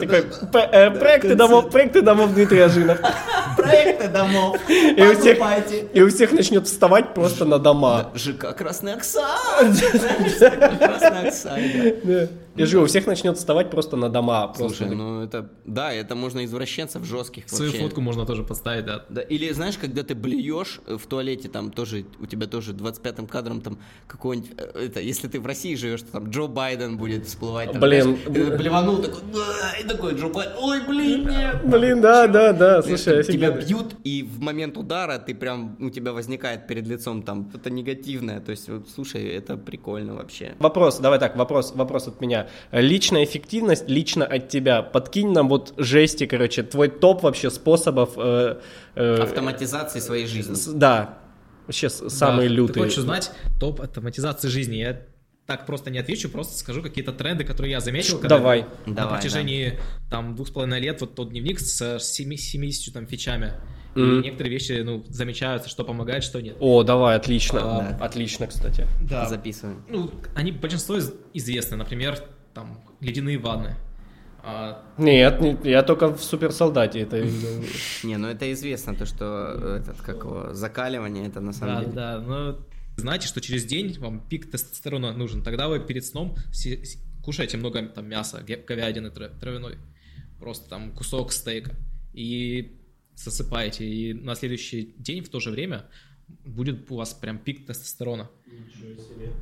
Такой 0.00 0.22
«П- 0.52 0.68
э, 0.72 0.90
проекты 0.90 1.34
домов, 1.34 1.70
проекты 1.70 2.02
домов 2.02 2.34
Дмитрия 2.34 2.64
Ажинов. 2.64 2.98
Проекты 3.56 4.08
домов. 4.08 4.56
И 4.68 5.02
у 5.02 5.18
всех, 5.18 5.38
и 5.94 6.02
у 6.02 6.08
всех 6.08 6.32
начнет 6.32 6.66
вставать 6.66 7.14
просто 7.14 7.44
на 7.44 7.58
дома. 7.58 8.10
ЖК 8.14 8.56
Красный 8.56 8.94
Оксан. 8.94 9.74
Красный 10.78 11.28
Оксан. 11.28 11.60
Я 12.58 12.66
же 12.66 12.78
у 12.78 12.86
всех 12.86 13.06
начнет 13.06 13.36
вставать 13.36 13.70
просто 13.70 13.96
на 13.96 14.08
дома. 14.08 14.48
Просто. 14.48 14.76
Слушай, 14.76 14.94
ну 14.94 15.22
это, 15.22 15.50
да, 15.64 15.92
это 15.92 16.14
можно 16.14 16.44
извращенцев 16.44 17.04
жестких 17.04 17.48
Свою 17.48 17.70
вообще. 17.70 17.84
фотку 17.84 18.00
можно 18.00 18.26
тоже 18.26 18.42
подставить, 18.42 18.84
да. 18.86 19.04
Да, 19.08 19.20
или 19.20 19.50
знаешь, 19.52 19.78
когда 19.78 20.02
ты 20.02 20.14
блюешь 20.14 20.80
в 20.86 21.06
туалете, 21.06 21.48
там 21.48 21.70
тоже, 21.70 22.04
у 22.20 22.26
тебя 22.26 22.46
тоже 22.46 22.72
25-м 22.72 23.26
кадром 23.26 23.60
там 23.60 23.78
какой-нибудь, 24.06 24.52
э, 24.56 24.86
это, 24.86 25.00
если 25.00 25.28
ты 25.28 25.40
в 25.40 25.46
России 25.46 25.74
живешь, 25.74 26.02
то 26.02 26.12
там 26.12 26.30
Джо 26.30 26.46
Байден 26.46 26.96
будет 26.96 27.26
всплывать. 27.26 27.72
Там, 27.72 27.80
Блин. 27.80 28.02
знаешь, 28.02 28.50
э, 28.52 28.56
блеванул 28.56 28.98
такой, 28.98 29.20
и 29.80 29.86
такой 29.86 30.14
Джо 30.14 30.28
Байден, 30.28 30.52
ой, 30.58 30.86
блин, 30.86 31.28
нет. 31.28 31.64
Блин, 31.64 32.00
да, 32.00 32.26
да, 32.26 32.52
да, 32.52 32.82
слушай, 32.82 33.22
тебя 33.24 33.50
бьют, 33.50 33.94
и 34.04 34.22
в 34.22 34.40
момент 34.40 34.76
удара 34.76 35.18
ты 35.18 35.34
прям, 35.34 35.76
у 35.80 35.90
тебя 35.90 36.12
возникает 36.12 36.66
перед 36.66 36.86
лицом 36.86 37.22
там 37.22 37.48
что-то 37.50 37.70
негативное. 37.70 38.40
То 38.40 38.50
есть, 38.50 38.68
слушай, 38.94 39.24
это 39.28 39.56
прикольно 39.56 40.14
вообще. 40.14 40.54
Вопрос, 40.58 40.98
давай 40.98 41.18
так, 41.18 41.36
вопрос, 41.36 41.72
вопрос 41.74 42.08
от 42.08 42.20
меня. 42.20 42.47
Личная 42.72 43.24
эффективность, 43.24 43.88
лично 43.88 44.24
от 44.24 44.48
тебя. 44.48 44.82
Подкинь 44.82 45.32
нам 45.32 45.48
вот 45.48 45.74
жести, 45.76 46.26
короче, 46.26 46.62
твой 46.62 46.88
топ 46.88 47.22
вообще 47.22 47.50
способов. 47.50 48.10
э, 48.16 48.60
э, 48.94 49.22
Автоматизации 49.22 50.00
своей 50.00 50.26
жизни. 50.26 50.54
с- 50.54 50.66
Да, 50.66 51.18
вообще 51.66 51.88
с- 51.88 52.08
самые 52.10 52.48
Да, 52.48 52.54
лютые. 52.54 52.74
Ты 52.74 52.80
хочешь 52.80 52.98
узнать 52.98 53.30
топ 53.60 53.80
автоматизации 53.80 54.48
жизни? 54.48 54.76
Я 54.76 55.00
так 55.46 55.64
просто 55.64 55.90
не 55.90 55.98
отвечу, 55.98 56.28
просто 56.28 56.58
скажу 56.58 56.82
какие-то 56.82 57.12
тренды, 57.12 57.42
которые 57.44 57.72
я 57.72 57.80
заметил. 57.80 58.18
когда 58.18 58.36
Давай. 58.36 58.66
На 58.86 58.94
Давай, 58.94 59.14
протяжении 59.14 59.78
там 60.10 60.34
двух 60.36 60.48
с 60.48 60.50
половиной 60.50 60.80
лет 60.80 61.00
вот 61.00 61.14
тот 61.14 61.30
дневник 61.30 61.58
с 61.60 61.98
семи- 62.00 62.36
70 62.36 62.92
там 62.92 63.06
фичами. 63.06 63.52
И 63.96 64.00
некоторые 64.00 64.52
вещи, 64.52 64.80
ну, 64.84 65.02
замечаются, 65.08 65.68
что 65.68 65.82
помогает, 65.82 66.22
что 66.22 66.40
нет. 66.40 66.56
О, 66.60 66.84
давай, 66.84 67.16
отлично. 67.16 67.60
Да. 67.98 68.04
Отлично, 68.04 68.46
кстати. 68.46 68.86
Да. 69.02 69.26
Записываем. 69.26 69.82
Ну, 69.88 70.10
они 70.36 70.52
большинство 70.52 70.96
из- 70.98 71.12
известны. 71.34 71.76
Например, 71.78 72.16
там, 72.58 72.80
ледяные 73.00 73.38
ванны. 73.38 73.76
А, 74.42 74.82
Нет, 74.98 75.40
не- 75.40 75.70
я 75.70 75.82
только 75.82 76.08
в 76.08 76.22
суперсолдате 76.22 77.00
это 77.00 77.18
видел. 77.18 77.64
Не, 78.02 78.16
ну 78.18 78.28
это 78.28 78.52
известно, 78.52 78.94
то, 78.94 79.06
что 79.06 79.24
э, 79.54 79.80
этот, 79.82 80.00
как 80.02 80.16
его, 80.24 80.54
закаливание, 80.54 81.26
это 81.28 81.40
на 81.40 81.52
самом 81.52 81.74
да, 81.74 81.80
деле. 81.80 81.92
да, 81.94 82.20
но 82.20 82.58
знаете, 82.96 83.28
что 83.28 83.40
через 83.40 83.64
день 83.64 83.96
вам 84.00 84.20
пик 84.28 84.50
тестостерона 84.50 85.12
нужен. 85.12 85.42
Тогда 85.42 85.68
вы 85.68 85.78
перед 85.80 86.04
сном 86.04 86.34
си- 86.52 86.84
си- 86.84 86.98
кушаете 87.24 87.56
много 87.58 87.82
там 87.88 88.08
мяса, 88.08 88.42
говядины 88.68 89.10
тра- 89.10 89.28
травяной, 89.40 89.76
просто 90.40 90.68
там 90.68 90.92
кусок 90.92 91.32
стейка 91.32 91.72
и 92.12 92.76
засыпаете. 93.14 93.84
И 93.84 94.14
на 94.14 94.34
следующий 94.34 94.94
день 94.98 95.22
в 95.22 95.28
то 95.28 95.38
же 95.40 95.50
время 95.50 95.84
будет 96.44 96.90
у 96.90 96.96
вас 96.96 97.12
прям 97.14 97.38
пик 97.38 97.66
тестостерона. 97.66 98.28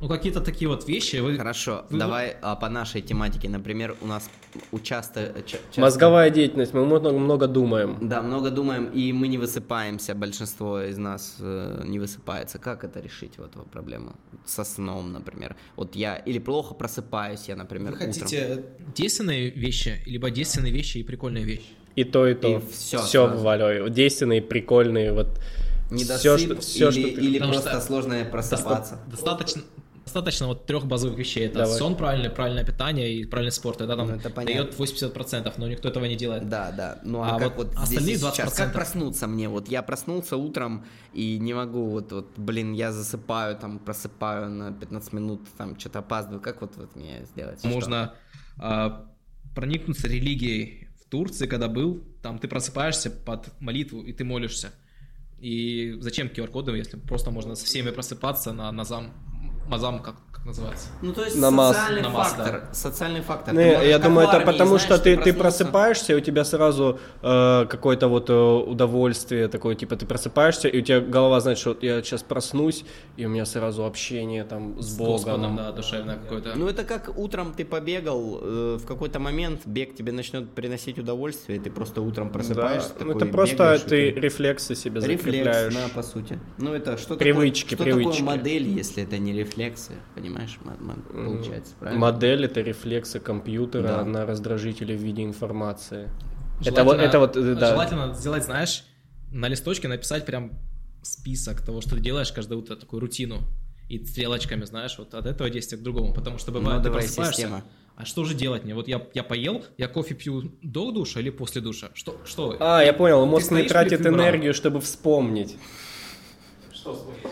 Ну, 0.01 0.07
какие-то 0.07 0.41
такие 0.41 0.67
вот 0.67 0.87
вещи. 0.87 1.17
Вы... 1.17 1.37
Хорошо, 1.37 1.85
Вы- 1.89 1.99
давай 1.99 2.35
а, 2.41 2.55
по 2.55 2.69
нашей 2.69 3.01
тематике. 3.01 3.49
Например, 3.49 3.95
у 4.01 4.07
нас 4.07 4.29
участо... 4.71 5.33
ча- 5.45 5.57
часто- 5.69 5.81
Мозговая 5.81 6.29
деятельность, 6.29 6.73
мы 6.73 6.85
много, 6.85 7.11
много 7.11 7.47
думаем. 7.47 7.97
Да, 8.01 8.21
много 8.21 8.51
думаем, 8.51 8.85
и 8.85 9.11
мы 9.13 9.27
не 9.27 9.37
высыпаемся, 9.37 10.13
большинство 10.15 10.81
из 10.81 10.97
нас 10.97 11.37
э, 11.39 11.83
не 11.87 11.99
высыпается. 11.99 12.59
Как 12.59 12.83
это 12.83 12.99
решить, 12.99 13.37
вот 13.37 13.55
эту 13.55 13.65
проблему? 13.71 14.15
Со 14.45 14.63
сном, 14.63 15.13
например. 15.13 15.55
Вот 15.75 15.95
я 15.95 16.15
или 16.27 16.39
плохо 16.39 16.75
просыпаюсь 16.75 17.47
я, 17.49 17.55
например, 17.55 17.91
Вы 17.91 17.97
утром. 17.97 18.13
хотите 18.13 18.63
действенные 18.95 19.49
вещи, 19.49 20.01
либо 20.05 20.29
действенные 20.29 20.71
вещи 20.73 20.99
и 20.99 21.03
прикольные 21.03 21.43
вещи? 21.43 21.65
И 21.95 22.03
то, 22.03 22.27
и 22.27 22.35
то. 22.35 22.47
И 22.47 22.59
всё 22.71 22.99
Все 22.99 23.25
сразу. 23.27 23.41
вваливай. 23.43 23.89
Действенные, 23.89 24.41
прикольные, 24.43 25.11
вот. 25.11 25.39
Недосып 25.91 26.19
Все, 26.19 26.37
что, 26.37 26.61
все, 26.61 26.89
или, 26.89 26.91
что 26.91 27.01
ты- 27.15 27.21
или 27.25 27.33
Потому 27.39 27.53
просто 27.53 27.71
что 27.71 27.81
сложно 27.81 28.25
просыпаться. 28.31 28.95
Доста- 28.95 29.11
Достаточно, 29.11 29.61
Достаточно 30.03 30.47
вот 30.47 30.65
трех 30.65 30.85
базовых 30.85 31.17
вещей. 31.17 31.47
Это 31.47 31.59
Давай. 31.59 31.77
сон 31.77 31.97
правильный, 31.97 32.29
правильное 32.29 32.63
питание 32.65 33.13
и 33.13 33.25
правильный 33.25 33.51
спорт. 33.51 33.81
Это 33.81 33.97
там 33.97 34.07
Ну, 34.07 34.15
это 34.15 34.29
понятно. 34.29 34.63
дает 34.63 34.79
80%, 34.79 35.53
но 35.57 35.67
никто 35.67 35.89
этого 35.89 36.05
не 36.05 36.15
делает. 36.15 36.47
Да, 36.47 36.71
да. 36.71 36.99
Ну 37.03 37.21
а, 37.21 37.35
А 37.35 37.39
как 37.39 37.57
вот 37.57 37.67
вот, 37.75 37.85
здесь 37.87 37.97
остальные 37.99 38.15
и 38.15 38.17
сейчас? 38.17 38.53
20%? 38.53 38.55
Как 38.55 38.73
проснуться 38.73 39.27
мне? 39.27 39.49
Вот 39.49 39.67
я 39.67 39.81
проснулся 39.81 40.37
утром 40.37 40.85
и 41.11 41.37
не 41.39 41.53
могу, 41.53 41.89
вот, 41.89 42.13
вот, 42.13 42.31
блин, 42.37 42.71
я 42.71 42.93
засыпаю, 42.93 43.57
там, 43.57 43.79
просыпаю 43.79 44.49
на 44.49 44.71
15 44.71 45.11
минут, 45.11 45.41
там, 45.57 45.77
что-то 45.77 45.99
опаздываю. 45.99 46.39
Как 46.41 46.61
вот, 46.61 46.77
вот 46.77 46.95
мне 46.95 47.25
сделать? 47.25 47.61
Можно 47.65 48.13
а, 48.59 49.11
проникнуться 49.55 50.07
религией 50.07 50.87
в 51.01 51.09
Турции, 51.09 51.47
когда 51.47 51.67
был, 51.67 52.01
там 52.23 52.39
ты 52.39 52.47
просыпаешься 52.47 53.09
под 53.11 53.49
молитву 53.59 54.01
и 54.03 54.13
ты 54.13 54.23
молишься. 54.23 54.71
И 55.39 55.95
зачем 55.99 56.27
QR-коды, 56.27 56.71
если 56.71 56.97
просто 56.97 57.31
можно 57.31 57.55
со 57.55 57.65
всеми 57.65 57.91
просыпаться 57.91 58.53
на 58.53 58.71
назам, 58.71 59.13
мазам, 59.67 60.01
как, 60.01 60.15
как 60.26 60.26
называется? 60.47 60.87
Ну, 61.01 61.13
то 61.13 61.23
есть 61.23 61.37
Намаз. 61.37 61.75
социальный 61.75 62.01
Намаз, 62.01 62.27
фактор. 62.33 62.63
Социальный 62.71 63.21
фактор. 63.21 63.53
Можешь, 63.53 63.83
я 63.83 63.99
думаю, 63.99 64.27
это 64.27 64.39
потому, 64.39 64.77
знаешь, 64.77 64.81
что 64.83 64.97
ты, 64.97 65.17
ты 65.17 65.33
просыпаешься, 65.33 66.13
и 66.13 66.15
у 66.15 66.19
тебя 66.19 66.43
сразу 66.43 66.99
э, 67.21 67.65
какое-то 67.69 68.07
вот 68.07 68.29
э, 68.29 68.33
удовольствие 68.33 69.47
такое, 69.47 69.75
типа 69.75 69.95
ты 69.95 70.05
просыпаешься, 70.05 70.67
и 70.67 70.79
у 70.79 70.81
тебя 70.81 70.99
голова 71.01 71.39
знает, 71.39 71.57
что 71.57 71.77
я 71.81 72.01
сейчас 72.01 72.23
проснусь, 72.23 72.85
и 73.17 73.25
у 73.25 73.29
меня 73.29 73.45
сразу 73.45 73.85
общение 73.85 74.43
там 74.43 74.81
с, 74.81 74.97
Богом. 74.97 75.13
Господом, 75.13 75.55
да, 75.57 75.71
душевное 75.71 76.17
какое-то. 76.17 76.53
Ну, 76.55 76.67
это 76.67 76.83
как 76.83 77.17
утром 77.17 77.53
ты 77.53 77.65
побегал, 77.65 78.39
э, 78.41 78.77
в 78.81 78.85
какой-то 78.85 79.19
момент 79.19 79.61
бег 79.65 79.95
тебе 79.95 80.11
начнет 80.11 80.49
приносить 80.51 80.97
удовольствие, 80.99 81.59
и 81.59 81.61
ты 81.61 81.69
просто 81.69 82.01
утром 82.01 82.27
Да. 82.27 82.33
просыпаешься. 82.33 82.89
Ну, 82.99 82.99
такой, 82.99 83.15
это 83.15 83.25
просто 83.25 83.55
бегаешь, 83.55 83.81
и 83.81 83.89
ты 83.89 84.11
рефлексы 84.11 84.75
себе 84.75 85.01
Рефлекс, 85.01 85.23
закрепляешь. 85.23 85.73
да, 85.73 85.81
по 85.93 86.03
сути. 86.03 86.39
Ну, 86.57 86.73
это 86.73 86.97
что 86.97 87.15
Привычки, 87.15 87.75
такое, 87.75 87.87
что 87.91 87.95
привычки. 87.97 88.19
такое 88.19 88.37
модель, 88.37 88.67
если 88.69 89.03
это 89.03 89.17
не 89.17 89.33
рефлексы, 89.33 89.93
понимаешь, 90.15 90.36
мо- 90.79 90.95
получается, 91.11 91.73
правильно? 91.79 91.99
Модель 92.01 92.45
это 92.45 92.61
рефлексы 92.61 93.19
компьютера 93.19 93.87
Да. 93.87 94.05
на 94.05 94.25
раздражители 94.25 94.95
в 94.95 95.01
виде 95.01 95.23
информации. 95.23 96.09
Это 96.65 96.83
вот, 96.83 96.97
Желательно- 96.97 97.01
это 97.07 97.19
вот, 97.19 97.33
да. 97.59 97.69
Желательно 97.69 98.13
сделать, 98.13 98.43
знаешь, 98.43 98.83
на 99.31 99.47
листочке 99.47 99.87
написать 99.87 100.25
прям 100.25 100.51
список 101.03 101.61
того, 101.61 101.81
что 101.81 101.95
ты 101.95 102.01
делаешь 102.01 102.31
каждое 102.31 102.55
утро, 102.55 102.75
такую 102.75 102.99
рутину. 102.99 103.41
И 103.89 104.03
стрелочками, 104.03 104.65
знаешь, 104.65 104.97
вот 104.97 105.13
от 105.13 105.25
этого 105.25 105.49
действия 105.49 105.77
к 105.77 105.81
другому. 105.81 106.13
Потому 106.13 106.37
что 106.39 106.51
бывает, 106.51 106.79
Ну, 106.79 106.83
ты 106.83 106.91
просыпаешься, 106.91 107.33
система. 107.33 107.63
а 107.95 108.03
что 108.03 108.25
же 108.25 108.33
делать 108.33 108.65
мне? 108.65 108.75
Вот 108.75 108.89
я, 108.89 109.01
я 109.13 109.23
поел, 109.23 109.63
я 109.77 109.87
кофе 109.87 110.13
пью 110.13 110.51
до 110.61 110.91
душа 110.91 111.21
или 111.21 111.29
после 111.29 111.61
душа? 111.61 111.87
Что? 111.93 112.19
что? 112.25 112.57
А, 112.59 112.81
я 112.83 112.91
понял, 112.91 113.25
мозг 113.25 113.51
не 113.51 113.63
тратит 113.63 114.05
энергию, 114.05 114.53
чтобы 114.53 114.81
вспомнить. 114.81 115.55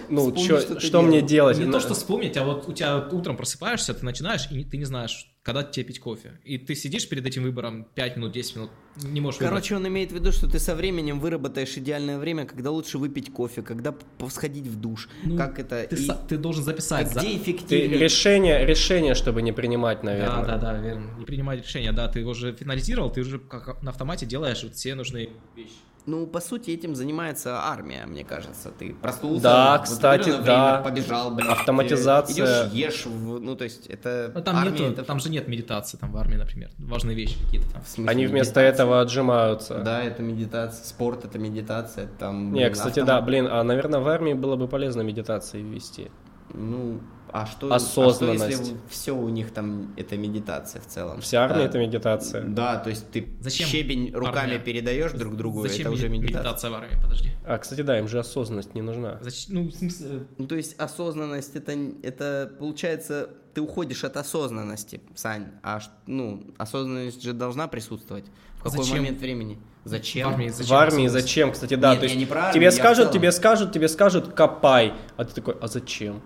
Ну, 0.09 0.27
Вспомни, 0.27 0.47
чё- 0.47 0.59
что 0.61 0.75
ты 0.75 0.85
что 0.85 1.01
мне 1.01 1.21
делать? 1.21 1.57
Не 1.57 1.65
Ну, 1.65 1.71
то, 1.71 1.79
что 1.79 1.93
вспомнить, 1.93 2.37
а 2.37 2.43
вот 2.43 2.67
у 2.67 2.73
тебя 2.73 3.07
утром 3.11 3.37
просыпаешься, 3.37 3.93
ты 3.93 4.05
начинаешь, 4.05 4.47
и 4.51 4.63
ты 4.63 4.77
не 4.77 4.85
знаешь, 4.85 5.31
когда 5.43 5.63
тебе 5.63 5.83
пить 5.85 5.99
кофе. 5.99 6.39
И 6.43 6.57
ты 6.57 6.75
сидишь 6.75 7.07
перед 7.09 7.25
этим 7.25 7.43
выбором 7.43 7.85
5 7.95 8.17
минут, 8.17 8.31
10 8.31 8.55
минут, 8.55 8.69
не 9.03 9.21
можешь 9.21 9.39
выбрать. 9.39 9.49
Короче, 9.51 9.75
он 9.75 9.87
имеет 9.87 10.11
в 10.11 10.15
виду, 10.15 10.31
что 10.31 10.47
ты 10.49 10.59
со 10.59 10.75
временем 10.75 11.19
выработаешь 11.19 11.77
идеальное 11.77 12.17
время, 12.17 12.45
когда 12.45 12.71
лучше 12.71 12.97
выпить 12.97 13.31
кофе, 13.31 13.61
когда 13.61 13.95
сходить 14.29 14.67
в 14.67 14.79
душ, 14.79 15.09
Ну, 15.23 15.37
как 15.37 15.59
это... 15.59 15.85
ты, 15.89 15.95
и 15.95 16.07
са- 16.07 16.17
ты 16.27 16.37
должен 16.37 16.63
записать. 16.63 17.11
за- 17.11 17.19
где 17.19 17.29
Ты 17.29 17.37
эффективнее... 17.37 17.99
решение, 17.99 18.65
решение, 18.65 19.13
чтобы 19.15 19.41
не 19.41 19.51
принимать, 19.51 20.03
наверное. 20.03 20.45
Да, 20.45 20.57
да, 20.57 20.73
да, 20.73 20.77
верно. 20.79 21.11
Не 21.19 21.25
принимать 21.25 21.63
решения, 21.63 21.91
да, 21.91 22.07
ты 22.07 22.19
его 22.19 22.31
уже 22.31 22.53
финализировал, 22.53 23.11
ты 23.11 23.21
уже 23.21 23.39
как 23.39 23.81
на 23.83 23.91
автомате 23.91 24.25
делаешь 24.25 24.63
вот 24.63 24.75
все 24.75 24.95
нужные 24.95 25.29
вещи. 25.55 25.73
Ну, 26.07 26.27
по 26.27 26.39
сути, 26.39 26.69
этим 26.69 26.93
занимается 26.95 27.57
армия, 27.63 28.05
мне 28.05 28.23
кажется. 28.23 28.69
Ты 28.69 28.93
проснулся, 28.93 29.41
Да, 29.43 29.77
в 29.79 29.83
кстати, 29.85 30.21
определенное 30.29 30.45
да. 30.45 30.71
время 30.81 30.83
побежал, 30.83 31.31
блин. 31.33 31.49
Автоматизация. 31.49 32.33
Идешь, 32.35 32.73
ешь, 32.93 33.05
в- 33.07 33.39
ну, 33.39 33.55
то 33.55 33.63
есть, 33.63 33.87
это 33.87 34.31
Ну, 34.35 34.41
там, 34.41 34.55
армия, 34.57 34.71
нету, 34.71 34.83
это- 34.93 35.03
там 35.03 35.19
же 35.19 35.29
нет 35.31 35.47
медитации, 35.47 35.97
там 35.97 36.11
в 36.11 36.17
армии, 36.17 36.35
например, 36.35 36.69
важные 36.77 37.15
вещи 37.15 37.37
какие-то 37.43 37.71
там. 37.71 37.81
в 37.81 37.87
смысле, 37.87 38.11
Они 38.11 38.27
вместо 38.27 38.59
медитация. 38.59 38.69
этого 38.85 39.01
отжимаются. 39.01 39.79
Да, 39.79 40.03
это 40.03 40.21
медитация, 40.21 40.85
спорт 40.85 41.25
это 41.25 41.39
медитация, 41.39 42.07
там... 42.19 42.53
Не, 42.53 42.59
блин, 42.61 42.73
кстати, 42.73 42.99
автомат- 42.99 43.05
да, 43.07 43.21
блин, 43.21 43.47
а, 43.49 43.63
наверное, 43.63 43.99
в 43.99 44.07
армии 44.07 44.33
было 44.33 44.55
бы 44.57 44.67
полезно 44.67 45.01
медитации 45.01 45.61
ввести. 45.61 46.11
Ну, 46.53 46.99
а 47.41 47.45
что, 47.45 47.73
Осознанность. 47.73 48.43
А 48.43 48.49
что, 48.51 48.61
если 48.63 48.77
все 48.89 49.11
у 49.11 49.27
них 49.29 49.51
там 49.51 49.93
это 49.97 50.15
медитация 50.15 50.81
в 50.81 50.85
целом? 50.87 51.19
Вся 51.19 51.43
армия 51.43 51.63
Да. 51.63 51.65
это 51.65 51.79
медитация. 51.79 52.43
Да, 52.43 52.77
то 52.77 52.89
есть 52.89 53.11
ты 53.11 53.27
Зачем 53.41 53.67
щебень 53.67 54.13
руками 54.13 54.53
армия? 54.53 54.59
передаешь 54.59 55.11
друг 55.11 55.35
другу, 55.35 55.61
Зачем 55.67 55.87
это 55.87 55.91
уже 55.91 56.07
меди- 56.07 56.23
медитация. 56.23 56.69
в 56.71 56.73
армии, 56.75 56.95
подожди. 57.01 57.31
А, 57.45 57.57
кстати, 57.57 57.81
да, 57.81 57.99
им 57.99 58.07
же 58.07 58.19
осознанность 58.19 58.73
не 58.73 58.81
нужна. 58.81 59.19
Зачем, 59.21 59.55
ну, 59.55 59.67
в 59.69 59.73
смысле, 59.73 60.27
Ну, 60.37 60.47
то 60.47 60.55
есть 60.55 60.75
осознанность 60.79 61.55
это, 61.55 61.73
это 62.03 62.51
получается, 62.57 63.29
ты 63.53 63.61
уходишь 63.61 64.03
от 64.05 64.15
осознанности, 64.17 65.01
Сань, 65.15 65.47
а 65.61 65.79
ну, 66.07 66.43
осознанность 66.57 67.21
же 67.21 67.33
должна 67.33 67.67
присутствовать. 67.67 68.25
В 68.59 68.63
какой 68.63 68.83
Зачем? 68.83 68.97
момент 68.97 69.19
времени? 69.19 69.59
Зачем? 69.83 70.29
в 70.29 70.33
армии 70.33 70.49
в 70.49 70.71
армии 70.73 71.07
зачем, 71.07 71.51
кстати, 71.51 71.75
да, 71.75 71.91
Нет, 71.91 71.99
то 71.99 72.05
я 72.05 72.11
есть 72.11 72.19
не 72.19 72.25
про 72.25 72.39
армию, 72.47 72.53
тебе 72.53 72.71
скажут, 72.71 73.11
тебе 73.11 73.31
скажут, 73.31 73.71
тебе 73.73 73.87
скажут, 73.87 74.33
копай, 74.33 74.93
а 75.17 75.25
ты 75.25 75.35
такой, 75.35 75.55
а 75.61 75.67
зачем? 75.67 76.23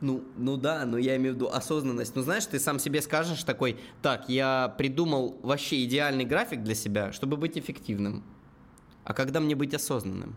Ну, 0.00 0.22
ну 0.36 0.56
да, 0.58 0.84
но 0.84 0.98
я 0.98 1.16
имею 1.16 1.32
в 1.32 1.36
виду 1.36 1.48
осознанность. 1.48 2.14
Ну 2.14 2.22
знаешь, 2.22 2.44
ты 2.44 2.58
сам 2.58 2.78
себе 2.78 3.00
скажешь 3.00 3.42
такой, 3.44 3.78
так, 4.02 4.28
я 4.28 4.74
придумал 4.76 5.38
вообще 5.42 5.82
идеальный 5.84 6.24
график 6.26 6.62
для 6.62 6.74
себя, 6.74 7.12
чтобы 7.12 7.36
быть 7.38 7.56
эффективным. 7.56 8.22
А 9.04 9.14
когда 9.14 9.40
мне 9.40 9.54
быть 9.54 9.72
осознанным? 9.72 10.36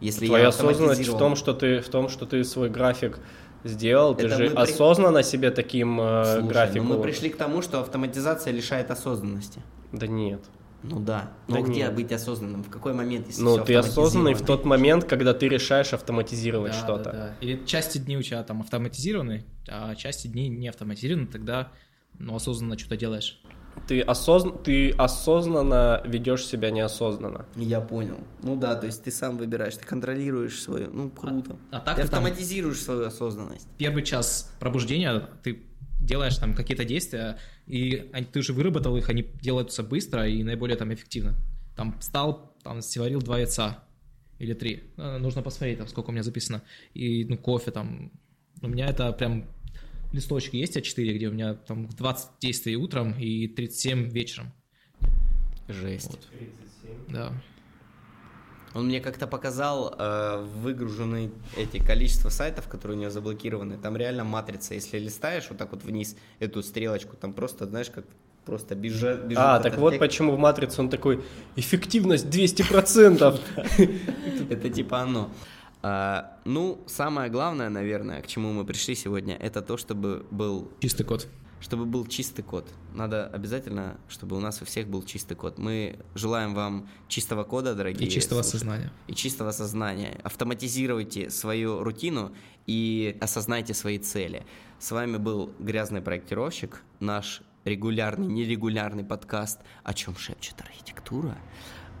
Если 0.00 0.26
Твоя 0.26 0.48
осознанность 0.48 1.08
в 1.08 1.16
том, 1.16 1.36
что 1.36 1.54
ты 1.54 1.80
в 1.80 1.88
том, 1.88 2.08
что 2.08 2.26
ты 2.26 2.44
свой 2.44 2.68
график 2.68 3.18
сделал, 3.62 4.14
ты 4.14 4.26
Это 4.26 4.36
же 4.36 4.44
мы 4.44 4.50
при- 4.50 4.56
осознанно 4.72 5.22
себе 5.22 5.50
таким 5.50 5.98
э, 6.00 6.24
Слушай, 6.24 6.42
ну 6.42 6.48
графиком. 6.48 6.86
мы 6.86 7.00
пришли 7.00 7.30
к 7.30 7.36
тому, 7.36 7.62
что 7.62 7.80
автоматизация 7.80 8.52
лишает 8.52 8.90
осознанности. 8.90 9.62
Да 9.92 10.06
нет. 10.06 10.42
Ну 10.84 11.00
да. 11.00 11.32
Да 11.48 11.56
Но 11.58 11.62
где 11.62 11.82
нет. 11.84 11.94
быть 11.94 12.12
осознанным? 12.12 12.62
В 12.62 12.68
какой 12.68 12.92
момент, 12.92 13.26
если 13.26 13.42
Ну, 13.42 13.58
ты 13.64 13.74
осознанный 13.74 14.34
в 14.34 14.42
тот 14.44 14.64
момент, 14.66 15.04
когда 15.04 15.32
ты 15.32 15.48
решаешь 15.48 15.92
автоматизировать 15.94 16.72
Да, 16.72 16.78
что-то. 16.78 17.04
да, 17.04 17.12
да. 17.12 17.34
Или 17.40 17.64
части 17.64 17.98
дней 17.98 18.16
у 18.16 18.22
тебя 18.22 18.42
там 18.42 18.60
автоматизированы, 18.60 19.44
а 19.66 19.94
части 19.94 20.26
дней 20.28 20.48
не 20.48 20.68
автоматизированы, 20.68 21.26
тогда 21.26 21.72
ну, 22.18 22.36
осознанно 22.36 22.78
что-то 22.78 22.96
делаешь. 22.98 23.40
Ты, 23.88 24.00
осозн... 24.02 24.50
ты 24.62 24.90
осознанно 24.90 26.00
ведешь 26.04 26.46
себя 26.46 26.70
неосознанно. 26.70 27.46
Я 27.56 27.80
понял. 27.80 28.18
Ну 28.42 28.54
да, 28.54 28.76
то 28.76 28.86
есть 28.86 29.02
ты 29.02 29.10
сам 29.10 29.36
выбираешь, 29.36 29.74
ты 29.76 29.84
контролируешь 29.84 30.62
свою. 30.62 30.90
Ну, 30.92 31.10
круто. 31.10 31.56
а 31.72 31.80
так 31.80 31.96
ты 31.96 32.02
ты 32.02 32.08
там- 32.08 32.24
автоматизируешь 32.24 32.80
свою 32.80 33.06
осознанность. 33.06 33.66
Первый 33.78 34.02
час 34.04 34.54
пробуждения 34.60 35.28
ты 35.42 35.64
делаешь 36.04 36.36
там 36.36 36.54
какие-то 36.54 36.84
действия, 36.84 37.38
и 37.66 38.10
ты 38.32 38.40
уже 38.40 38.52
выработал 38.52 38.96
их, 38.96 39.08
они 39.08 39.26
делаются 39.40 39.82
быстро 39.82 40.28
и 40.28 40.42
наиболее 40.42 40.76
там 40.76 40.92
эффективно. 40.92 41.34
Там 41.76 41.98
встал, 41.98 42.54
там 42.62 42.82
сварил 42.82 43.20
два 43.20 43.38
яйца 43.38 43.84
или 44.38 44.54
три. 44.54 44.84
Э, 44.96 45.18
Нужно 45.18 45.42
посмотреть, 45.42 45.78
там, 45.78 45.88
сколько 45.88 46.10
у 46.10 46.12
меня 46.12 46.22
записано. 46.22 46.62
И, 46.94 47.24
ну, 47.24 47.36
кофе 47.36 47.70
там. 47.70 48.12
У 48.62 48.68
меня 48.68 48.86
это 48.86 49.12
прям 49.12 49.46
листочки 50.12 50.56
есть 50.56 50.76
А4, 50.76 51.14
где 51.14 51.28
у 51.28 51.32
меня 51.32 51.54
там 51.54 51.88
20 51.88 52.38
действий 52.40 52.76
утром 52.76 53.18
и 53.18 53.48
37 53.48 54.10
вечером. 54.10 54.52
Жесть. 55.68 56.18
Да. 57.08 57.32
Он 58.74 58.86
мне 58.86 59.00
как-то 59.00 59.26
показал 59.26 59.94
э, 59.96 60.44
выгруженные 60.62 61.30
эти 61.56 61.78
количество 61.78 62.28
сайтов, 62.28 62.68
которые 62.68 62.98
у 62.98 63.00
него 63.00 63.10
заблокированы. 63.10 63.78
Там 63.78 63.96
реально 63.96 64.24
матрица. 64.24 64.74
Если 64.74 64.98
листаешь 64.98 65.46
вот 65.48 65.58
так 65.58 65.70
вот 65.70 65.84
вниз 65.84 66.16
эту 66.40 66.62
стрелочку, 66.62 67.16
там 67.16 67.32
просто, 67.32 67.66
знаешь, 67.66 67.90
как 67.90 68.04
просто 68.44 68.74
бежит. 68.74 69.24
бежит 69.24 69.38
А, 69.38 69.60
так 69.60 69.78
вот 69.78 69.90
текст. 69.90 70.00
почему 70.00 70.32
в 70.32 70.38
Матрице 70.38 70.80
он 70.80 70.90
такой, 70.90 71.22
эффективность 71.56 72.26
200%. 72.26 73.40
Это 74.50 74.70
типа 74.70 75.00
оно. 75.00 75.30
А, 75.82 76.38
ну, 76.44 76.82
самое 76.86 77.30
главное, 77.30 77.68
наверное, 77.68 78.22
к 78.22 78.26
чему 78.26 78.52
мы 78.52 78.64
пришли 78.64 78.94
сегодня, 78.94 79.36
это 79.36 79.62
то, 79.62 79.76
чтобы 79.76 80.26
был 80.30 80.70
Чистый 80.80 81.04
код. 81.04 81.28
Чтобы 81.64 81.86
был 81.86 82.04
чистый 82.06 82.42
код. 82.42 82.70
Надо 82.92 83.26
обязательно, 83.26 83.96
чтобы 84.06 84.36
у 84.36 84.40
нас 84.40 84.60
у 84.60 84.66
всех 84.66 84.86
был 84.86 85.02
чистый 85.02 85.34
код. 85.34 85.56
Мы 85.56 85.98
желаем 86.14 86.54
вам 86.54 86.90
чистого 87.08 87.42
кода, 87.42 87.74
дорогие. 87.74 88.06
И 88.06 88.10
чистого 88.10 88.42
слушатели. 88.42 88.58
сознания. 88.58 88.92
И 89.06 89.14
чистого 89.14 89.50
сознания. 89.50 90.20
Автоматизируйте 90.24 91.30
свою 91.30 91.82
рутину 91.82 92.34
и 92.66 93.16
осознайте 93.18 93.72
свои 93.72 93.98
цели. 93.98 94.44
С 94.78 94.90
вами 94.90 95.16
был 95.16 95.54
грязный 95.58 96.02
проектировщик, 96.02 96.82
наш 97.00 97.40
регулярный, 97.64 98.26
нерегулярный 98.26 99.04
подкаст 99.04 99.60
«О 99.84 99.94
чем 99.94 100.18
шепчет 100.18 100.60
архитектура». 100.60 101.38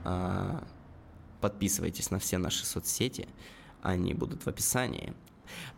А, 0.04 0.62
Подписывайтесь 1.40 2.10
на 2.10 2.18
все 2.18 2.36
наши 2.36 2.66
соцсети, 2.66 3.28
они 3.80 4.12
будут 4.12 4.44
в 4.44 4.48
описании. 4.48 5.14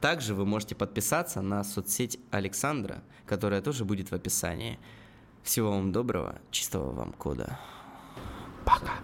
Также 0.00 0.34
вы 0.34 0.46
можете 0.46 0.74
подписаться 0.74 1.42
на 1.42 1.64
соцсеть 1.64 2.18
Александра, 2.30 3.02
которая 3.26 3.60
тоже 3.62 3.84
будет 3.84 4.10
в 4.10 4.14
описании. 4.14 4.78
Всего 5.42 5.70
вам 5.70 5.92
доброго, 5.92 6.38
чистого 6.50 6.92
вам 6.92 7.12
кода. 7.12 7.58
Пока. 8.64 8.94